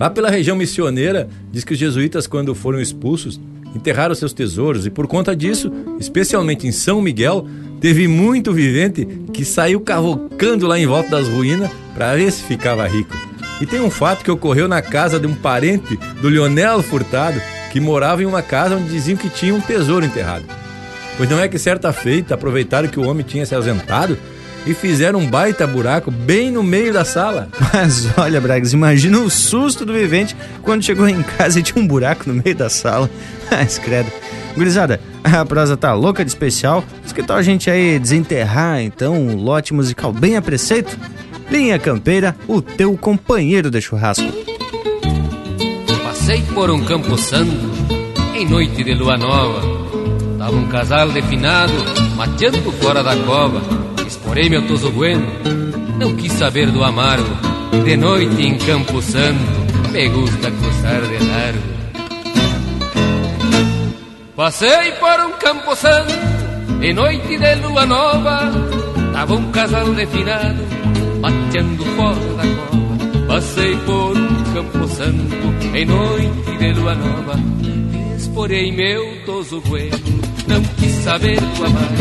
Lá 0.00 0.08
pela 0.08 0.30
região 0.30 0.56
missioneira, 0.56 1.28
diz 1.52 1.64
que 1.64 1.74
os 1.74 1.78
jesuítas, 1.78 2.26
quando 2.26 2.54
foram 2.54 2.80
expulsos, 2.80 3.38
enterraram 3.76 4.14
seus 4.14 4.32
tesouros 4.32 4.86
e 4.86 4.90
por 4.90 5.06
conta 5.06 5.36
disso, 5.36 5.70
especialmente 6.00 6.66
em 6.66 6.72
São 6.72 7.02
Miguel, 7.02 7.46
teve 7.78 8.08
muito 8.08 8.54
vivente 8.54 9.06
que 9.34 9.44
saiu 9.44 9.82
cavocando 9.82 10.66
lá 10.66 10.78
em 10.78 10.86
volta 10.86 11.10
das 11.10 11.28
ruínas 11.28 11.70
para 11.94 12.16
ver 12.16 12.32
se 12.32 12.42
ficava 12.42 12.86
rico. 12.86 13.14
E 13.64 13.66
tem 13.66 13.80
um 13.80 13.88
fato 13.88 14.22
que 14.22 14.30
ocorreu 14.30 14.68
na 14.68 14.82
casa 14.82 15.18
de 15.18 15.26
um 15.26 15.34
parente 15.34 15.98
do 16.20 16.28
Leonel 16.28 16.82
Furtado, 16.82 17.40
que 17.72 17.80
morava 17.80 18.22
em 18.22 18.26
uma 18.26 18.42
casa 18.42 18.76
onde 18.76 18.90
diziam 18.90 19.16
que 19.16 19.30
tinha 19.30 19.54
um 19.54 19.60
tesouro 19.60 20.04
enterrado. 20.04 20.44
Pois 21.16 21.30
não 21.30 21.40
é 21.40 21.48
que 21.48 21.58
certa 21.58 21.90
feita 21.90 22.34
aproveitaram 22.34 22.90
que 22.90 23.00
o 23.00 23.08
homem 23.08 23.24
tinha 23.24 23.46
se 23.46 23.54
ausentado 23.54 24.18
e 24.66 24.74
fizeram 24.74 25.18
um 25.18 25.26
baita 25.26 25.66
buraco 25.66 26.10
bem 26.10 26.50
no 26.50 26.62
meio 26.62 26.92
da 26.92 27.06
sala. 27.06 27.48
Mas 27.72 28.06
olha, 28.18 28.38
Bragas, 28.38 28.74
imagina 28.74 29.18
o 29.18 29.30
susto 29.30 29.86
do 29.86 29.94
vivente 29.94 30.36
quando 30.60 30.82
chegou 30.82 31.08
em 31.08 31.22
casa 31.22 31.58
e 31.58 31.62
tinha 31.62 31.82
um 31.82 31.86
buraco 31.86 32.24
no 32.28 32.34
meio 32.34 32.54
da 32.54 32.68
sala. 32.68 33.08
Mas 33.50 33.78
credo. 33.78 34.12
Gurizada, 34.54 35.00
a 35.24 35.42
prosa 35.46 35.74
tá 35.74 35.94
louca 35.94 36.22
de 36.22 36.30
especial. 36.30 36.84
Mas 37.02 37.14
que 37.14 37.22
tal 37.22 37.38
a 37.38 37.42
gente 37.42 37.70
aí 37.70 37.98
desenterrar 37.98 38.82
então 38.82 39.14
um 39.14 39.36
lote 39.36 39.72
musical 39.72 40.12
bem 40.12 40.36
a 40.36 40.42
preceito? 40.42 40.98
Linha 41.54 41.78
Campeira, 41.78 42.34
o 42.48 42.60
teu 42.60 42.96
companheiro 42.96 43.70
de 43.70 43.80
churrasco. 43.80 44.26
Passei 46.02 46.42
por 46.52 46.68
um 46.68 46.84
campo 46.84 47.16
santo 47.16 47.70
em 48.34 48.44
noite 48.44 48.82
de 48.82 48.92
lua 48.92 49.16
nova. 49.16 49.62
Tava 50.36 50.56
um 50.56 50.66
casal 50.66 51.10
definado 51.10 51.72
mateando 52.16 52.72
fora 52.72 53.04
da 53.04 53.14
cova. 53.18 53.62
Esporei 54.04 54.50
meu 54.50 54.66
toso 54.66 54.90
bueno, 54.90 55.28
não 55.96 56.16
quis 56.16 56.32
saber 56.32 56.72
do 56.72 56.82
amargo. 56.82 57.30
De 57.84 57.96
noite 57.96 58.42
em 58.42 58.58
Campo 58.58 59.00
Santo, 59.00 59.38
me 59.92 60.08
gusta 60.08 60.50
cruzar 60.50 61.02
de 61.02 61.24
largo. 61.24 61.62
Passei 64.34 64.90
por 64.98 65.20
um 65.20 65.32
campo 65.38 65.76
santo 65.76 66.12
em 66.82 66.92
noite 66.92 67.38
de 67.38 67.54
lua 67.54 67.86
nova. 67.86 68.50
Tava 69.12 69.34
um 69.34 69.52
casal 69.52 69.94
definado, 69.94 70.73
mateando 71.24 71.84
fora 71.96 72.34
da 72.36 72.42
cova. 72.68 73.26
Passei 73.26 73.76
por 73.86 74.16
um 74.16 74.44
campo 74.52 74.88
santo 74.88 75.74
em 75.74 75.86
noite 75.86 76.58
de 76.58 76.72
lua 76.74 76.94
nova. 76.94 77.40
Esporei 78.18 78.70
meu 78.70 79.24
toso 79.24 79.62
bueno, 79.62 79.96
não 80.46 80.62
quis 80.78 80.92
saber 81.02 81.40
do 81.40 81.64
amar. 81.64 81.92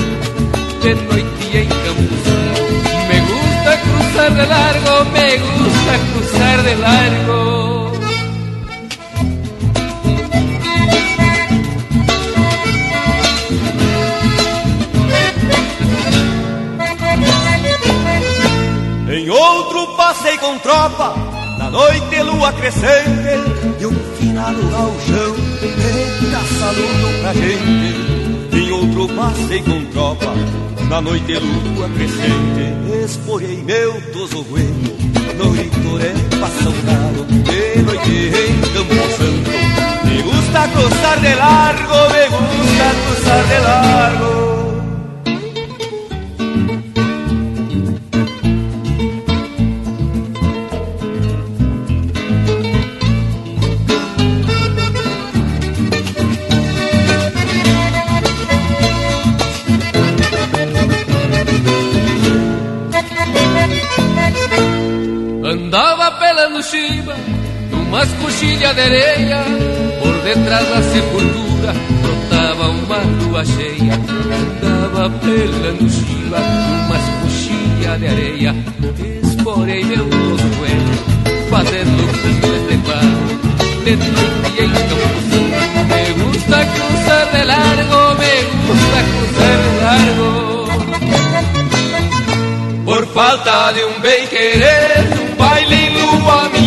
De 0.82 0.94
noite 0.96 1.58
em 1.58 1.70
campo 1.70 2.16
santo, 2.26 2.64
me 3.08 3.20
gusta 3.30 3.78
cruzar 3.78 4.32
de 4.32 4.46
largo, 4.46 5.12
me 5.12 5.38
gusta 5.38 5.94
cruzar 6.12 6.64
de 6.64 6.76
largo. 6.76 7.53
Outro 19.44 19.88
passei 19.98 20.38
com 20.38 20.58
tropa, 20.60 21.14
na 21.58 21.70
noite 21.70 22.22
lua 22.24 22.54
crescente, 22.54 23.80
e 23.80 23.86
um 23.86 23.94
finado 24.18 24.62
galchão, 24.70 25.36
eita 25.62 26.40
saludo 26.60 27.22
pra 27.22 27.34
gente. 27.34 28.56
Em 28.56 28.72
outro 28.72 29.08
passei 29.10 29.62
com 29.64 29.84
tropa, 29.92 30.34
na 30.90 31.02
noite 31.02 31.34
lua 31.34 31.90
crescente, 31.90 33.04
esporei 33.04 33.62
meu 33.64 34.02
toso 34.14 34.44
bueno, 34.44 34.98
no 35.38 35.54
litoré 35.54 36.14
passando 36.40 37.26
de 37.44 37.82
noite 37.82 38.32
em 38.44 38.62
Campo 38.74 38.96
Santo. 39.18 40.08
Me 40.08 40.22
gusta 40.22 40.68
cruzar 40.70 41.20
de 41.20 41.36
largo, 41.36 41.96
me 42.14 42.24
gusta 42.30 42.86
cruzar 43.06 43.44
de 43.48 43.60
largo. 43.60 44.53
Numas 68.04 68.14
coxilhas 68.22 68.76
de 68.76 68.82
areia 68.82 69.46
Por 70.02 70.14
detrás 70.24 70.68
da 70.70 70.82
sepultura 70.84 71.74
brotava 72.02 72.70
uma 72.70 72.98
lua 72.98 73.46
cheia 73.46 73.94
Andava 73.94 75.10
pelando 75.20 75.90
chiba 75.90 76.40
numas 76.40 77.02
coxilhas 77.22 78.00
de 78.00 78.08
areia 78.08 78.56
Esporei 79.24 79.84
meu 79.86 80.10
toso 80.10 80.48
bueno 80.60 80.94
fazendo 81.50 82.04
custas 82.08 82.62
de 82.68 82.78
barro 82.88 83.26
De 83.86 83.96
noite 83.96 84.62
em 84.64 84.70
Me 85.88 86.04
gusta 86.24 86.58
cruzar 86.66 87.26
de 87.32 87.44
largo, 87.46 88.00
me 88.20 88.34
gusta 88.68 89.00
cruzar 89.14 89.58
de 89.64 89.72
largo. 89.84 90.32
Por 92.86 93.04
falta 93.08 93.72
de 93.72 93.84
um 93.86 94.00
bem 94.02 94.28
querer, 94.28 95.08
um 95.22 95.36
baile 95.36 95.76
em 95.76 95.90
lua 95.94 96.50
me 96.50 96.64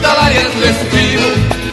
fui 0.00 0.02
talareando 0.02 0.64
estribo, 0.64 1.22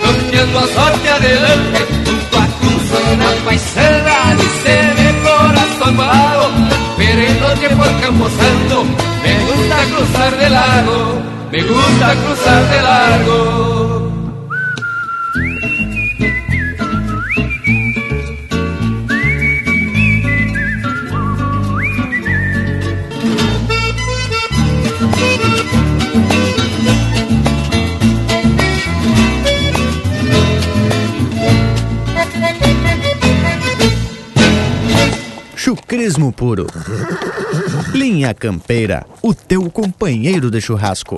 campeando 0.04 0.60
a 0.60 0.68
sorte 0.68 1.10
adelante, 1.10 1.86
junto 2.06 2.38
a 2.38 2.48
cruz 2.60 3.18
na 3.18 3.46
paisana, 3.46 4.36
dice 4.36 4.76
de 4.96 5.14
corazón 5.24 5.96
malo, 5.96 6.52
queriendo 6.98 7.48
que 7.60 7.70
por 7.70 8.02
Campo 8.02 8.30
Santo, 8.30 8.86
me 9.24 9.34
gusta 9.46 9.78
cruzar 9.96 10.38
de 10.38 10.50
largo, 10.50 11.22
me 11.52 11.64
gusta 11.64 12.16
cruzar 12.16 12.70
de 12.70 12.82
largo. 12.82 13.77
Chucrismo 35.90 36.34
puro. 36.34 36.68
Linha 37.94 38.34
Campeira, 38.34 39.06
o 39.22 39.34
teu 39.34 39.72
companheiro 39.72 40.52
de 40.52 40.60
churrasco. 40.60 41.16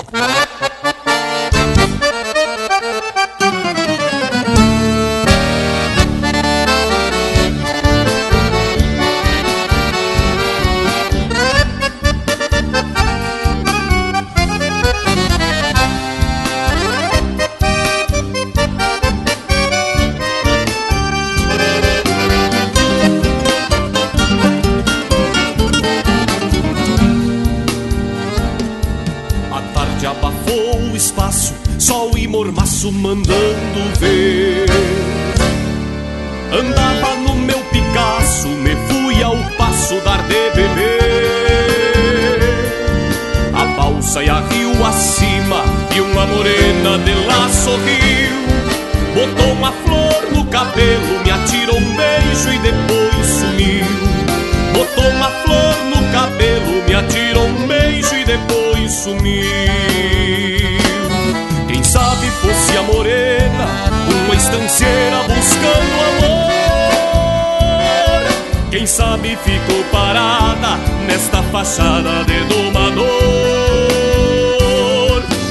Fachada 71.60 72.24
de 72.24 72.40
domador. 72.46 73.10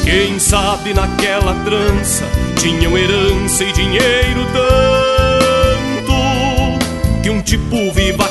Quem 0.04 0.38
sabe 0.38 0.94
naquela 0.94 1.52
trança 1.66 2.24
tinham 2.56 2.96
herança 2.96 3.62
e 3.62 3.72
dinheiro 3.72 4.46
tanto 4.54 6.14
que 7.22 7.28
um 7.28 7.42
tipo 7.42 7.92
viva 7.92 8.24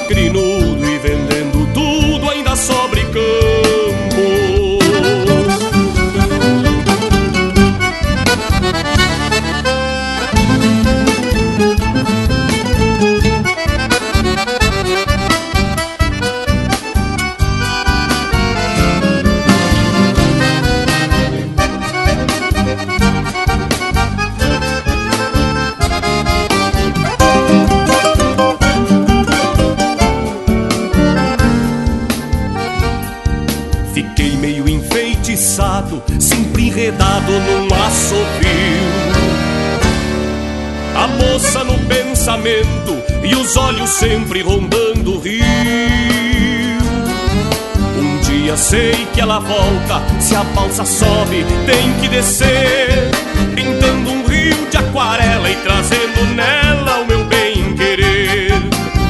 ela 49.27 49.39
volta, 49.39 50.01
se 50.21 50.33
a 50.33 50.43
balsa 50.55 50.85
sobe, 50.85 51.45
tem 51.65 51.91
que 51.99 52.07
descer. 52.07 53.11
Pintando 53.53 54.09
um 54.09 54.25
rio 54.25 54.55
de 54.71 54.77
aquarela 54.77 55.49
e 55.49 55.55
trazendo 55.57 56.23
nela 56.33 57.01
o 57.01 57.05
meu 57.05 57.25
bem 57.25 57.75
querer. 57.75 58.53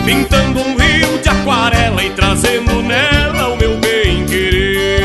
Pintando 0.05 0.59
um 0.59 0.75
rio 0.75 1.19
de 1.21 1.29
aquarela 1.29 2.03
e 2.03 2.09
trazendo 2.09 2.81
nela 2.81 3.49
o 3.49 3.57
meu 3.57 3.77
bem 3.77 4.25
querer. 4.25 4.95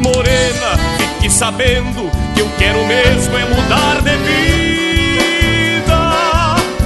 Morena, 0.00 0.78
fique 0.96 1.28
sabendo 1.28 2.10
que 2.34 2.40
eu 2.40 2.50
quero 2.56 2.82
mesmo 2.86 3.36
é 3.36 3.44
mudar 3.44 4.00
de 4.00 4.16
vida. 4.24 5.92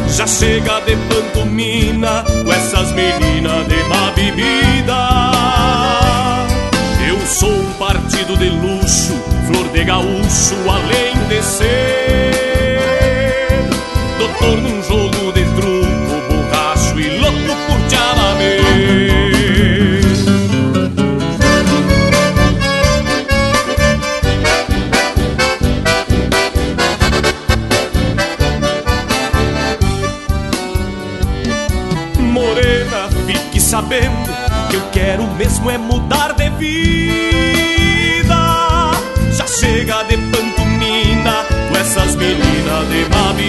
Já 0.08 0.26
chega 0.26 0.80
de 0.80 0.96
pantomina 1.08 2.24
com 2.44 2.52
essas 2.52 2.90
meninas 2.90 3.25
gaúcho, 9.86 10.56
além 10.68 11.14
de 11.28 11.40
ser 11.42 11.95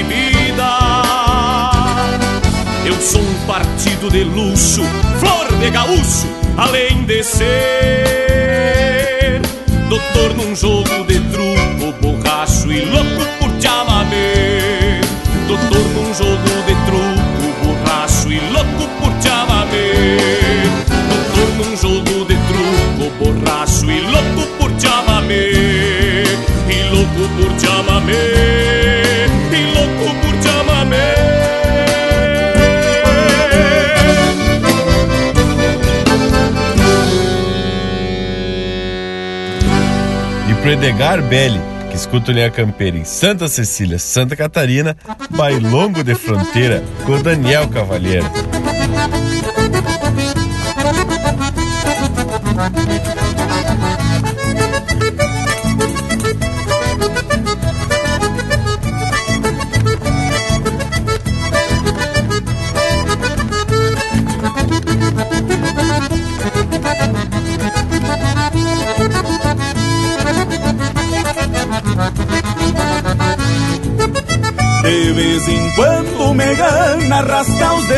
bebida. 0.03 0.69
Eu 2.85 2.93
sou 3.01 3.21
um 3.21 3.45
partido 3.45 4.09
de 4.09 4.23
luxo, 4.23 4.83
flor 5.19 5.47
de 5.59 5.69
gaúcho, 5.69 6.27
além 6.57 7.03
de 7.05 7.23
ser 7.23 7.47
doutor 9.89 10.35
num 10.35 10.55
jogo 10.55 11.03
pro 40.67 40.73
Edgar 40.73 41.21
Belli, 41.21 41.61
que 41.89 41.95
escuta 41.95 42.29
o 42.29 42.33
Linha 42.33 42.51
Campeira 42.51 42.97
em 42.97 43.05
Santa 43.05 43.47
Cecília, 43.47 43.97
Santa 43.97 44.35
Catarina, 44.35 44.97
Bailongo 45.29 46.03
de 46.03 46.13
Fronteira 46.13 46.83
com 47.05 47.21
Daniel 47.21 47.69
Cavalheiro. 47.69 48.25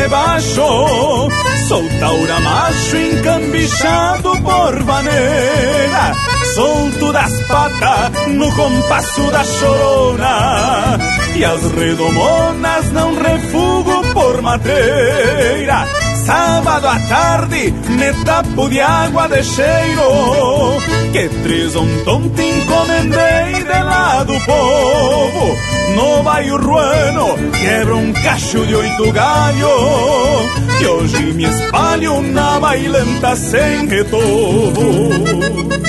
os 0.00 0.04
de 0.04 0.08
baixo 0.08 1.28
Sou 1.68 1.88
taura 2.00 2.40
macho 2.40 2.96
encambichado 2.96 4.32
por 4.42 4.82
vaneira 4.82 6.14
Solto 6.54 7.12
das 7.12 7.42
patas 7.42 8.26
no 8.28 8.50
compasso 8.54 9.30
da 9.30 9.44
chorona 9.44 10.98
E 11.36 11.44
as 11.44 11.62
redomonas 11.72 12.92
não 12.92 13.14
refugo 13.14 14.02
por 14.12 14.42
madeira 14.42 15.86
Sábado 16.24 16.86
à 16.86 16.98
tarde, 17.08 17.72
me 17.88 18.12
tapo 18.24 18.68
de 18.68 18.80
água 18.80 19.28
de 19.28 19.42
cheiro 19.42 20.78
Que 21.12 21.28
três 21.42 21.72
tonto 22.04 22.40
encomendei 22.40 23.64
de 23.64 23.82
lá 23.82 24.22
do 24.24 24.38
povo. 24.40 25.56
No 25.96 26.22
bairro 26.22 26.58
ruano, 26.58 27.34
quebra 27.58 27.96
um 27.96 28.12
cacho 28.12 28.64
de 28.66 28.74
oito 28.74 29.12
galho 29.12 29.68
Que 30.78 30.86
hoje 30.86 31.32
me 31.32 31.44
espalho 31.44 32.22
na 32.22 32.60
bailanta 32.60 33.34
sem 33.34 33.86
retorno 33.88 35.79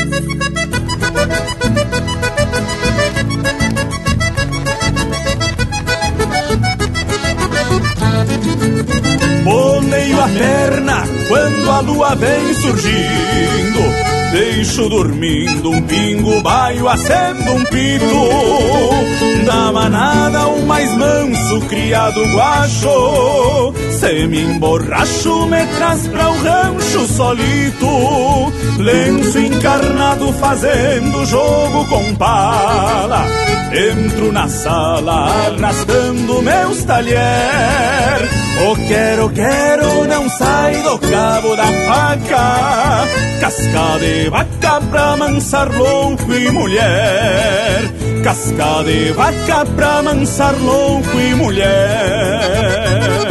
lua 11.82 12.16
vem 12.16 12.54
surgindo 12.54 14.12
Deixo 14.32 14.88
dormindo 14.88 15.72
um 15.72 15.82
pingo, 15.82 16.42
baio 16.42 16.88
acendo 16.88 17.52
um 17.52 17.66
pito. 17.66 19.46
Da 19.46 19.74
manada 19.74 20.48
o 20.48 20.66
mais 20.66 20.90
manso, 20.96 21.60
criado 21.68 22.24
guacho 22.28 23.74
Se 24.00 24.28
me 24.28 24.42
emborracho, 24.42 25.48
me 25.48 25.66
traz 25.76 26.08
pra 26.08 26.30
o 26.30 26.44
rancho 26.44 27.08
solito. 27.08 28.54
Lenço 28.78 29.40
encarnado 29.40 30.32
fazendo 30.34 31.26
jogo 31.26 31.86
com 31.88 32.16
pala 32.16 33.28
Entro 33.72 34.32
na 34.32 34.48
sala 34.48 35.30
arrastando 35.48 36.42
meus 36.42 36.84
talher 36.84 38.41
O 38.60 38.76
quero, 38.88 39.30
quero 39.30 40.06
não 40.08 40.30
sai 40.30 40.82
do 40.84 41.00
cabo 41.00 41.56
da 41.56 41.66
faca. 41.66 43.08
Casca 43.40 44.00
de 44.00 44.30
vaca 44.30 44.82
pra 44.90 45.18
mansar 45.18 45.70
louco 45.76 46.34
e 46.34 46.52
mulher. 46.52 47.92
Casca 48.24 48.84
de 48.86 49.12
vaca 49.14 49.66
pra 49.76 50.04
mansar 50.04 50.54
louco 50.62 51.20
e 51.20 51.34
mulher 51.36 53.31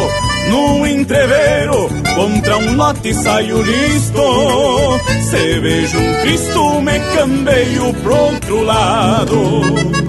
Num 0.51 0.85
entreveiro, 0.85 1.87
contra 2.13 2.57
um 2.57 2.75
lote 2.75 3.13
saio 3.13 3.61
listo. 3.61 4.99
Se 5.29 5.59
vejo 5.61 5.97
um 5.97 6.21
Cristo, 6.23 6.81
me 6.81 6.99
cambeio 7.15 7.93
pro 8.03 8.13
outro 8.13 8.61
lado. 8.61 10.00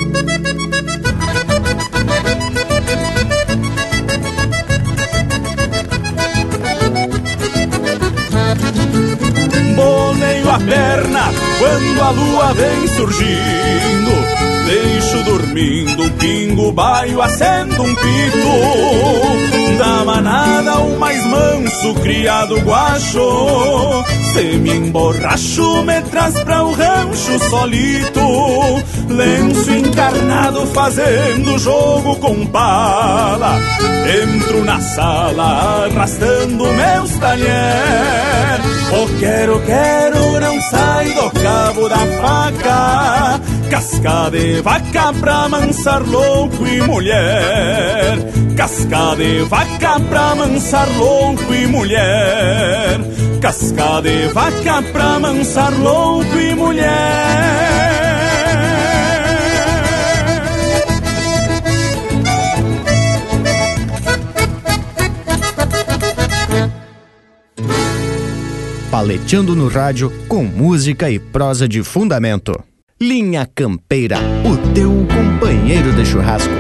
A 10.52 10.58
perna 10.58 11.32
quando 11.58 12.02
a 12.02 12.10
lua 12.10 12.52
vem 12.52 12.86
surgindo. 12.88 14.12
Deixo 14.66 15.24
dormindo 15.24 16.04
um 16.04 16.10
pingo 16.10 16.72
baio, 16.72 17.22
acendo 17.22 17.82
um 17.82 17.94
pito. 17.94 19.78
Da 19.78 20.04
manada 20.04 20.78
o 20.78 20.98
mais 20.98 21.24
manso, 21.24 21.94
criado 22.02 22.60
guacho. 22.60 24.04
Se 24.32 24.42
me 24.58 24.76
emborracho, 24.76 25.82
me 25.84 26.00
traz 26.02 26.38
pra 26.40 26.62
o 26.62 26.72
rancho 26.72 27.38
solito. 27.50 28.20
Lenço 29.08 29.70
encarnado 29.70 30.66
fazendo 30.66 31.58
jogo 31.58 32.16
com 32.16 32.46
pala. 32.46 33.58
Entro 34.22 34.64
na 34.64 34.80
sala 34.80 35.86
arrastando 35.90 36.64
meus 36.64 37.10
talher. 37.18 38.61
O 38.94 39.18
quero, 39.18 39.58
quero 39.62 40.38
não 40.38 40.60
sai 40.60 41.12
do 41.12 41.30
cabo 41.30 41.88
da 41.88 41.96
faca. 41.96 43.40
Casca 43.70 44.30
de 44.30 44.60
vaca 44.60 45.14
pra 45.18 45.48
mansar 45.48 46.02
louco 46.06 46.66
e 46.66 46.82
mulher. 46.82 48.18
Casca 48.54 49.16
de 49.16 49.44
vaca 49.44 49.98
pra 49.98 50.34
mansar 50.34 50.86
louco 50.98 51.54
e 51.54 51.66
mulher. 51.66 53.00
Casca 53.40 54.02
de 54.02 54.28
vaca 54.28 54.82
pra 54.92 55.18
mansar 55.18 55.72
louco 55.80 56.38
e 56.38 56.54
mulher. 56.54 57.71
Paleteando 68.92 69.56
no 69.56 69.68
rádio 69.68 70.12
com 70.28 70.44
música 70.44 71.08
e 71.08 71.18
prosa 71.18 71.66
de 71.66 71.82
fundamento. 71.82 72.62
Linha 73.00 73.48
Campeira, 73.54 74.18
o 74.44 74.74
teu 74.74 74.90
companheiro 75.06 75.94
de 75.94 76.04
churrasco. 76.04 76.52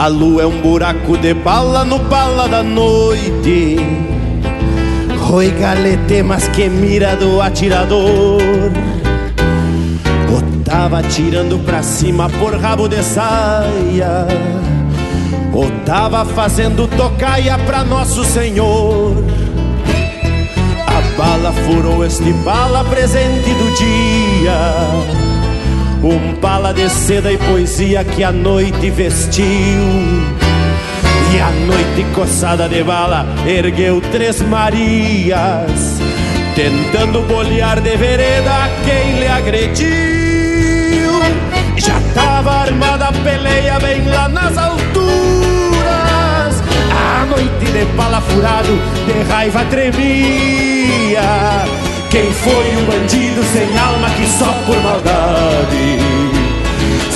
A 0.00 0.06
lua 0.06 0.44
é 0.44 0.46
um 0.46 0.62
buraco 0.62 1.18
de 1.18 1.34
bala 1.34 1.84
no 1.84 1.98
bala 1.98 2.48
da 2.48 2.62
noite. 2.62 3.76
Oi, 5.30 5.50
galete, 5.50 6.22
mas 6.22 6.48
que 6.48 6.70
mira 6.70 7.14
do 7.16 7.38
atirador. 7.38 8.40
Ou 10.32 10.62
tava 10.64 11.00
atirando 11.00 11.58
pra 11.58 11.82
cima 11.82 12.30
por 12.30 12.58
rabo 12.58 12.88
de 12.88 13.02
saia. 13.02 14.26
Ou 15.52 15.70
tava 15.84 16.24
fazendo 16.24 16.88
tocaia 16.96 17.58
pra 17.58 17.84
Nosso 17.84 18.24
Senhor. 18.24 19.22
A 20.86 21.18
bala 21.18 21.52
furou 21.52 22.06
este 22.06 22.32
bala 22.42 22.82
presente 22.84 23.52
do 23.52 23.70
dia. 23.76 25.29
Um 26.02 26.34
bala 26.40 26.72
de 26.72 26.88
seda 26.88 27.30
e 27.30 27.36
poesia 27.36 28.02
que 28.04 28.24
a 28.24 28.32
noite 28.32 28.88
vestiu. 28.90 29.44
E 31.32 31.40
a 31.40 31.50
noite 31.66 32.06
coçada 32.14 32.68
de 32.68 32.82
bala 32.82 33.26
ergueu 33.46 34.00
três 34.10 34.40
Marias 34.42 36.00
Tentando 36.54 37.22
bolear 37.22 37.80
de 37.80 37.96
vereda 37.96 38.68
quem 38.84 39.20
lhe 39.20 39.28
agrediu. 39.28 39.90
Já 41.76 42.00
tava 42.14 42.50
armada 42.50 43.06
a 43.06 43.12
peleia 43.12 43.78
bem 43.78 44.02
lá 44.08 44.28
nas 44.28 44.58
alturas. 44.58 45.82
A 46.92 47.26
noite 47.26 47.72
de 47.72 47.84
bala 47.96 48.20
furado 48.20 48.78
de 49.06 49.30
raiva 49.30 49.64
tremia 49.66 51.20
quem 52.10 52.32
foi 52.32 52.76
um 52.76 52.84
bandido 52.86 53.42
sem 53.44 53.78
alma 53.78 54.10
que 54.10 54.26
só 54.26 54.52
por 54.66 54.76
maldade 54.82 55.98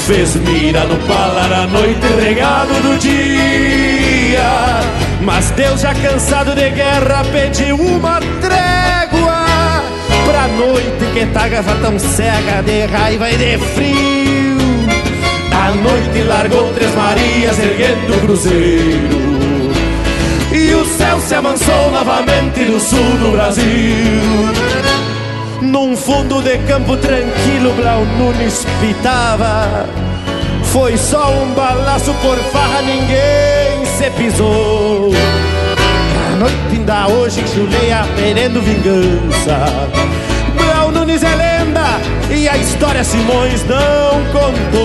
Fez 0.07 0.37
mira 0.37 0.85
no 0.85 0.97
palar 1.07 1.53
a 1.53 1.67
noite 1.67 2.07
regado 2.21 2.75
do 2.75 2.99
dia? 2.99 4.81
Mas 5.21 5.51
Deus 5.51 5.81
já 5.81 5.95
cansado 5.95 6.55
de 6.55 6.71
guerra 6.71 7.25
pediu 7.33 7.77
uma 7.77 8.21
trégua 8.41 9.83
Pra 10.27 10.49
noite 10.49 11.05
que 11.13 11.27
tava 11.27 11.75
tão 11.83 11.99
cega 11.99 12.63
de 12.63 12.87
raiva 12.87 13.31
e 13.31 13.37
de 13.37 13.59
frio. 13.59 14.59
A 15.53 15.71
noite 15.71 16.23
largou 16.23 16.73
Três 16.75 16.95
Marias 16.95 17.59
erguendo 17.59 18.15
o 18.15 18.21
cruzeiro 18.21 19.24
e 20.55 20.73
o 20.75 20.85
céu 20.85 21.21
se 21.21 21.35
amansou 21.35 21.91
novamente 21.91 22.61
no 22.61 22.79
sul 22.79 23.19
do 23.21 23.33
Brasil. 23.33 23.65
Num 25.61 25.97
fundo 25.97 26.41
de 26.43 26.59
campo 26.59 26.97
tranquilo, 26.97 27.73
Blau 27.73 28.05
Nunes 28.19 28.65
pitava. 28.81 29.89
Foi 30.63 30.97
só 30.97 31.31
um 31.33 31.53
balaço 31.55 32.15
por 32.23 32.37
farra, 32.53 32.83
ninguém 32.83 33.85
se 33.85 34.11
pisou. 34.11 35.11
A 36.33 36.37
noite 36.37 36.57
ainda 36.71 37.09
hoje 37.09 37.43
chuleia, 37.49 38.07
querendo 38.17 38.61
vingança. 38.63 39.89
Blau 40.57 40.93
Nunes 40.93 41.23
é 41.23 41.35
lenda 41.35 42.01
e 42.31 42.49
a 42.49 42.57
história 42.57 43.03
Simões 43.03 43.65
não 43.65 44.25
contou. 44.33 44.84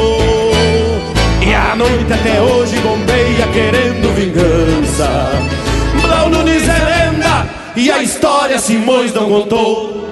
Bombeia 2.82 3.48
querendo 3.48 4.14
vingança. 4.16 5.32
Blau 6.02 6.30
Nunes 6.30 6.64
é 6.68 6.80
lenda 6.80 7.50
e 7.76 7.92
a 7.92 8.02
história 8.02 8.60
Simões 8.60 9.14
não 9.14 9.30
contou. 9.30 10.10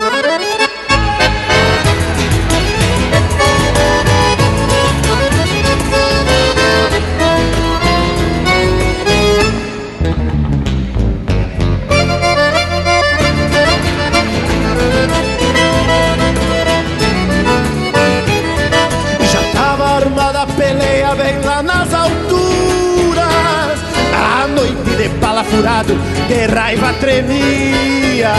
Furado, 25.57 25.97
de 26.27 26.45
raiva 26.53 26.93
tremia. 26.93 28.34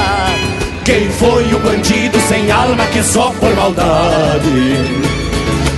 Quem 0.85 1.09
foi 1.11 1.53
o 1.53 1.59
bandido 1.59 2.19
sem 2.29 2.51
alma 2.51 2.87
que 2.87 3.03
só 3.03 3.31
por 3.33 3.55
maldade 3.55 4.77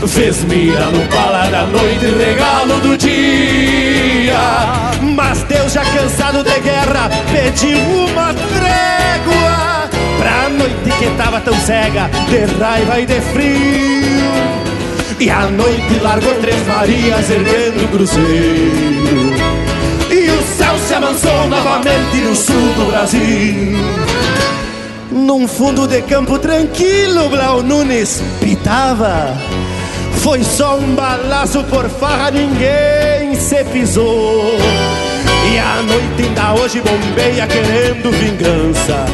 fez 0.07 0.45
mira 0.45 0.87
no 0.87 1.03
bala 1.07 1.49
da 1.51 1.67
noite, 1.67 2.07
regalo 2.07 2.81
do 2.81 2.97
dia? 2.97 4.39
Mas 5.01 5.43
Deus 5.45 5.73
já 5.73 5.85
cansado 5.85 6.45
de 6.45 6.61
guerra 6.61 7.11
pediu 7.33 7.79
uma 7.79 8.35
trégua 8.35 9.89
pra 10.19 10.49
noite 10.51 10.99
que 10.99 11.07
tava 11.17 11.41
tão 11.41 11.55
cega 11.61 12.11
de 12.29 12.63
raiva 12.63 13.01
e 13.01 13.07
de 13.07 13.21
frio. 13.33 14.51
E 15.19 15.29
a 15.29 15.47
noite 15.47 15.99
largou 16.01 16.35
três 16.35 16.67
Marias 16.67 17.31
erguendo 17.31 17.85
o 17.85 17.89
cruzeiro 17.89 19.30
amansou 21.01 21.47
novamente 21.49 22.17
no 22.19 22.37
sul 22.37 22.75
do 22.77 22.91
Brasil 22.91 23.79
Num 25.11 25.49
fundo 25.49 25.89
de 25.89 26.03
campo 26.03 26.39
tranquilo, 26.39 27.29
Blau 27.31 27.63
Nunes 27.63 28.23
pitava. 28.39 29.35
Foi 30.23 30.45
só 30.45 30.77
um 30.77 30.95
balaço 30.95 31.65
por 31.65 31.89
farra, 31.89 32.31
ninguém 32.31 33.35
se 33.35 33.65
pisou. 33.65 34.57
E 35.51 35.59
a 35.59 35.83
noite 35.83 36.23
ainda 36.23 36.55
hoje 36.55 36.83
bombeia 36.83 37.47
querendo 37.47 38.13
vingança. 38.13 39.07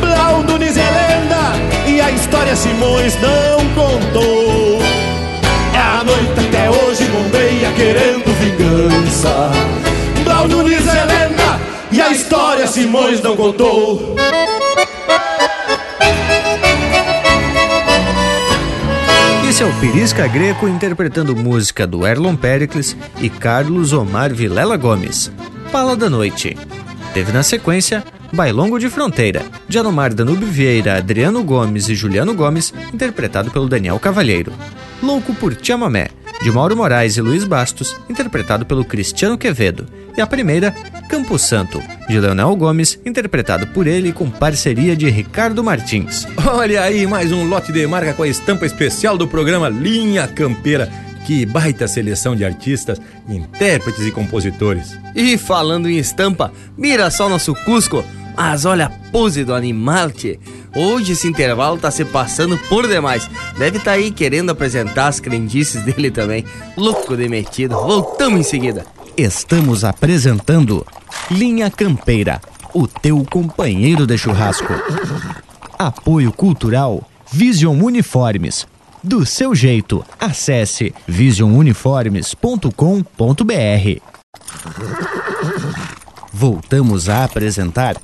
Blau 0.00 0.42
Nunes 0.42 0.76
é 0.76 0.80
lenda 0.80 1.86
e 1.86 2.00
a 2.00 2.10
história 2.10 2.56
Simões 2.56 3.16
não 3.20 3.60
contou. 3.74 4.82
É 5.74 5.78
a 5.78 6.04
noite 6.04 6.48
até 6.48 6.68
hoje 6.70 7.04
bombeia 7.04 7.70
querendo 7.72 8.34
vingança. 8.40 9.50
Blau 10.24 10.48
Nunes 10.48 10.83
e 10.83 10.83
a 12.04 12.10
história 12.10 12.66
Simões 12.66 13.22
não 13.22 13.34
contou. 13.34 14.14
Esse 19.48 19.62
é 19.62 19.66
o 19.66 19.72
Pirisca 19.80 20.26
Greco 20.26 20.68
interpretando 20.68 21.34
música 21.34 21.86
do 21.86 22.06
Erlon 22.06 22.36
Pericles 22.36 22.94
e 23.20 23.30
Carlos 23.30 23.94
Omar 23.94 24.34
Vilela 24.34 24.76
Gomes. 24.76 25.32
Pala 25.72 25.96
da 25.96 26.10
Noite. 26.10 26.56
Teve 27.14 27.32
na 27.32 27.42
sequência 27.42 28.04
Bailongo 28.32 28.78
de 28.78 28.90
Fronteira, 28.90 29.42
de 29.66 29.78
Anomar 29.78 30.12
Danube 30.12 30.44
Vieira, 30.44 30.98
Adriano 30.98 31.42
Gomes 31.42 31.88
e 31.88 31.94
Juliano 31.94 32.34
Gomes, 32.34 32.74
interpretado 32.92 33.50
pelo 33.50 33.68
Daniel 33.68 33.98
Cavalheiro. 33.98 34.52
Louco 35.02 35.32
por 35.34 35.56
Chamamé, 35.62 36.08
de 36.42 36.50
Mauro 36.50 36.76
Moraes 36.76 37.16
e 37.16 37.22
Luiz 37.22 37.44
Bastos, 37.44 37.96
interpretado 38.10 38.66
pelo 38.66 38.84
Cristiano 38.84 39.38
Quevedo. 39.38 39.86
E 40.16 40.20
a 40.20 40.26
primeira, 40.26 40.74
Campo 41.08 41.38
Santo, 41.38 41.82
de 42.08 42.18
Leonel 42.18 42.56
Gomes, 42.56 42.98
interpretado 43.04 43.66
por 43.68 43.86
ele 43.86 44.12
com 44.12 44.30
parceria 44.30 44.96
de 44.96 45.08
Ricardo 45.10 45.62
Martins. 45.62 46.26
Olha 46.46 46.82
aí, 46.82 47.06
mais 47.06 47.30
um 47.32 47.48
lote 47.48 47.72
de 47.72 47.86
marca 47.86 48.14
com 48.14 48.22
a 48.22 48.28
estampa 48.28 48.66
especial 48.66 49.16
do 49.16 49.28
programa 49.28 49.68
Linha 49.68 50.26
Campeira. 50.26 50.90
Que 51.26 51.46
baita 51.46 51.88
seleção 51.88 52.36
de 52.36 52.44
artistas, 52.44 53.00
intérpretes 53.28 54.06
e 54.06 54.10
compositores. 54.10 54.98
E 55.14 55.38
falando 55.38 55.88
em 55.88 55.96
estampa, 55.96 56.52
mira 56.76 57.10
só 57.10 57.28
nosso 57.28 57.54
Cusco. 57.54 58.04
Mas 58.36 58.64
olha 58.64 58.86
a 58.86 58.90
pose 59.10 59.44
do 59.44 59.54
animal, 59.54 60.10
tchê. 60.10 60.38
Hoje 60.74 61.12
esse 61.12 61.28
intervalo 61.28 61.78
tá 61.78 61.90
se 61.90 62.04
passando 62.04 62.58
por 62.68 62.88
demais. 62.88 63.30
Deve 63.56 63.78
tá 63.78 63.92
aí 63.92 64.10
querendo 64.10 64.50
apresentar 64.50 65.06
as 65.06 65.20
crendices 65.20 65.82
dele 65.86 66.10
também. 66.10 66.44
Louco 66.76 67.16
de 67.16 67.28
metido. 67.28 67.76
Voltamos 67.76 68.40
em 68.40 68.42
seguida. 68.42 68.84
Estamos 69.16 69.84
apresentando 69.84 70.84
Linha 71.30 71.70
Campeira, 71.70 72.40
o 72.74 72.88
teu 72.88 73.24
companheiro 73.30 74.08
de 74.08 74.18
churrasco. 74.18 74.72
Apoio 75.78 76.32
Cultural 76.32 77.08
Vision 77.30 77.80
Uniformes. 77.80 78.66
Do 79.04 79.24
seu 79.24 79.54
jeito, 79.54 80.04
acesse 80.18 80.92
visionuniformes.com.br. 81.06 84.00
Voltamos 86.32 87.08
a 87.08 87.22
apresentar 87.22 87.96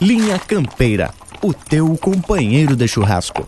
Linha 0.00 0.38
Campeira, 0.38 1.12
o 1.42 1.52
teu 1.52 1.94
companheiro 1.98 2.74
de 2.74 2.88
churrasco. 2.88 3.46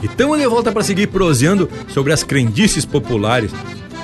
E 0.00 0.06
estamos 0.06 0.38
de 0.38 0.46
volta 0.46 0.70
para 0.70 0.84
seguir 0.84 1.08
proseando 1.08 1.68
sobre 1.88 2.12
as 2.12 2.22
crendices 2.22 2.84
populares. 2.84 3.50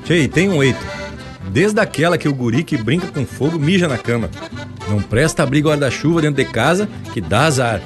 Tchê, 0.04 0.26
tem 0.26 0.48
um 0.48 0.60
eito. 0.60 1.03
Desde 1.50 1.80
aquela 1.80 2.18
que 2.18 2.28
o 2.28 2.34
guri 2.34 2.64
que 2.64 2.76
brinca 2.76 3.06
com 3.08 3.24
fogo 3.24 3.58
mija 3.58 3.88
na 3.88 3.98
cama. 3.98 4.30
Não 4.88 5.00
presta 5.00 5.42
abrir 5.42 5.62
guarda-chuva 5.62 6.22
dentro 6.22 6.42
de 6.42 6.50
casa 6.50 6.88
que 7.12 7.20
dá 7.20 7.46
azar. 7.46 7.80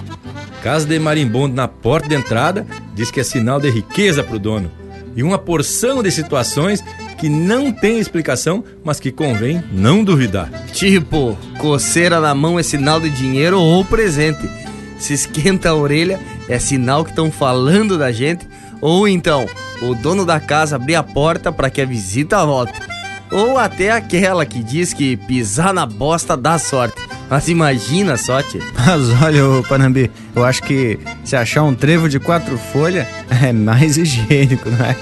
Casa 0.63 0.87
de 0.87 0.99
marimbondo 0.99 1.55
na 1.55 1.69
porta 1.69 2.09
de 2.09 2.15
entrada 2.15 2.67
diz 2.95 3.11
que 3.11 3.21
é 3.21 3.25
sinal 3.25 3.61
de 3.61 3.71
riqueza 3.71 4.25
pro 4.25 4.39
dono. 4.39 4.71
E 5.15 5.23
uma 5.23 5.39
porção 5.39 6.03
de 6.03 6.11
situações 6.11 6.83
que 7.19 7.29
não 7.29 7.73
tem 7.73 7.99
explicação, 7.99 8.65
mas 8.85 9.01
que 9.01 9.11
convém 9.11 9.63
não 9.73 10.05
duvidar. 10.05 10.51
Tipo, 10.73 11.37
coceira 11.59 12.21
na 12.21 12.35
mão 12.35 12.59
é 12.59 12.63
sinal 12.63 13.01
de 13.01 13.11
dinheiro 13.11 13.61
ou 13.61 13.85
presente. 13.85 14.49
Se 14.99 15.13
esquenta 15.13 15.71
a 15.71 15.75
orelha 15.75 16.21
é 16.49 16.59
sinal 16.59 17.05
que 17.05 17.11
estão 17.11 17.31
falando 17.31 17.99
da 17.99 18.11
gente. 18.13 18.47
Ou 18.81 19.09
então, 19.09 19.47
o 19.83 19.95
dono 19.95 20.25
da 20.25 20.39
casa 20.39 20.77
abrir 20.77 20.95
a 20.95 21.03
porta 21.03 21.51
para 21.51 21.71
que 21.71 21.81
a 21.81 21.87
visita 21.87 22.45
volte. 22.45 22.79
Ou 23.31 23.59
até 23.59 23.91
aquela 23.91 24.47
que 24.47 24.63
diz 24.63 24.93
que 24.93 25.17
pisar 25.17 25.75
na 25.75 25.85
bosta 25.87 26.37
dá 26.37 26.59
sorte. 26.59 26.97
Mas 27.29 27.49
imagina 27.49 28.17
só, 28.17 28.43
tia. 28.43 28.63
Mas 28.75 29.23
olha, 29.23 29.47
ô 29.47 29.63
Panambi, 29.63 30.11
eu 30.35 30.45
acho 30.45 30.63
que 30.63 30.99
se 31.25 31.37
achar 31.37 31.63
um 31.63 31.75
trevo 31.75 32.09
de 32.09 32.19
quatro 32.19 32.57
folhas 32.57 33.07
é 33.43 33.53
mais 33.53 33.97
higiênico, 33.97 34.71
não 34.71 34.85
é? 34.85 34.97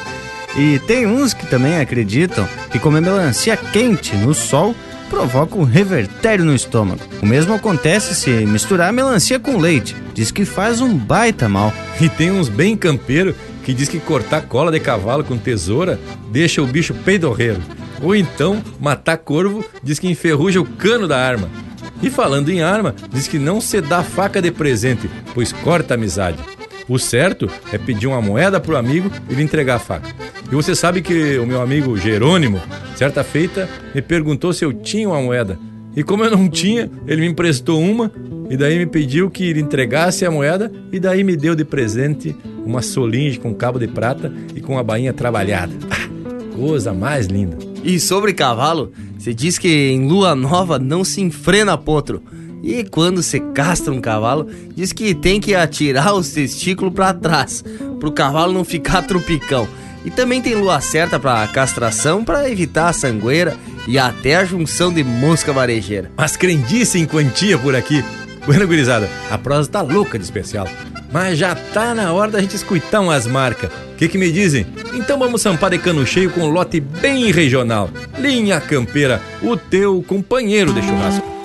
E 0.57 0.79
tem 0.81 1.07
uns 1.07 1.35
que 1.35 1.47
também 1.47 1.79
acreditam 1.79 2.49
que 2.71 2.79
comer 2.79 3.03
melancia 3.03 3.57
quente 3.57 4.17
no 4.17 4.35
sol 4.35 4.75
provoca 5.09 5.57
um 5.57 5.65
revertério 5.65 6.45
no 6.45 6.55
estômago. 6.55 7.01
O 7.23 7.27
mesmo 7.27 7.55
acontece 7.55 8.15
se 8.15 8.31
misturar 8.47 8.93
melancia 8.93 9.39
com 9.39 9.59
leite. 9.59 9.95
Diz 10.15 10.31
que 10.31 10.45
faz 10.45 10.81
um 10.81 10.97
baita 10.97 11.49
mal. 11.49 11.73
E 11.99 12.11
tem 12.11 12.31
uns 12.31 12.51
bem 12.51 12.77
campeiro 12.77 13.35
que 13.65 13.73
diz 13.73 13.89
que 13.89 13.99
cortar 13.99 14.43
cola 14.43 14.71
de 14.71 14.79
cavalo 14.79 15.25
com 15.25 15.39
tesoura 15.39 15.99
deixa 16.31 16.61
o 16.61 16.67
bicho 16.67 16.93
peidorreiro. 16.93 17.63
Ou 18.03 18.15
então, 18.15 18.63
matar 18.81 19.19
corvo 19.19 19.65
diz 19.83 19.99
que 19.99 20.09
enferruja 20.09 20.61
o 20.61 20.67
cano 20.67 21.09
da 21.09 21.19
arma. 21.19 21.49
E 22.03 22.11
falando 22.11 22.51
em 22.51 22.63
arma, 22.63 22.95
diz 23.11 23.27
que 23.27 23.39
não 23.39 23.61
se 23.61 23.81
dá 23.81 24.03
faca 24.03 24.41
de 24.43 24.51
presente, 24.51 25.09
pois 25.35 25.53
corta 25.53 25.95
a 25.95 25.97
amizade. 25.97 26.39
O 26.89 26.99
certo 26.99 27.51
é 27.73 27.79
pedir 27.79 28.07
uma 28.07 28.23
moeda 28.23 28.61
pro 28.61 28.77
amigo 28.77 29.11
e 29.29 29.35
lhe 29.35 29.43
entregar 29.43 29.77
a 29.77 29.81
faca. 29.81 30.15
E 30.51 30.55
você 30.55 30.75
sabe 30.75 31.03
que 31.03 31.37
o 31.39 31.47
meu 31.47 31.61
amigo 31.61 31.97
Jerônimo, 31.97 32.61
certa 32.95 33.25
feita, 33.25 33.69
me 33.95 34.01
perguntou 34.01 34.53
se 34.53 34.65
eu 34.65 34.73
tinha 34.73 35.09
uma 35.09 35.21
moeda. 35.21 35.59
E 35.97 36.03
como 36.03 36.25
eu 36.25 36.31
não 36.31 36.49
tinha, 36.49 36.91
ele 37.07 37.23
me 37.23 37.27
emprestou 37.29 37.83
uma 37.83 38.13
e 38.49 38.57
daí 38.57 38.79
me 38.79 38.87
pediu 38.87 39.31
que 39.31 39.53
lhe 39.53 39.61
entregasse 39.61 40.25
a 40.25 40.31
moeda 40.31 40.71
e 40.93 41.01
daí 41.01 41.25
me 41.25 41.37
deu 41.37 41.57
de 41.57 41.65
presente 41.65 42.37
uma 42.65 42.83
solinge 42.83 43.41
com 43.41 43.55
cabo 43.55 43.79
de 43.79 43.89
prata 43.89 44.33
e 44.55 44.61
com 44.61 44.79
a 44.79 44.83
bainha 44.83 45.13
trabalhada. 45.13 45.73
Coisa 46.55 46.93
mais 46.93 47.27
linda. 47.27 47.66
E 47.87 48.01
sobre 48.01 48.33
cavalo, 48.33 48.93
se 49.17 49.33
diz 49.33 49.59
que 49.59 49.93
em 49.93 50.09
lua 50.09 50.35
nova 50.35 50.77
não 50.77 51.05
se 51.05 51.21
enfrena 51.21 51.79
potro. 51.79 52.21
E 52.61 52.83
quando 52.83 53.23
se 53.23 53.39
castra 53.39 53.95
um 53.95 54.01
cavalo, 54.01 54.49
diz 54.75 54.93
que 54.93 55.15
tem 55.15 55.41
que 55.41 55.55
atirar 55.55 56.13
os 56.13 56.31
testículos 56.31 56.93
para 56.93 57.15
trás, 57.15 57.63
pro 58.01 58.11
cavalo 58.11 58.53
não 58.53 58.65
ficar 58.65 59.03
tropicão. 59.03 59.69
E 60.05 60.11
também 60.11 60.43
tem 60.43 60.57
lua 60.57 60.81
certa 60.81 61.21
para 61.21 61.47
castração 61.47 62.25
para 62.25 62.51
evitar 62.51 62.89
a 62.89 62.93
sangueira 62.93 63.57
e 63.87 64.01
até 64.01 64.35
a 64.35 64.45
junção 64.45 64.93
de 64.93 65.05
mosca 65.05 65.53
varejeira. 65.53 66.11
Mas 66.17 66.37
crendice 66.37 66.99
em 66.99 67.07
quantia 67.07 67.57
por 67.57 67.77
aqui. 67.77 68.05
Bueno, 68.47 68.67
gurizada, 68.67 69.09
a 69.31 69.39
prosa 69.39 69.71
tá 69.71 69.81
louca 69.81 70.19
de 70.19 70.25
especial. 70.25 70.67
Mas 71.17 71.39
já 71.39 71.55
tá 71.55 71.95
na 71.95 72.13
hora 72.13 72.31
da 72.31 72.43
gente 72.43 72.57
escutar 72.57 73.01
umas 73.01 73.27
marcas. 73.27 73.71
O 73.71 73.97
que, 73.97 74.07
que 74.07 74.19
me 74.19 74.31
dizem? 74.31 74.67
Então 74.93 75.19
vamos 75.19 75.41
sampar 75.41 75.71
de 75.71 75.79
cano 75.79 76.05
cheio 76.05 76.29
com 76.29 76.43
um 76.43 76.51
lote 76.51 76.79
bem 76.79 77.33
regional. 77.33 77.89
Linha 78.19 78.61
Campeira, 78.61 79.19
o 79.43 79.57
teu 79.57 80.05
companheiro 80.07 80.75
de 80.75 80.83
churrasco. 80.83 81.36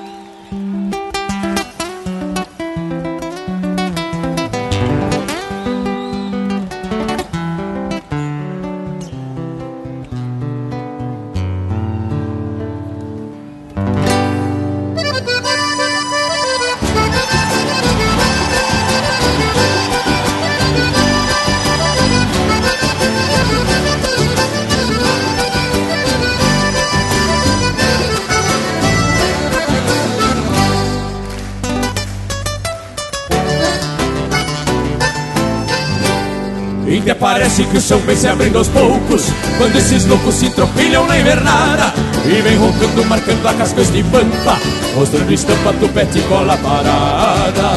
O 37.81 37.83
chão 37.83 37.99
vem 38.05 38.15
se 38.15 38.27
abrindo 38.27 38.59
aos 38.59 38.67
poucos 38.67 39.25
Quando 39.57 39.75
esses 39.75 40.05
loucos 40.05 40.35
se 40.35 40.49
tropilham 40.51 41.05
na 41.07 41.19
invernada 41.19 41.91
E 42.25 42.41
vem 42.41 42.55
roncando, 42.55 43.03
marcando 43.05 43.47
a 43.47 43.53
cascas 43.55 43.91
de 43.91 44.03
pampa 44.03 44.57
Mostrando 44.95 45.33
estampa, 45.33 45.73
tupete 45.73 46.19
e 46.19 46.21
cola 46.23 46.57
parada. 46.57 47.71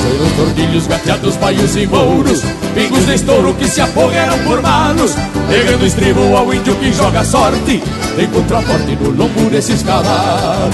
Sei 0.00 0.36
tordilhos, 0.36 0.86
gateados, 0.86 1.36
baios 1.36 1.76
e 1.76 1.86
mouros 1.86 2.40
Pingos 2.74 3.04
de 3.04 3.14
estouro 3.14 3.52
que 3.54 3.68
se 3.68 3.82
afogueram 3.82 4.38
por 4.38 4.62
manos 4.62 5.14
Negando 5.48 5.84
estribo 5.84 6.34
ao 6.34 6.52
índio 6.54 6.74
que 6.76 6.92
joga 6.92 7.22
sorte 7.22 7.82
Tem 8.16 8.26
contraforte 8.28 8.96
no 8.96 9.10
lombo 9.10 9.50
desses 9.50 9.82
cavalos 9.82 10.72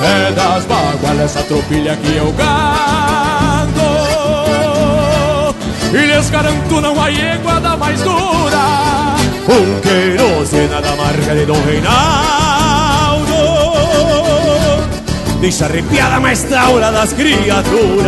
É 0.00 0.32
das 0.32 0.64
baguas 0.64 1.20
essa 1.20 1.42
tropilha 1.42 1.94
que 1.96 2.16
eu 2.16 2.32
gado 2.32 3.21
E 5.92 6.06
lhes 6.06 6.30
garanto 6.30 6.80
não 6.80 6.98
há 6.98 7.10
égua 7.12 7.60
da 7.60 7.76
mais 7.76 8.00
dura. 8.00 9.12
Um 9.46 9.80
querosena 9.80 10.80
da 10.80 10.96
marca 10.96 11.34
de 11.34 11.44
Dom 11.44 11.60
Reinaldo. 11.66 13.32
Deixa 15.38 15.66
arrepiada 15.66 16.16
a 16.16 16.20
mais 16.20 16.44
taura 16.44 16.90
das 16.90 17.12
criaturas. 17.12 18.06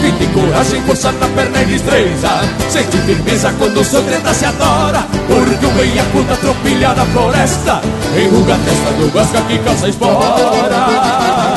Que 0.00 0.12
tem 0.12 0.28
coragem, 0.28 0.82
força 0.82 1.10
na 1.10 1.26
perna 1.26 1.62
e 1.62 1.66
destreza. 1.66 2.28
Sente 2.68 2.96
firmeza 2.98 3.52
quando 3.58 3.80
o 3.80 3.84
seu 3.84 4.02
treta 4.04 4.32
se 4.32 4.44
adora. 4.44 5.04
Porque 5.26 5.66
o 5.66 5.70
veiaco 5.70 6.22
da 6.22 6.36
tropilha 6.36 6.94
da 6.94 7.04
floresta. 7.06 7.80
Enruga 8.16 8.54
a 8.54 8.58
testa 8.58 8.92
do 8.92 9.10
guasca 9.12 9.40
que 9.48 9.58
calça 9.58 9.88
espora 9.88 11.55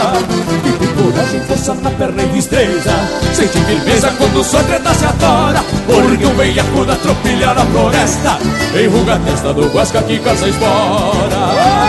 Tem 0.77 0.87
coragem, 0.93 1.41
força 1.41 1.73
na 1.75 1.91
perna 1.91 2.23
e 2.23 2.27
destreza 2.27 2.91
Sente 3.33 3.59
firmeza 3.59 4.11
quando 4.17 4.43
seu 4.43 4.63
treta 4.63 4.93
se 4.93 5.05
adora 5.05 5.63
Porque 5.85 6.25
o 6.25 6.35
veiaco 6.35 6.85
da 6.85 6.95
tropilha 6.95 7.53
da 7.53 7.65
floresta 7.65 8.37
Enruga 8.75 9.15
a 9.15 9.19
testa 9.19 9.53
do 9.53 9.67
guasca 9.69 10.01
que 10.03 10.19
calça 10.19 10.47
espora 10.47 11.88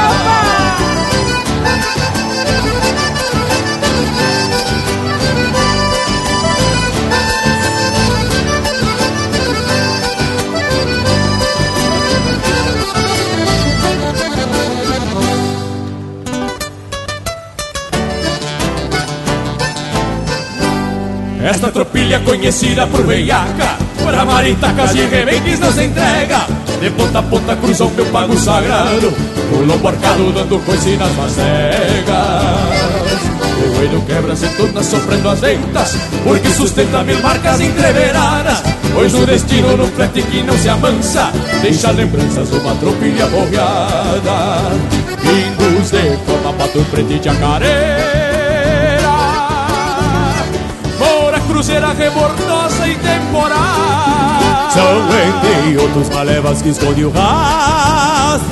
Esta 21.43 21.71
tropilha 21.71 22.21
conhecida 22.21 22.87
por 22.87 23.03
veiaca 23.07 23.79
Para 24.05 24.25
maritacas 24.25 24.95
e 24.95 25.07
rebentes 25.07 25.59
não 25.59 25.73
se 25.73 25.85
entrega. 25.85 26.47
De 26.81 26.91
ponta 26.91 27.19
a 27.19 27.23
ponta 27.23 27.57
cruza 27.57 27.85
o 27.85 27.91
meu 27.91 28.07
pago 28.07 28.37
sagrado 28.39 29.13
O 29.53 29.65
lombo 29.65 29.89
arcado 29.89 30.33
dando 30.33 30.59
coice 30.65 30.97
nas 30.97 31.13
macegas 31.15 32.11
O 33.59 33.77
joelho 33.77 34.03
quebra 34.07 34.37
se 34.37 34.49
torna 34.49 34.83
sofrendo 34.83 35.29
as 35.29 35.41
ventas 35.41 35.97
Porque 36.25 36.49
sustenta 36.51 37.03
mil 37.03 37.21
marcas 37.21 37.61
entreveradas 37.61 38.63
Pois 38.95 39.15
o 39.15 39.27
destino 39.27 39.77
no 39.77 39.87
flete 39.89 40.23
que 40.23 40.43
não 40.43 40.57
se 40.59 40.69
amansa 40.69 41.31
Deixa 41.63 41.91
lembranças 41.91 42.51
de 42.51 42.57
uma 42.57 42.75
tropilha 42.77 43.27
borreada 43.27 44.71
Pingos 45.21 45.91
de 45.91 46.17
forma 46.25 46.53
pato 46.55 46.85
preto 46.91 47.13
e 47.13 47.23
jacaré 47.23 48.30
cruzeira 51.61 51.93
rebordosa 51.93 52.89
e 52.89 52.95
temporal. 52.95 54.71
São 54.71 54.97
entre 55.61 55.77
outros 55.77 56.09
malevas 56.09 56.63
que 56.63 56.71
esconde 56.71 57.05
o 57.05 57.11
rastro. 57.11 58.49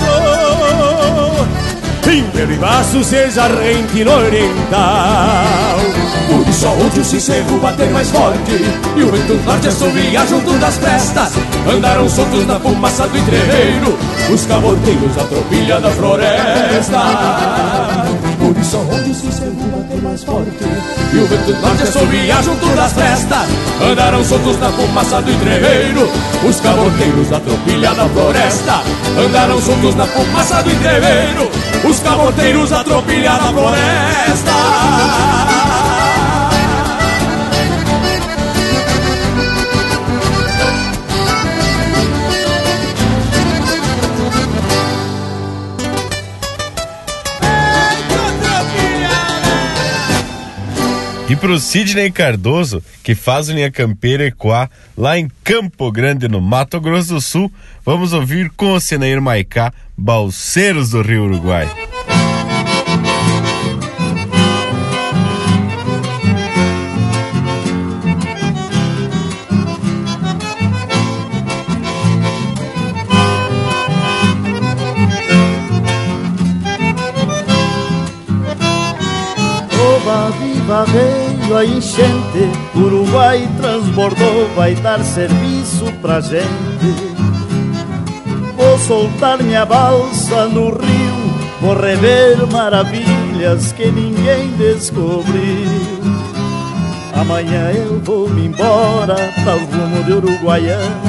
Império 2.06 2.54
e 2.54 2.58
baço 2.58 3.02
seja 3.02 3.46
rente 3.46 4.04
no 4.04 4.12
oriental. 4.12 5.78
Por 6.28 6.46
isso 6.48 6.68
onde 6.68 7.00
o 7.00 7.04
sincero 7.04 7.58
bater 7.62 7.88
mais 7.90 8.10
forte 8.10 8.52
E 8.94 9.02
o 9.02 9.10
vento 9.10 9.34
norte 9.46 9.68
assovia 9.68 10.26
junto 10.26 10.52
das 10.58 10.76
festas 10.76 11.32
Andaram 11.66 12.06
soltos 12.06 12.46
na 12.46 12.60
fumaça 12.60 13.08
do 13.08 13.16
entreveiro 13.16 13.98
Os 14.30 14.44
caboteiros 14.44 15.14
da 15.14 15.24
tropilha 15.24 15.80
da 15.80 15.90
floresta 15.90 16.98
Por 18.48 18.56
isso 18.56 18.78
onde 18.78 19.10
o 19.10 19.14
sincero 19.14 19.52
bater 19.52 20.00
mais 20.00 20.24
forte. 20.24 20.48
E 21.12 21.18
o 21.18 21.26
vento 21.26 21.52
norte 21.60 21.82
assovia 21.82 22.42
junto 22.42 22.66
das 22.74 22.94
festas. 22.94 23.46
Andaram 23.82 24.24
soltos 24.24 24.58
na 24.58 24.72
fumaça 24.72 25.20
do 25.20 25.30
entreveiro 25.30 26.10
Os 26.48 26.58
caboteiros 26.58 27.28
da 27.28 27.40
tropilha 27.40 27.94
da 27.94 28.08
floresta. 28.08 28.80
Andaram 29.22 29.60
soltos 29.60 29.94
na 29.96 30.06
fumaça 30.06 30.62
do 30.62 30.70
entreveiro 30.70 31.50
Os 31.84 32.00
caboteiros 32.00 32.70
da 32.70 32.82
tropilha 32.82 33.32
da 33.32 33.52
floresta 33.52 34.52
E 51.28 51.36
pro 51.36 51.60
Sidney 51.60 52.10
Cardoso, 52.10 52.82
que 53.02 53.14
faz 53.14 53.48
linha 53.48 53.70
campeira 53.70 54.24
Ecoar 54.24 54.70
lá 54.96 55.18
em 55.18 55.30
Campo 55.44 55.92
Grande, 55.92 56.26
no 56.26 56.40
Mato 56.40 56.80
Grosso 56.80 57.14
do 57.14 57.20
Sul, 57.20 57.52
vamos 57.84 58.14
ouvir 58.14 58.50
com 58.56 58.72
o 58.72 58.80
Senair 58.80 59.20
Maicá, 59.20 59.70
Balseiros 59.94 60.90
do 60.90 61.02
Rio 61.02 61.24
Uruguai. 61.24 61.68
Viva, 80.68 80.84
veio 80.84 81.56
a 81.56 81.64
enchente 81.64 82.50
Uruguai 82.74 83.48
transbordou, 83.56 84.48
vai 84.54 84.74
dar 84.74 85.02
serviço 85.02 85.86
pra 86.02 86.20
gente. 86.20 86.44
Vou 88.54 88.78
soltar 88.78 89.42
minha 89.42 89.64
balsa 89.64 90.44
no 90.46 90.68
rio 90.68 91.38
Vou 91.62 91.74
rever 91.74 92.46
maravilhas 92.52 93.72
que 93.72 93.90
ninguém 93.90 94.50
descobriu. 94.58 95.32
Amanhã 97.14 97.70
eu 97.72 97.98
vou 98.00 98.28
me 98.28 98.46
embora 98.46 99.16
para 99.42 99.56
o 99.56 99.64
rumo 99.64 100.04
de 100.04 100.12
Uruguaiana 100.12 101.00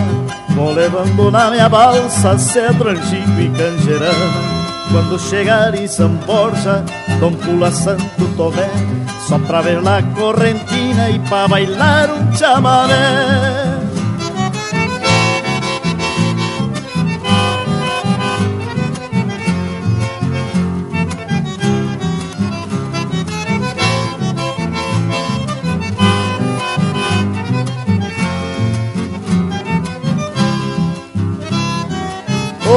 Vou 0.55 0.71
levando 0.71 1.29
na 1.29 1.51
minha 1.51 1.67
balsa 1.67 2.37
cedro, 2.37 2.89
angico 2.89 3.41
e 3.41 3.49
canjerana 3.49 4.58
quando 4.91 5.19
chegar 5.19 5.75
em 5.75 5.87
São 5.87 6.09
Borja, 6.09 6.83
Dom 7.19 7.33
Pula 7.33 7.71
Santo 7.71 8.03
Tomé, 8.35 8.69
só 9.27 9.37
pra 9.39 9.61
ver 9.61 9.81
lá 9.81 10.01
correntina 10.15 11.09
e 11.09 11.19
pra 11.19 11.47
bailar 11.47 12.09
um 12.11 12.35
chamamé. 12.35 13.79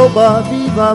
Oba, 0.05 0.43
viva, 0.43 0.95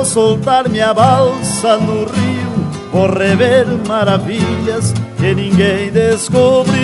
Vou 0.00 0.04
soltar 0.06 0.66
minha 0.66 0.94
balsa 0.94 1.76
no 1.76 2.06
rio, 2.06 2.70
vou 2.90 3.06
rever 3.06 3.66
maravilhas 3.86 4.94
que 5.18 5.34
ninguém 5.34 5.90
descobriu. 5.90 6.80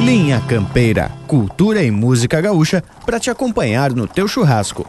Linha 0.00 0.42
Campeira, 0.48 1.12
cultura 1.28 1.84
e 1.84 1.90
música 1.92 2.40
gaúcha 2.40 2.82
para 3.04 3.20
te 3.20 3.30
acompanhar 3.30 3.92
no 3.92 4.08
teu 4.08 4.26
churrasco. 4.26 4.84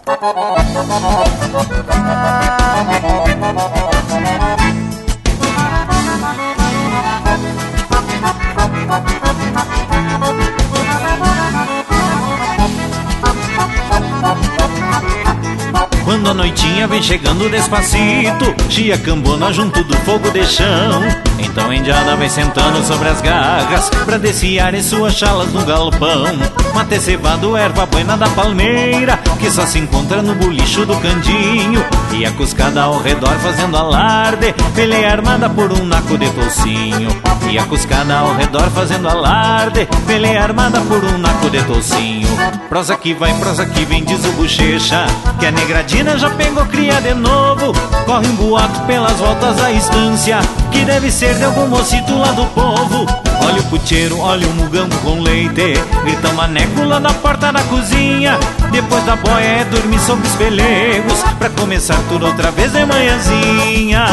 Quando 16.08 16.30
a 16.30 16.34
noitinha 16.34 16.88
vem 16.88 17.04
chegando 17.04 17.50
despacito 17.50 18.56
Chia 18.70 18.98
cambona 18.98 19.52
junto 19.52 19.84
do 19.84 19.94
fogo 19.98 20.32
de 20.32 20.46
chão 20.46 21.27
Então 21.40 21.70
a 21.70 21.76
indiada 21.76 22.16
vai 22.16 22.30
sentando 22.30 22.84
sobre 22.84 23.10
as 23.10 23.22
garras 23.22 23.90
Pra 24.06 24.18
desfiar 24.18 24.76
suas 24.82 25.16
chalas 25.16 25.52
no 25.52 25.66
galpão. 25.66 26.26
Mate 26.74 27.00
cevado, 27.00 27.56
erva 27.58 27.86
buena 27.86 28.16
da 28.16 28.28
palmeira 28.30 29.18
Que 29.40 29.50
só 29.50 29.66
se 29.66 29.80
encontra 29.80 30.22
no 30.22 30.36
bolicho 30.36 30.86
do 30.86 30.96
candinho. 30.98 31.84
E 32.14 32.26
a 32.26 32.32
cuscada 32.32 32.84
ao 32.84 33.00
redor 33.00 33.34
fazendo 33.40 33.78
alarde 33.78 34.54
Peleia 34.74 35.12
armada 35.12 35.50
por 35.50 35.72
um 35.72 35.86
naco 35.86 36.18
de 36.18 36.30
tocinho 36.30 37.10
E 37.50 37.60
a 37.60 37.64
cuscada 37.66 38.18
ao 38.18 38.36
redor 38.36 38.70
fazendo 38.72 39.08
alarde 39.08 39.88
Peleia 40.06 40.44
armada 40.44 40.80
por 40.82 41.04
um 41.04 41.18
naco 41.18 41.50
de 41.50 41.62
tocinho 41.64 42.28
Prosa 42.70 42.96
que 42.96 43.14
vai, 43.14 43.34
prosa 43.36 43.66
que 43.66 43.86
vem, 43.86 44.04
diz 44.04 44.24
o 44.26 44.32
bochecha 44.34 45.06
Que 45.40 45.46
a 45.46 45.52
negradinha 45.52 46.18
já 46.18 46.30
pegou 46.32 46.66
cria 46.66 47.00
de 47.02 47.14
novo. 47.14 47.74
Corre 48.06 48.28
um 48.28 48.36
boato 48.36 48.80
pelas 48.82 49.14
voltas 49.14 49.56
da 49.58 49.72
estância 49.72 50.40
Que 50.72 50.86
deve 50.86 51.12
ser 51.12 51.36
de 51.36 51.44
algum 51.44 51.68
mocito 51.68 52.18
lá 52.18 52.32
do 52.32 52.46
povo. 52.48 53.06
Olha 53.46 53.62
o 53.62 53.64
puteiro, 53.66 54.20
olha 54.20 54.48
o 54.48 54.54
mugambo 54.54 54.96
com 54.98 55.22
leite. 55.22 55.74
Grita 56.04 56.32
maneco 56.34 56.84
lá 56.84 57.00
na 57.00 57.14
porta 57.14 57.52
da 57.52 57.64
cozinha. 57.64 58.38
Depois 58.72 59.04
da 59.06 59.16
boia 59.16 59.44
é 59.44 59.66
dormir 59.66 60.00
sobre 60.00 60.28
os 60.28 60.36
pelegos. 60.36 61.24
Pra 61.38 61.50
começar 61.50 61.98
tudo 62.10 62.26
outra 62.26 62.52
vez 62.52 62.72
de 62.72 62.86
manhãzinha 62.86 64.06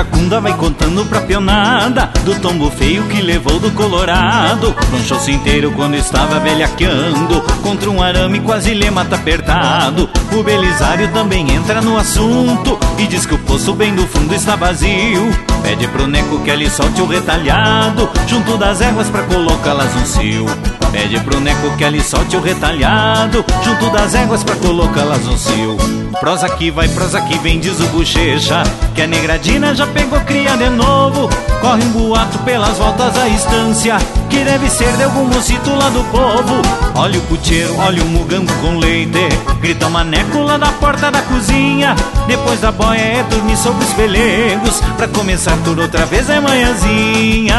Cacunda 0.00 0.40
vai 0.40 0.56
contando 0.56 1.04
pra 1.04 1.20
pionada 1.20 2.10
Do 2.24 2.34
tombo 2.40 2.70
feio 2.70 3.02
que 3.04 3.20
levou 3.20 3.60
do 3.60 3.70
Colorado. 3.72 4.72
Tronchou-se 4.88 5.30
inteiro 5.30 5.72
quando 5.72 5.94
estava 5.94 6.40
velhaqueando 6.40 7.42
Contra 7.62 7.90
um 7.90 8.02
arame 8.02 8.40
quase 8.40 8.72
lhe 8.72 8.90
mata 8.90 9.16
apertado. 9.16 10.08
O 10.32 10.42
Belisário 10.42 11.08
também 11.08 11.52
entra 11.52 11.82
no 11.82 11.98
assunto 11.98 12.78
E 12.96 13.06
diz 13.06 13.26
que 13.26 13.34
o 13.34 13.38
poço 13.40 13.74
bem 13.74 13.94
do 13.94 14.06
fundo 14.06 14.34
está 14.34 14.56
vazio 14.56 15.28
Pede 15.70 15.86
pro 15.86 16.08
Neco 16.08 16.40
que 16.40 16.50
ele 16.50 16.68
solte 16.68 17.00
o 17.00 17.06
retalhado 17.06 18.10
Junto 18.26 18.58
das 18.58 18.80
ervas 18.80 19.08
pra 19.08 19.22
colocá-las 19.22 19.94
no 19.94 20.04
cio. 20.04 20.44
Pede 20.90 21.20
pro 21.20 21.38
Neco 21.38 21.76
que 21.76 21.84
ele 21.84 22.02
solte 22.02 22.36
o 22.36 22.40
retalhado 22.40 23.44
Junto 23.62 23.88
das 23.90 24.12
éguas 24.16 24.42
pra 24.42 24.56
colocá-las 24.56 25.24
no 25.24 25.38
cio. 25.38 25.76
Prosa 26.18 26.48
que 26.48 26.72
vai, 26.72 26.88
prosa 26.88 27.20
que 27.20 27.38
vem, 27.38 27.60
diz 27.60 27.78
o 27.78 27.86
bochecha 27.86 28.64
Que 28.96 29.02
a 29.02 29.06
negradina 29.06 29.72
já 29.72 29.86
pegou 29.86 30.18
cria 30.22 30.56
de 30.56 30.70
novo. 30.70 31.30
Corre 31.60 31.84
um 31.84 31.90
boato 31.90 32.40
pelas 32.40 32.76
voltas 32.76 33.14
da 33.14 33.28
estância 33.28 33.96
Que 34.30 34.44
deve 34.44 34.70
ser 34.70 34.96
de 34.96 35.02
algum 35.02 35.26
mocito 35.26 35.70
lá 35.70 35.90
do 35.90 36.04
povo. 36.04 36.62
Olha 36.94 37.18
o 37.18 37.22
puteiro, 37.22 37.76
olha 37.78 38.02
o 38.02 38.06
mugambo 38.06 38.52
com 38.60 38.78
leite 38.78 39.28
Grita 39.60 39.88
maneco 39.88 40.38
lá 40.38 40.56
da 40.56 40.72
porta 40.72 41.10
da 41.10 41.20
cozinha. 41.22 41.94
Depois 42.26 42.60
da 42.60 42.70
boia 42.70 42.98
é 42.98 43.22
dormir 43.24 43.56
sobre 43.56 43.84
os 43.84 43.92
pelegos 43.94 44.80
Pra 44.96 45.08
começar 45.08 45.56
tudo 45.64 45.82
outra 45.82 46.06
vez 46.06 46.30
é 46.30 46.38
manhãzinha 46.40 47.56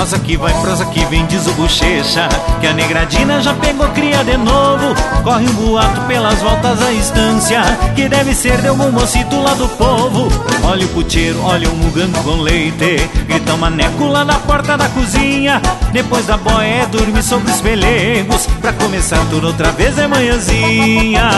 Prosa 0.00 0.18
que 0.18 0.34
vai, 0.34 0.54
prosa 0.62 0.86
que 0.86 1.04
vem, 1.04 1.26
diz 1.26 1.46
o 1.46 1.52
bochecha 1.52 2.26
Que 2.58 2.66
a 2.66 2.72
negradina 2.72 3.42
já 3.42 3.52
pegou 3.52 3.86
cria 3.88 4.24
de 4.24 4.34
novo. 4.38 4.94
Corre 5.22 5.44
um 5.44 5.52
boato 5.52 6.00
pelas 6.06 6.40
voltas 6.40 6.78
da 6.78 6.90
estância 6.90 7.60
Que 7.94 8.08
deve 8.08 8.32
ser 8.32 8.62
de 8.62 8.68
algum 8.68 8.90
mocito 8.90 9.38
lá 9.42 9.52
do 9.52 9.68
povo. 9.68 10.26
Olha 10.64 10.86
o 10.86 10.88
puteiro, 10.88 11.42
olha 11.42 11.68
o 11.68 11.76
mugambo 11.76 12.18
com 12.22 12.36
leite 12.36 12.96
Grita 13.26 13.52
um 13.52 13.58
maneco 13.58 14.04
lá 14.06 14.24
na 14.24 14.38
porta 14.38 14.74
da 14.78 14.88
cozinha. 14.88 15.60
Depois 15.92 16.24
da 16.24 16.38
boia 16.38 16.64
é 16.64 16.86
dormir 16.86 17.22
sobre 17.22 17.52
os 17.52 17.60
pelegos. 17.60 18.46
Pra 18.58 18.72
começar 18.72 19.22
tudo 19.28 19.48
outra 19.48 19.70
vez 19.70 19.98
é 19.98 20.06
manhãzinha 20.06 21.28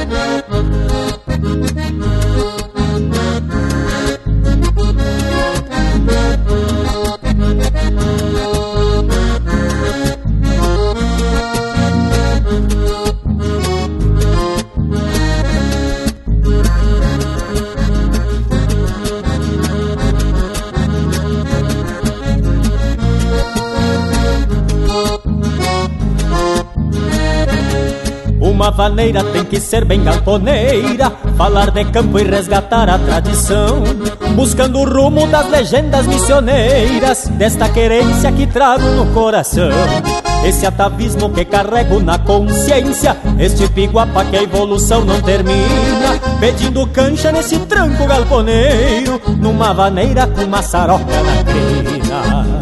Uma 0.00 2.19
vaneira 28.80 29.22
tem 29.22 29.44
que 29.44 29.60
ser 29.60 29.84
bem 29.84 30.02
galponeira, 30.02 31.12
falar 31.36 31.70
de 31.70 31.84
campo 31.84 32.18
e 32.18 32.22
resgatar 32.22 32.88
a 32.88 32.98
tradição, 32.98 33.82
buscando 34.34 34.78
o 34.78 34.88
rumo 34.88 35.26
das 35.26 35.50
legendas 35.50 36.06
missioneiras, 36.06 37.28
desta 37.32 37.68
querência 37.68 38.32
que 38.32 38.46
trago 38.46 38.88
no 38.92 39.04
coração. 39.12 39.68
Esse 40.46 40.64
atavismo 40.64 41.28
que 41.28 41.44
carrego 41.44 42.00
na 42.00 42.16
consciência, 42.16 43.18
este 43.38 43.68
piguapa 43.68 44.24
que 44.24 44.38
a 44.38 44.42
evolução 44.44 45.04
não 45.04 45.20
termina, 45.20 46.18
pedindo 46.40 46.86
cancha 46.86 47.30
nesse 47.30 47.58
tranco 47.66 48.06
galponeiro, 48.06 49.20
numa 49.36 49.74
vaneira 49.74 50.26
com 50.26 50.46
maçaroca 50.46 51.04
na 51.04 51.44
crina. 51.44 52.60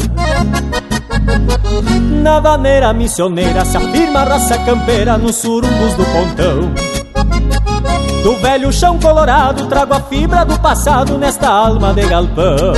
Na 2.22 2.40
vaneira 2.40 2.92
missioneira 2.92 3.64
se 3.64 3.76
afirma 3.76 4.20
a 4.20 4.24
raça 4.24 4.58
campeira 4.58 5.16
nos 5.16 5.36
surumbos 5.36 5.94
do 5.94 6.04
pontão. 6.04 6.74
Do 8.22 8.36
velho 8.38 8.72
chão 8.72 8.98
colorado 8.98 9.66
trago 9.66 9.94
a 9.94 10.00
fibra 10.00 10.44
do 10.44 10.58
passado 10.60 11.16
nesta 11.16 11.48
alma 11.48 11.94
de 11.94 12.02
galpão. 12.06 12.74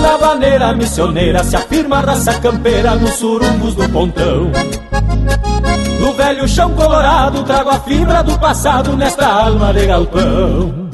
Na 0.00 0.16
vaneira 0.16 0.72
missioneira 0.74 1.42
se 1.42 1.56
afirma 1.56 1.98
a 1.98 2.00
raça 2.00 2.34
campeira 2.40 2.94
nos 2.94 3.14
surumbos 3.14 3.74
do 3.74 3.88
pontão. 3.88 4.50
Do 5.98 6.12
velho 6.12 6.48
chão 6.48 6.70
colorado 6.74 7.42
trago 7.42 7.70
a 7.70 7.80
fibra 7.80 8.22
do 8.22 8.38
passado 8.38 8.96
nesta 8.96 9.26
alma 9.26 9.72
de 9.72 9.86
galpão. 9.86 10.88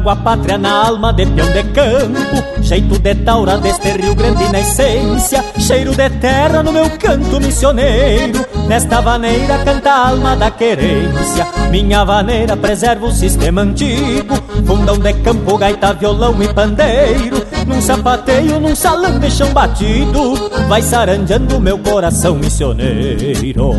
Trago 0.00 0.10
a 0.10 0.16
pátria 0.16 0.58
na 0.58 0.86
alma 0.86 1.12
de 1.12 1.26
peão 1.26 1.50
de 1.52 1.62
campo. 1.64 2.62
Jeito 2.62 2.98
de 2.98 3.14
taura 3.16 3.58
deste 3.58 3.88
Rio 3.90 4.14
Grande 4.14 4.50
na 4.50 4.60
essência 4.60 5.44
Cheiro 5.58 5.94
de 5.94 6.10
terra 6.10 6.62
no 6.62 6.72
meu 6.72 6.88
canto 6.98 7.40
missioneiro. 7.40 8.44
Nesta 8.66 9.00
vaneira 9.00 9.58
canta 9.64 9.90
a 9.90 10.08
alma 10.10 10.36
da 10.36 10.50
querência 10.50 11.46
Minha 11.70 12.04
vaneira 12.04 12.56
preserva 12.56 13.06
o 13.06 13.12
sistema 13.12 13.62
antigo. 13.62 14.34
Fundão 14.66 14.98
de 14.98 15.12
campo, 15.14 15.58
gaita, 15.58 15.92
violão 15.94 16.40
e 16.42 16.52
pandeiro 16.52 17.44
Num 17.66 17.80
sapateio, 17.80 18.60
num 18.60 18.76
salão 18.76 19.18
de 19.18 19.30
chão 19.30 19.52
batido 19.52 20.34
Vai 20.68 20.82
saranjando 20.82 21.60
meu 21.60 21.78
coração 21.78 22.36
missioneiro 22.36 23.70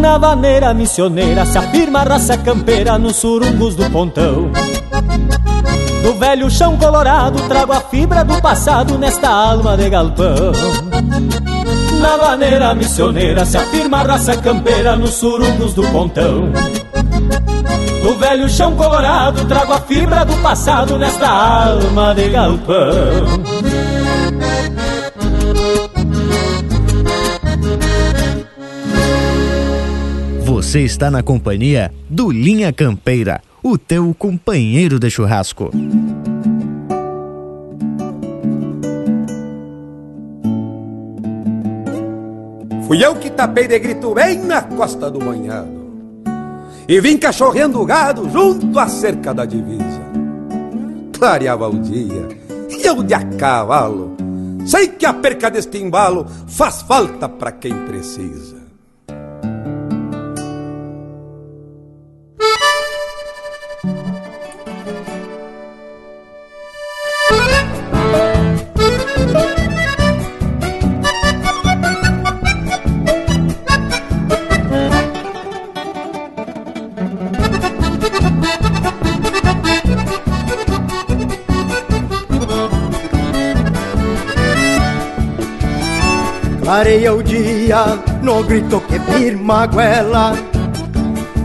na 0.00 0.18
vaneira 0.18 0.72
missioneira 0.72 1.44
se 1.44 1.58
afirma 1.58 2.00
a 2.00 2.04
raça 2.04 2.36
campeira 2.38 2.98
nos 2.98 3.16
surungos 3.16 3.74
do 3.76 3.88
pontão. 3.90 4.50
Do 6.02 6.14
velho 6.14 6.50
chão 6.50 6.76
colorado 6.76 7.40
trago 7.48 7.72
a 7.72 7.80
fibra 7.80 8.24
do 8.24 8.40
passado 8.40 8.96
nesta 8.96 9.28
alma 9.28 9.76
de 9.76 9.90
galpão. 9.90 10.52
Na 12.00 12.16
vaneira 12.16 12.74
missioneira 12.74 13.44
se 13.44 13.56
afirma 13.56 13.98
a 13.98 14.02
raça 14.04 14.36
campeira 14.36 14.96
nos 14.96 15.14
surungos 15.14 15.74
do 15.74 15.82
pontão. 15.88 16.50
Do 18.02 18.14
velho 18.14 18.48
chão 18.48 18.74
colorado 18.76 19.44
trago 19.46 19.72
a 19.72 19.80
fibra 19.80 20.24
do 20.24 20.36
passado 20.36 20.96
nesta 20.96 21.28
alma 21.28 22.14
de 22.14 22.28
galpão. 22.28 23.67
Você 30.68 30.82
está 30.82 31.10
na 31.10 31.22
companhia 31.22 31.90
do 32.10 32.30
Linha 32.30 32.70
Campeira, 32.74 33.40
o 33.62 33.78
teu 33.78 34.14
companheiro 34.14 34.98
de 34.98 35.08
churrasco. 35.08 35.70
Fui 42.86 43.02
eu 43.02 43.16
que 43.16 43.30
tapei 43.30 43.66
de 43.66 43.78
grito 43.78 44.12
bem 44.12 44.40
na 44.40 44.60
costa 44.60 45.10
do 45.10 45.18
banhado 45.18 45.72
E 46.86 47.00
vim 47.00 47.16
cachorreando 47.16 47.82
gado 47.86 48.28
junto 48.28 48.78
à 48.78 48.88
cerca 48.88 49.32
da 49.32 49.46
divisa 49.46 50.02
Clareava 51.14 51.66
o 51.66 51.78
dia 51.78 52.28
e 52.68 52.86
eu 52.86 53.02
de 53.02 53.14
a 53.14 53.24
cavalo 53.24 54.14
Sei 54.66 54.88
que 54.88 55.06
a 55.06 55.14
perca 55.14 55.50
deste 55.50 55.78
embalo 55.78 56.26
faz 56.46 56.82
falta 56.82 57.26
para 57.26 57.52
quem 57.52 57.72
precisa 57.86 58.67
Clareia 86.68 87.14
o 87.14 87.22
dia 87.22 87.98
no 88.20 88.44
grito 88.44 88.78
que 88.82 89.00
firma 89.00 89.62
a 89.62 89.66
goela. 89.66 90.34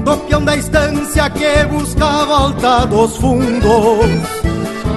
Do 0.03 0.17
peão 0.17 0.43
da 0.43 0.57
estância 0.57 1.29
que 1.29 1.63
busca 1.67 2.05
a 2.05 2.25
volta 2.25 2.85
dos 2.87 3.15
fundos. 3.15 4.05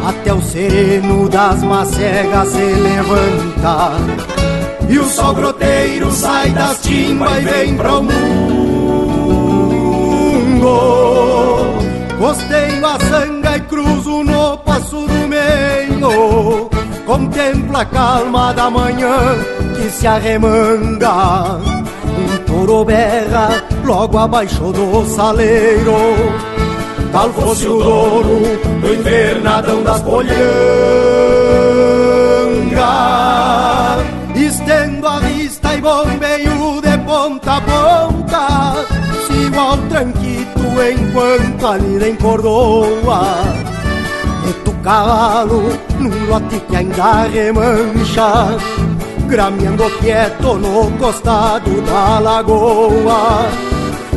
Até 0.05 0.35
o 0.35 0.43
sereno 0.43 1.29
das 1.29 1.63
macegas 1.63 2.49
se 2.49 2.59
levanta. 2.59 3.93
E 4.89 4.99
o 4.99 5.05
sol 5.05 5.33
groteiro 5.33 6.11
sai 6.11 6.51
das 6.51 6.83
timbas 6.83 7.39
e 7.39 7.41
vem 7.43 7.77
pro 7.77 8.03
mundo. 8.03 8.17
Costeio 12.19 12.85
a 12.85 12.99
sanga 12.99 13.59
e 13.59 13.61
cruzo 13.61 14.25
no 14.25 14.59
passo 14.59 15.07
do 15.07 15.29
meio. 15.29 16.69
Contempla 17.07 17.83
a 17.83 17.85
calma 17.85 18.53
da 18.53 18.69
manhã 18.69 19.56
que 19.77 19.91
se 19.91 20.07
arremanga. 20.07 21.59
Um 22.19 22.39
touro 22.47 22.85
berra 22.85 23.63
logo 23.85 24.19
abaixo 24.19 24.73
do 24.73 25.05
saleiro. 25.07 25.95
Tal 27.13 27.31
fosse 27.33 27.67
o 27.67 27.79
dono 27.79 28.41
do 28.81 28.95
invernadão 28.95 29.83
das 29.83 30.03
polhangas 30.03 30.37
Estendo 34.35 35.07
a 35.07 35.21
vista 35.21 35.75
e 35.75 35.81
bombeio 35.81 36.81
de 36.83 36.99
ponta 37.07 37.57
a 37.57 37.61
ponta. 37.61 38.87
Sigo 39.27 39.59
ao 39.59 39.79
tranquito 39.89 40.61
enquanto 40.91 41.67
a 41.67 41.77
lida 41.77 42.09
encordoa. 42.09 43.67
Cavalo 44.87 45.65
num 45.99 46.27
lote 46.29 46.61
que 46.61 46.77
ainda 46.77 47.27
remancha 47.27 48.57
grameando 49.27 49.85
quieto 50.01 50.55
no 50.55 50.91
costado 50.99 51.83
da 51.83 52.19
lagoa. 52.19 53.49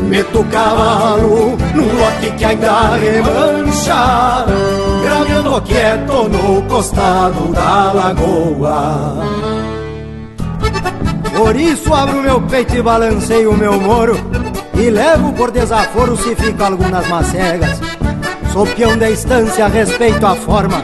Meto 0.08 0.44
cavalo 0.46 1.58
no 1.76 1.84
lote 1.84 2.32
que 2.38 2.46
ainda 2.46 2.96
remancha, 2.96 4.46
grameando 5.04 5.62
quieto 5.62 6.30
no 6.30 6.62
costado 6.64 7.52
da 7.54 7.94
lagoa. 7.94 9.26
Por 11.36 11.56
isso 11.56 11.94
abro 11.94 12.22
meu 12.22 12.42
peito 12.42 12.76
e 12.76 12.82
balanceio 12.82 13.52
o 13.52 13.58
meu 13.58 13.80
moro, 13.80 14.18
e 14.74 14.90
levo 14.90 15.32
por 15.34 15.52
desaforo 15.52 16.18
se 16.18 16.36
fica 16.36 16.66
algumas 16.66 17.08
macegas. 17.08 17.80
Sou 18.52 18.66
peão 18.66 18.98
da 18.98 19.10
estância, 19.10 19.68
respeito 19.68 20.26
a 20.26 20.36
forma 20.36 20.84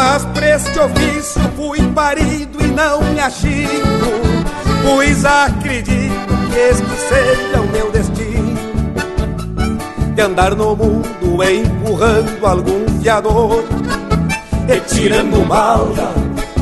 mas 0.00 0.24
pra 0.24 0.56
este 0.56 0.78
ofício 0.78 1.42
fui 1.56 1.82
parido 1.92 2.58
e 2.58 2.68
não 2.68 3.02
me 3.12 3.20
achico 3.20 4.10
Pois 4.82 5.26
acredito 5.26 6.26
que 6.50 6.58
este 6.58 6.96
seja 7.08 7.60
o 7.60 7.68
meu 7.70 7.90
destino. 7.92 8.58
De 10.14 10.22
andar 10.22 10.54
no 10.54 10.74
mundo 10.74 11.44
empurrando 11.44 12.46
algum 12.46 12.88
fiador. 13.02 13.62
E 14.68 14.80
tirando 14.80 15.46
malda 15.46 16.08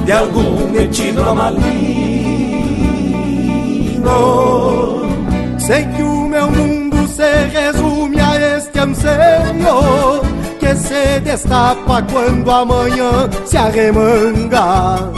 de 0.05 0.11
algum 0.13 0.69
metido 0.73 1.23
maligno 1.33 1.69
Sei 5.61 5.87
que 5.87 6.03
o 6.03 6.29
meu 6.29 6.51
mundo 6.51 7.07
se 7.07 7.47
resume 7.53 8.19
a 8.21 8.57
este 8.57 8.79
anseio 8.81 10.38
que 10.69 10.77
se 10.77 11.21
destapa 11.21 12.03
quando 12.03 12.51
amanhã 12.51 13.29
se 13.45 13.57
arremanga. 13.57 15.11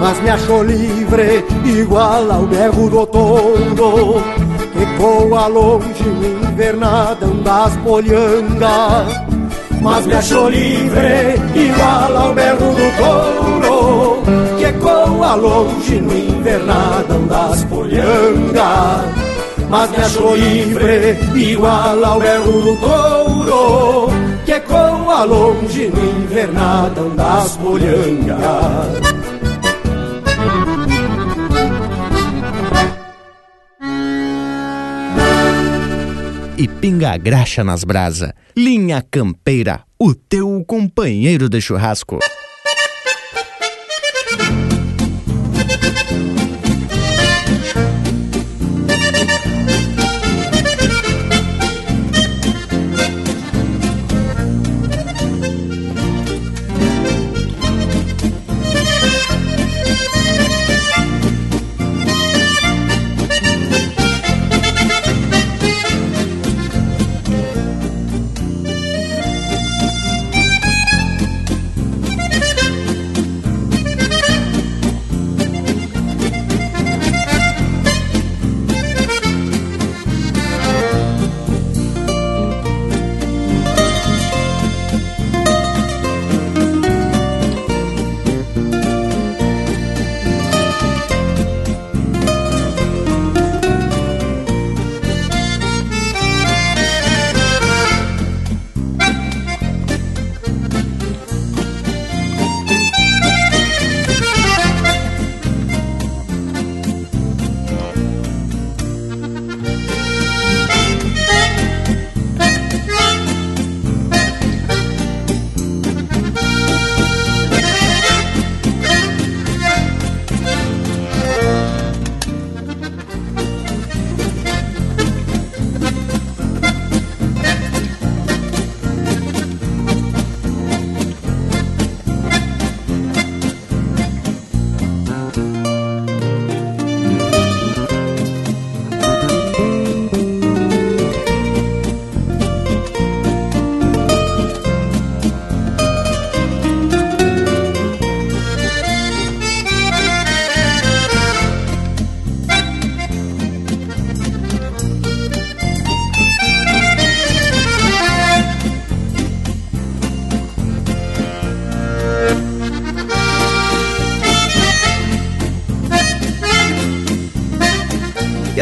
Mas 0.00 0.20
me 0.22 0.30
achou 0.30 0.62
livre, 0.62 1.44
igual 1.64 2.30
ao 2.30 2.46
berro 2.46 2.88
do 2.90 3.06
touro, 3.06 4.22
que 4.72 4.86
coa 4.98 5.46
longe 5.46 6.04
no 6.04 6.48
invernadão 6.48 7.42
das 7.42 7.76
polhangas. 7.76 9.26
Mas 9.80 10.06
me 10.06 10.14
achou 10.14 10.48
livre, 10.48 11.34
igual 11.54 12.16
ao 12.16 12.34
berro 12.34 12.74
do 12.74 12.88
touro, 12.98 14.22
que 14.58 14.72
coa 14.80 15.34
longe 15.34 16.00
no 16.00 16.16
invernadão 16.16 17.26
das 17.26 17.64
polhangas 17.64 19.26
mas 19.68 19.90
me 19.90 19.96
achou 19.96 20.36
livre, 20.36 21.18
igual 21.34 22.04
ao 22.04 22.20
berro 22.20 22.52
do 22.62 22.76
touro, 22.76 24.10
que 24.46 24.52
ecoa 24.52 25.24
longe 25.24 25.88
no 25.88 26.22
invernadão 26.22 27.14
das 27.16 27.56
polhangas. 27.56 29.26
e 36.58 36.66
pinga 36.66 37.18
graxa 37.18 37.62
nas 37.62 37.84
brasa. 37.84 38.34
Linha 38.56 39.04
Campeira, 39.10 39.82
o 39.98 40.14
teu 40.14 40.64
companheiro 40.66 41.50
de 41.50 41.60
churrasco. 41.60 42.18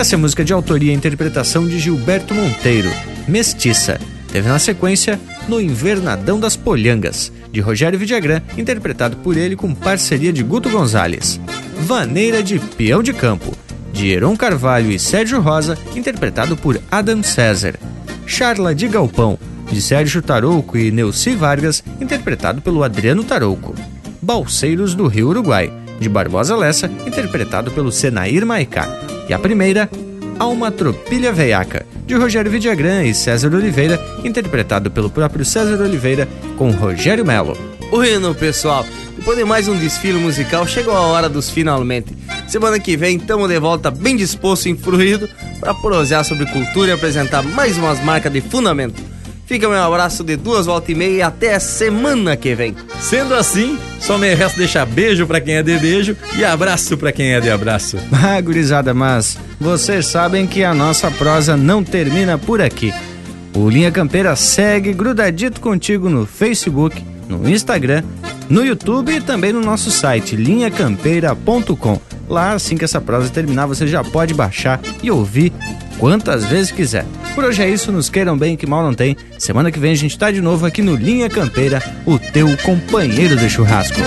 Essa 0.04 0.16
é 0.16 0.18
música 0.18 0.44
de 0.44 0.52
autoria 0.52 0.92
e 0.92 0.94
interpretação 0.94 1.66
de 1.66 1.78
Gilberto 1.78 2.34
Monteiro, 2.34 2.90
Mestiça. 3.26 3.98
Teve 4.30 4.46
na 4.50 4.58
sequência 4.58 5.18
No 5.48 5.58
Invernadão 5.58 6.38
das 6.38 6.56
Polhangas, 6.56 7.32
de 7.50 7.58
Rogério 7.62 7.98
Vidagrã, 7.98 8.42
interpretado 8.58 9.16
por 9.16 9.34
ele 9.34 9.56
com 9.56 9.74
parceria 9.74 10.30
de 10.30 10.42
Guto 10.42 10.68
Gonzalez. 10.68 11.40
Vaneira 11.80 12.42
de 12.42 12.58
Peão 12.58 13.02
de 13.02 13.14
Campo, 13.14 13.56
de 13.94 14.10
Heron 14.10 14.36
Carvalho 14.36 14.90
e 14.90 14.98
Sérgio 14.98 15.40
Rosa, 15.40 15.78
interpretado 15.96 16.54
por 16.54 16.78
Adam 16.90 17.22
César. 17.22 17.76
Charla 18.26 18.74
de 18.74 18.86
Galpão, 18.88 19.38
de 19.72 19.80
Sérgio 19.80 20.20
Tarouco 20.20 20.76
e 20.76 20.90
Neuci 20.90 21.34
Vargas, 21.34 21.82
interpretado 21.98 22.60
pelo 22.60 22.84
Adriano 22.84 23.24
Tarouco. 23.24 23.74
Balseiros 24.20 24.94
do 24.94 25.06
Rio 25.06 25.30
Uruguai, 25.30 25.72
de 25.98 26.10
Barbosa 26.10 26.54
Lessa, 26.54 26.90
interpretado 27.06 27.70
pelo 27.70 27.90
Senair 27.90 28.44
Maicá. 28.44 29.03
E 29.28 29.32
a 29.32 29.38
primeira, 29.38 29.88
Alma 30.38 30.70
Tropilha 30.70 31.32
Veiaca, 31.32 31.86
de 32.06 32.14
Rogério 32.14 32.50
Vidagrã 32.50 33.02
e 33.04 33.14
César 33.14 33.54
Oliveira, 33.54 34.00
interpretado 34.22 34.90
pelo 34.90 35.08
próprio 35.08 35.44
César 35.44 35.82
Oliveira 35.82 36.28
com 36.58 36.70
Rogério 36.70 37.24
Melo. 37.24 37.56
Bueno, 37.90 38.34
pessoal, 38.34 38.84
depois 39.16 39.38
de 39.38 39.44
mais 39.44 39.68
um 39.68 39.76
desfile 39.76 40.18
musical, 40.18 40.66
chegou 40.66 40.94
a 40.94 41.00
hora 41.00 41.28
dos 41.28 41.48
finalmente. 41.48 42.14
Semana 42.46 42.78
que 42.78 42.96
vem 42.96 43.16
estamos 43.16 43.48
de 43.48 43.58
volta 43.58 43.90
bem 43.90 44.16
disposto 44.16 44.66
e 44.66 44.70
influído 44.72 45.28
para 45.60 45.74
prosear 45.74 46.24
sobre 46.24 46.46
cultura 46.46 46.90
e 46.90 46.92
apresentar 46.94 47.42
mais 47.42 47.78
umas 47.78 48.02
marcas 48.04 48.32
de 48.32 48.40
fundamento. 48.40 49.13
Fica 49.46 49.68
meu 49.68 49.82
abraço 49.82 50.24
de 50.24 50.36
duas 50.36 50.66
voltas 50.66 50.88
e 50.88 50.94
meia 50.94 51.16
e 51.16 51.22
até 51.22 51.54
a 51.54 51.60
semana 51.60 52.34
que 52.36 52.54
vem. 52.54 52.74
Sendo 53.00 53.34
assim, 53.34 53.78
só 54.00 54.16
me 54.16 54.34
resta 54.34 54.58
deixar 54.58 54.86
beijo 54.86 55.26
para 55.26 55.40
quem 55.40 55.56
é 55.56 55.62
de 55.62 55.78
beijo 55.78 56.16
e 56.36 56.44
abraço 56.44 56.96
para 56.96 57.12
quem 57.12 57.34
é 57.34 57.40
de 57.40 57.50
abraço. 57.50 57.98
Ah, 58.26 58.40
gurizada, 58.40 58.94
mas 58.94 59.36
vocês 59.60 60.06
sabem 60.06 60.46
que 60.46 60.64
a 60.64 60.72
nossa 60.72 61.10
prosa 61.10 61.58
não 61.58 61.84
termina 61.84 62.38
por 62.38 62.62
aqui. 62.62 62.92
O 63.54 63.68
Linha 63.68 63.92
Campeira 63.92 64.34
segue 64.34 64.94
grudadito 64.94 65.60
contigo 65.60 66.08
no 66.08 66.24
Facebook, 66.24 67.04
no 67.28 67.48
Instagram, 67.48 68.02
no 68.48 68.64
YouTube 68.64 69.14
e 69.14 69.20
também 69.20 69.52
no 69.52 69.60
nosso 69.60 69.90
site 69.90 70.36
linhacampeira.com. 70.36 72.00
Lá, 72.28 72.52
assim 72.52 72.76
que 72.76 72.84
essa 72.84 73.00
prosa 73.00 73.28
terminar, 73.28 73.66
você 73.66 73.86
já 73.86 74.02
pode 74.02 74.32
baixar 74.32 74.80
e 75.02 75.10
ouvir 75.10 75.52
quantas 75.98 76.44
vezes 76.46 76.72
quiser. 76.72 77.04
Por 77.34 77.44
hoje 77.44 77.62
é 77.62 77.68
isso, 77.68 77.90
nos 77.90 78.08
queiram 78.08 78.38
bem 78.38 78.56
que 78.56 78.66
mal 78.66 78.82
não 78.82 78.94
tem. 78.94 79.16
Semana 79.38 79.72
que 79.72 79.78
vem 79.78 79.90
a 79.90 79.96
gente 79.96 80.16
tá 80.16 80.30
de 80.30 80.40
novo 80.40 80.64
aqui 80.64 80.82
no 80.82 80.94
Linha 80.94 81.28
Campeira, 81.28 81.82
o 82.06 82.16
teu 82.16 82.56
companheiro 82.58 83.36
de 83.36 83.50
churrasco. 83.50 84.00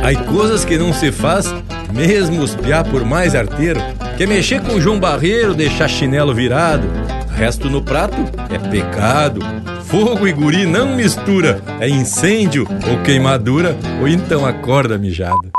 Há 0.00 0.24
coisas 0.24 0.64
que 0.64 0.78
não 0.78 0.92
se 0.92 1.10
faz, 1.10 1.52
mesmo 1.92 2.42
os 2.42 2.56
por 2.90 3.04
mais 3.04 3.34
arteiro, 3.34 3.80
que 4.16 4.22
é 4.22 4.26
mexer 4.26 4.60
com 4.60 4.80
João 4.80 5.00
Barreiro, 5.00 5.54
deixar 5.54 5.88
chinelo 5.88 6.32
virado. 6.32 6.86
Resto 7.34 7.68
no 7.68 7.82
prato 7.82 8.16
é 8.48 8.58
pecado. 8.58 9.40
Fogo 9.92 10.26
e 10.26 10.32
guri 10.32 10.64
não 10.64 10.96
mistura, 10.96 11.60
é 11.78 11.86
incêndio 11.86 12.66
ou 12.90 13.02
queimadura, 13.02 13.76
ou 14.00 14.08
então 14.08 14.46
acorda 14.46 14.96
mijada. 14.96 15.52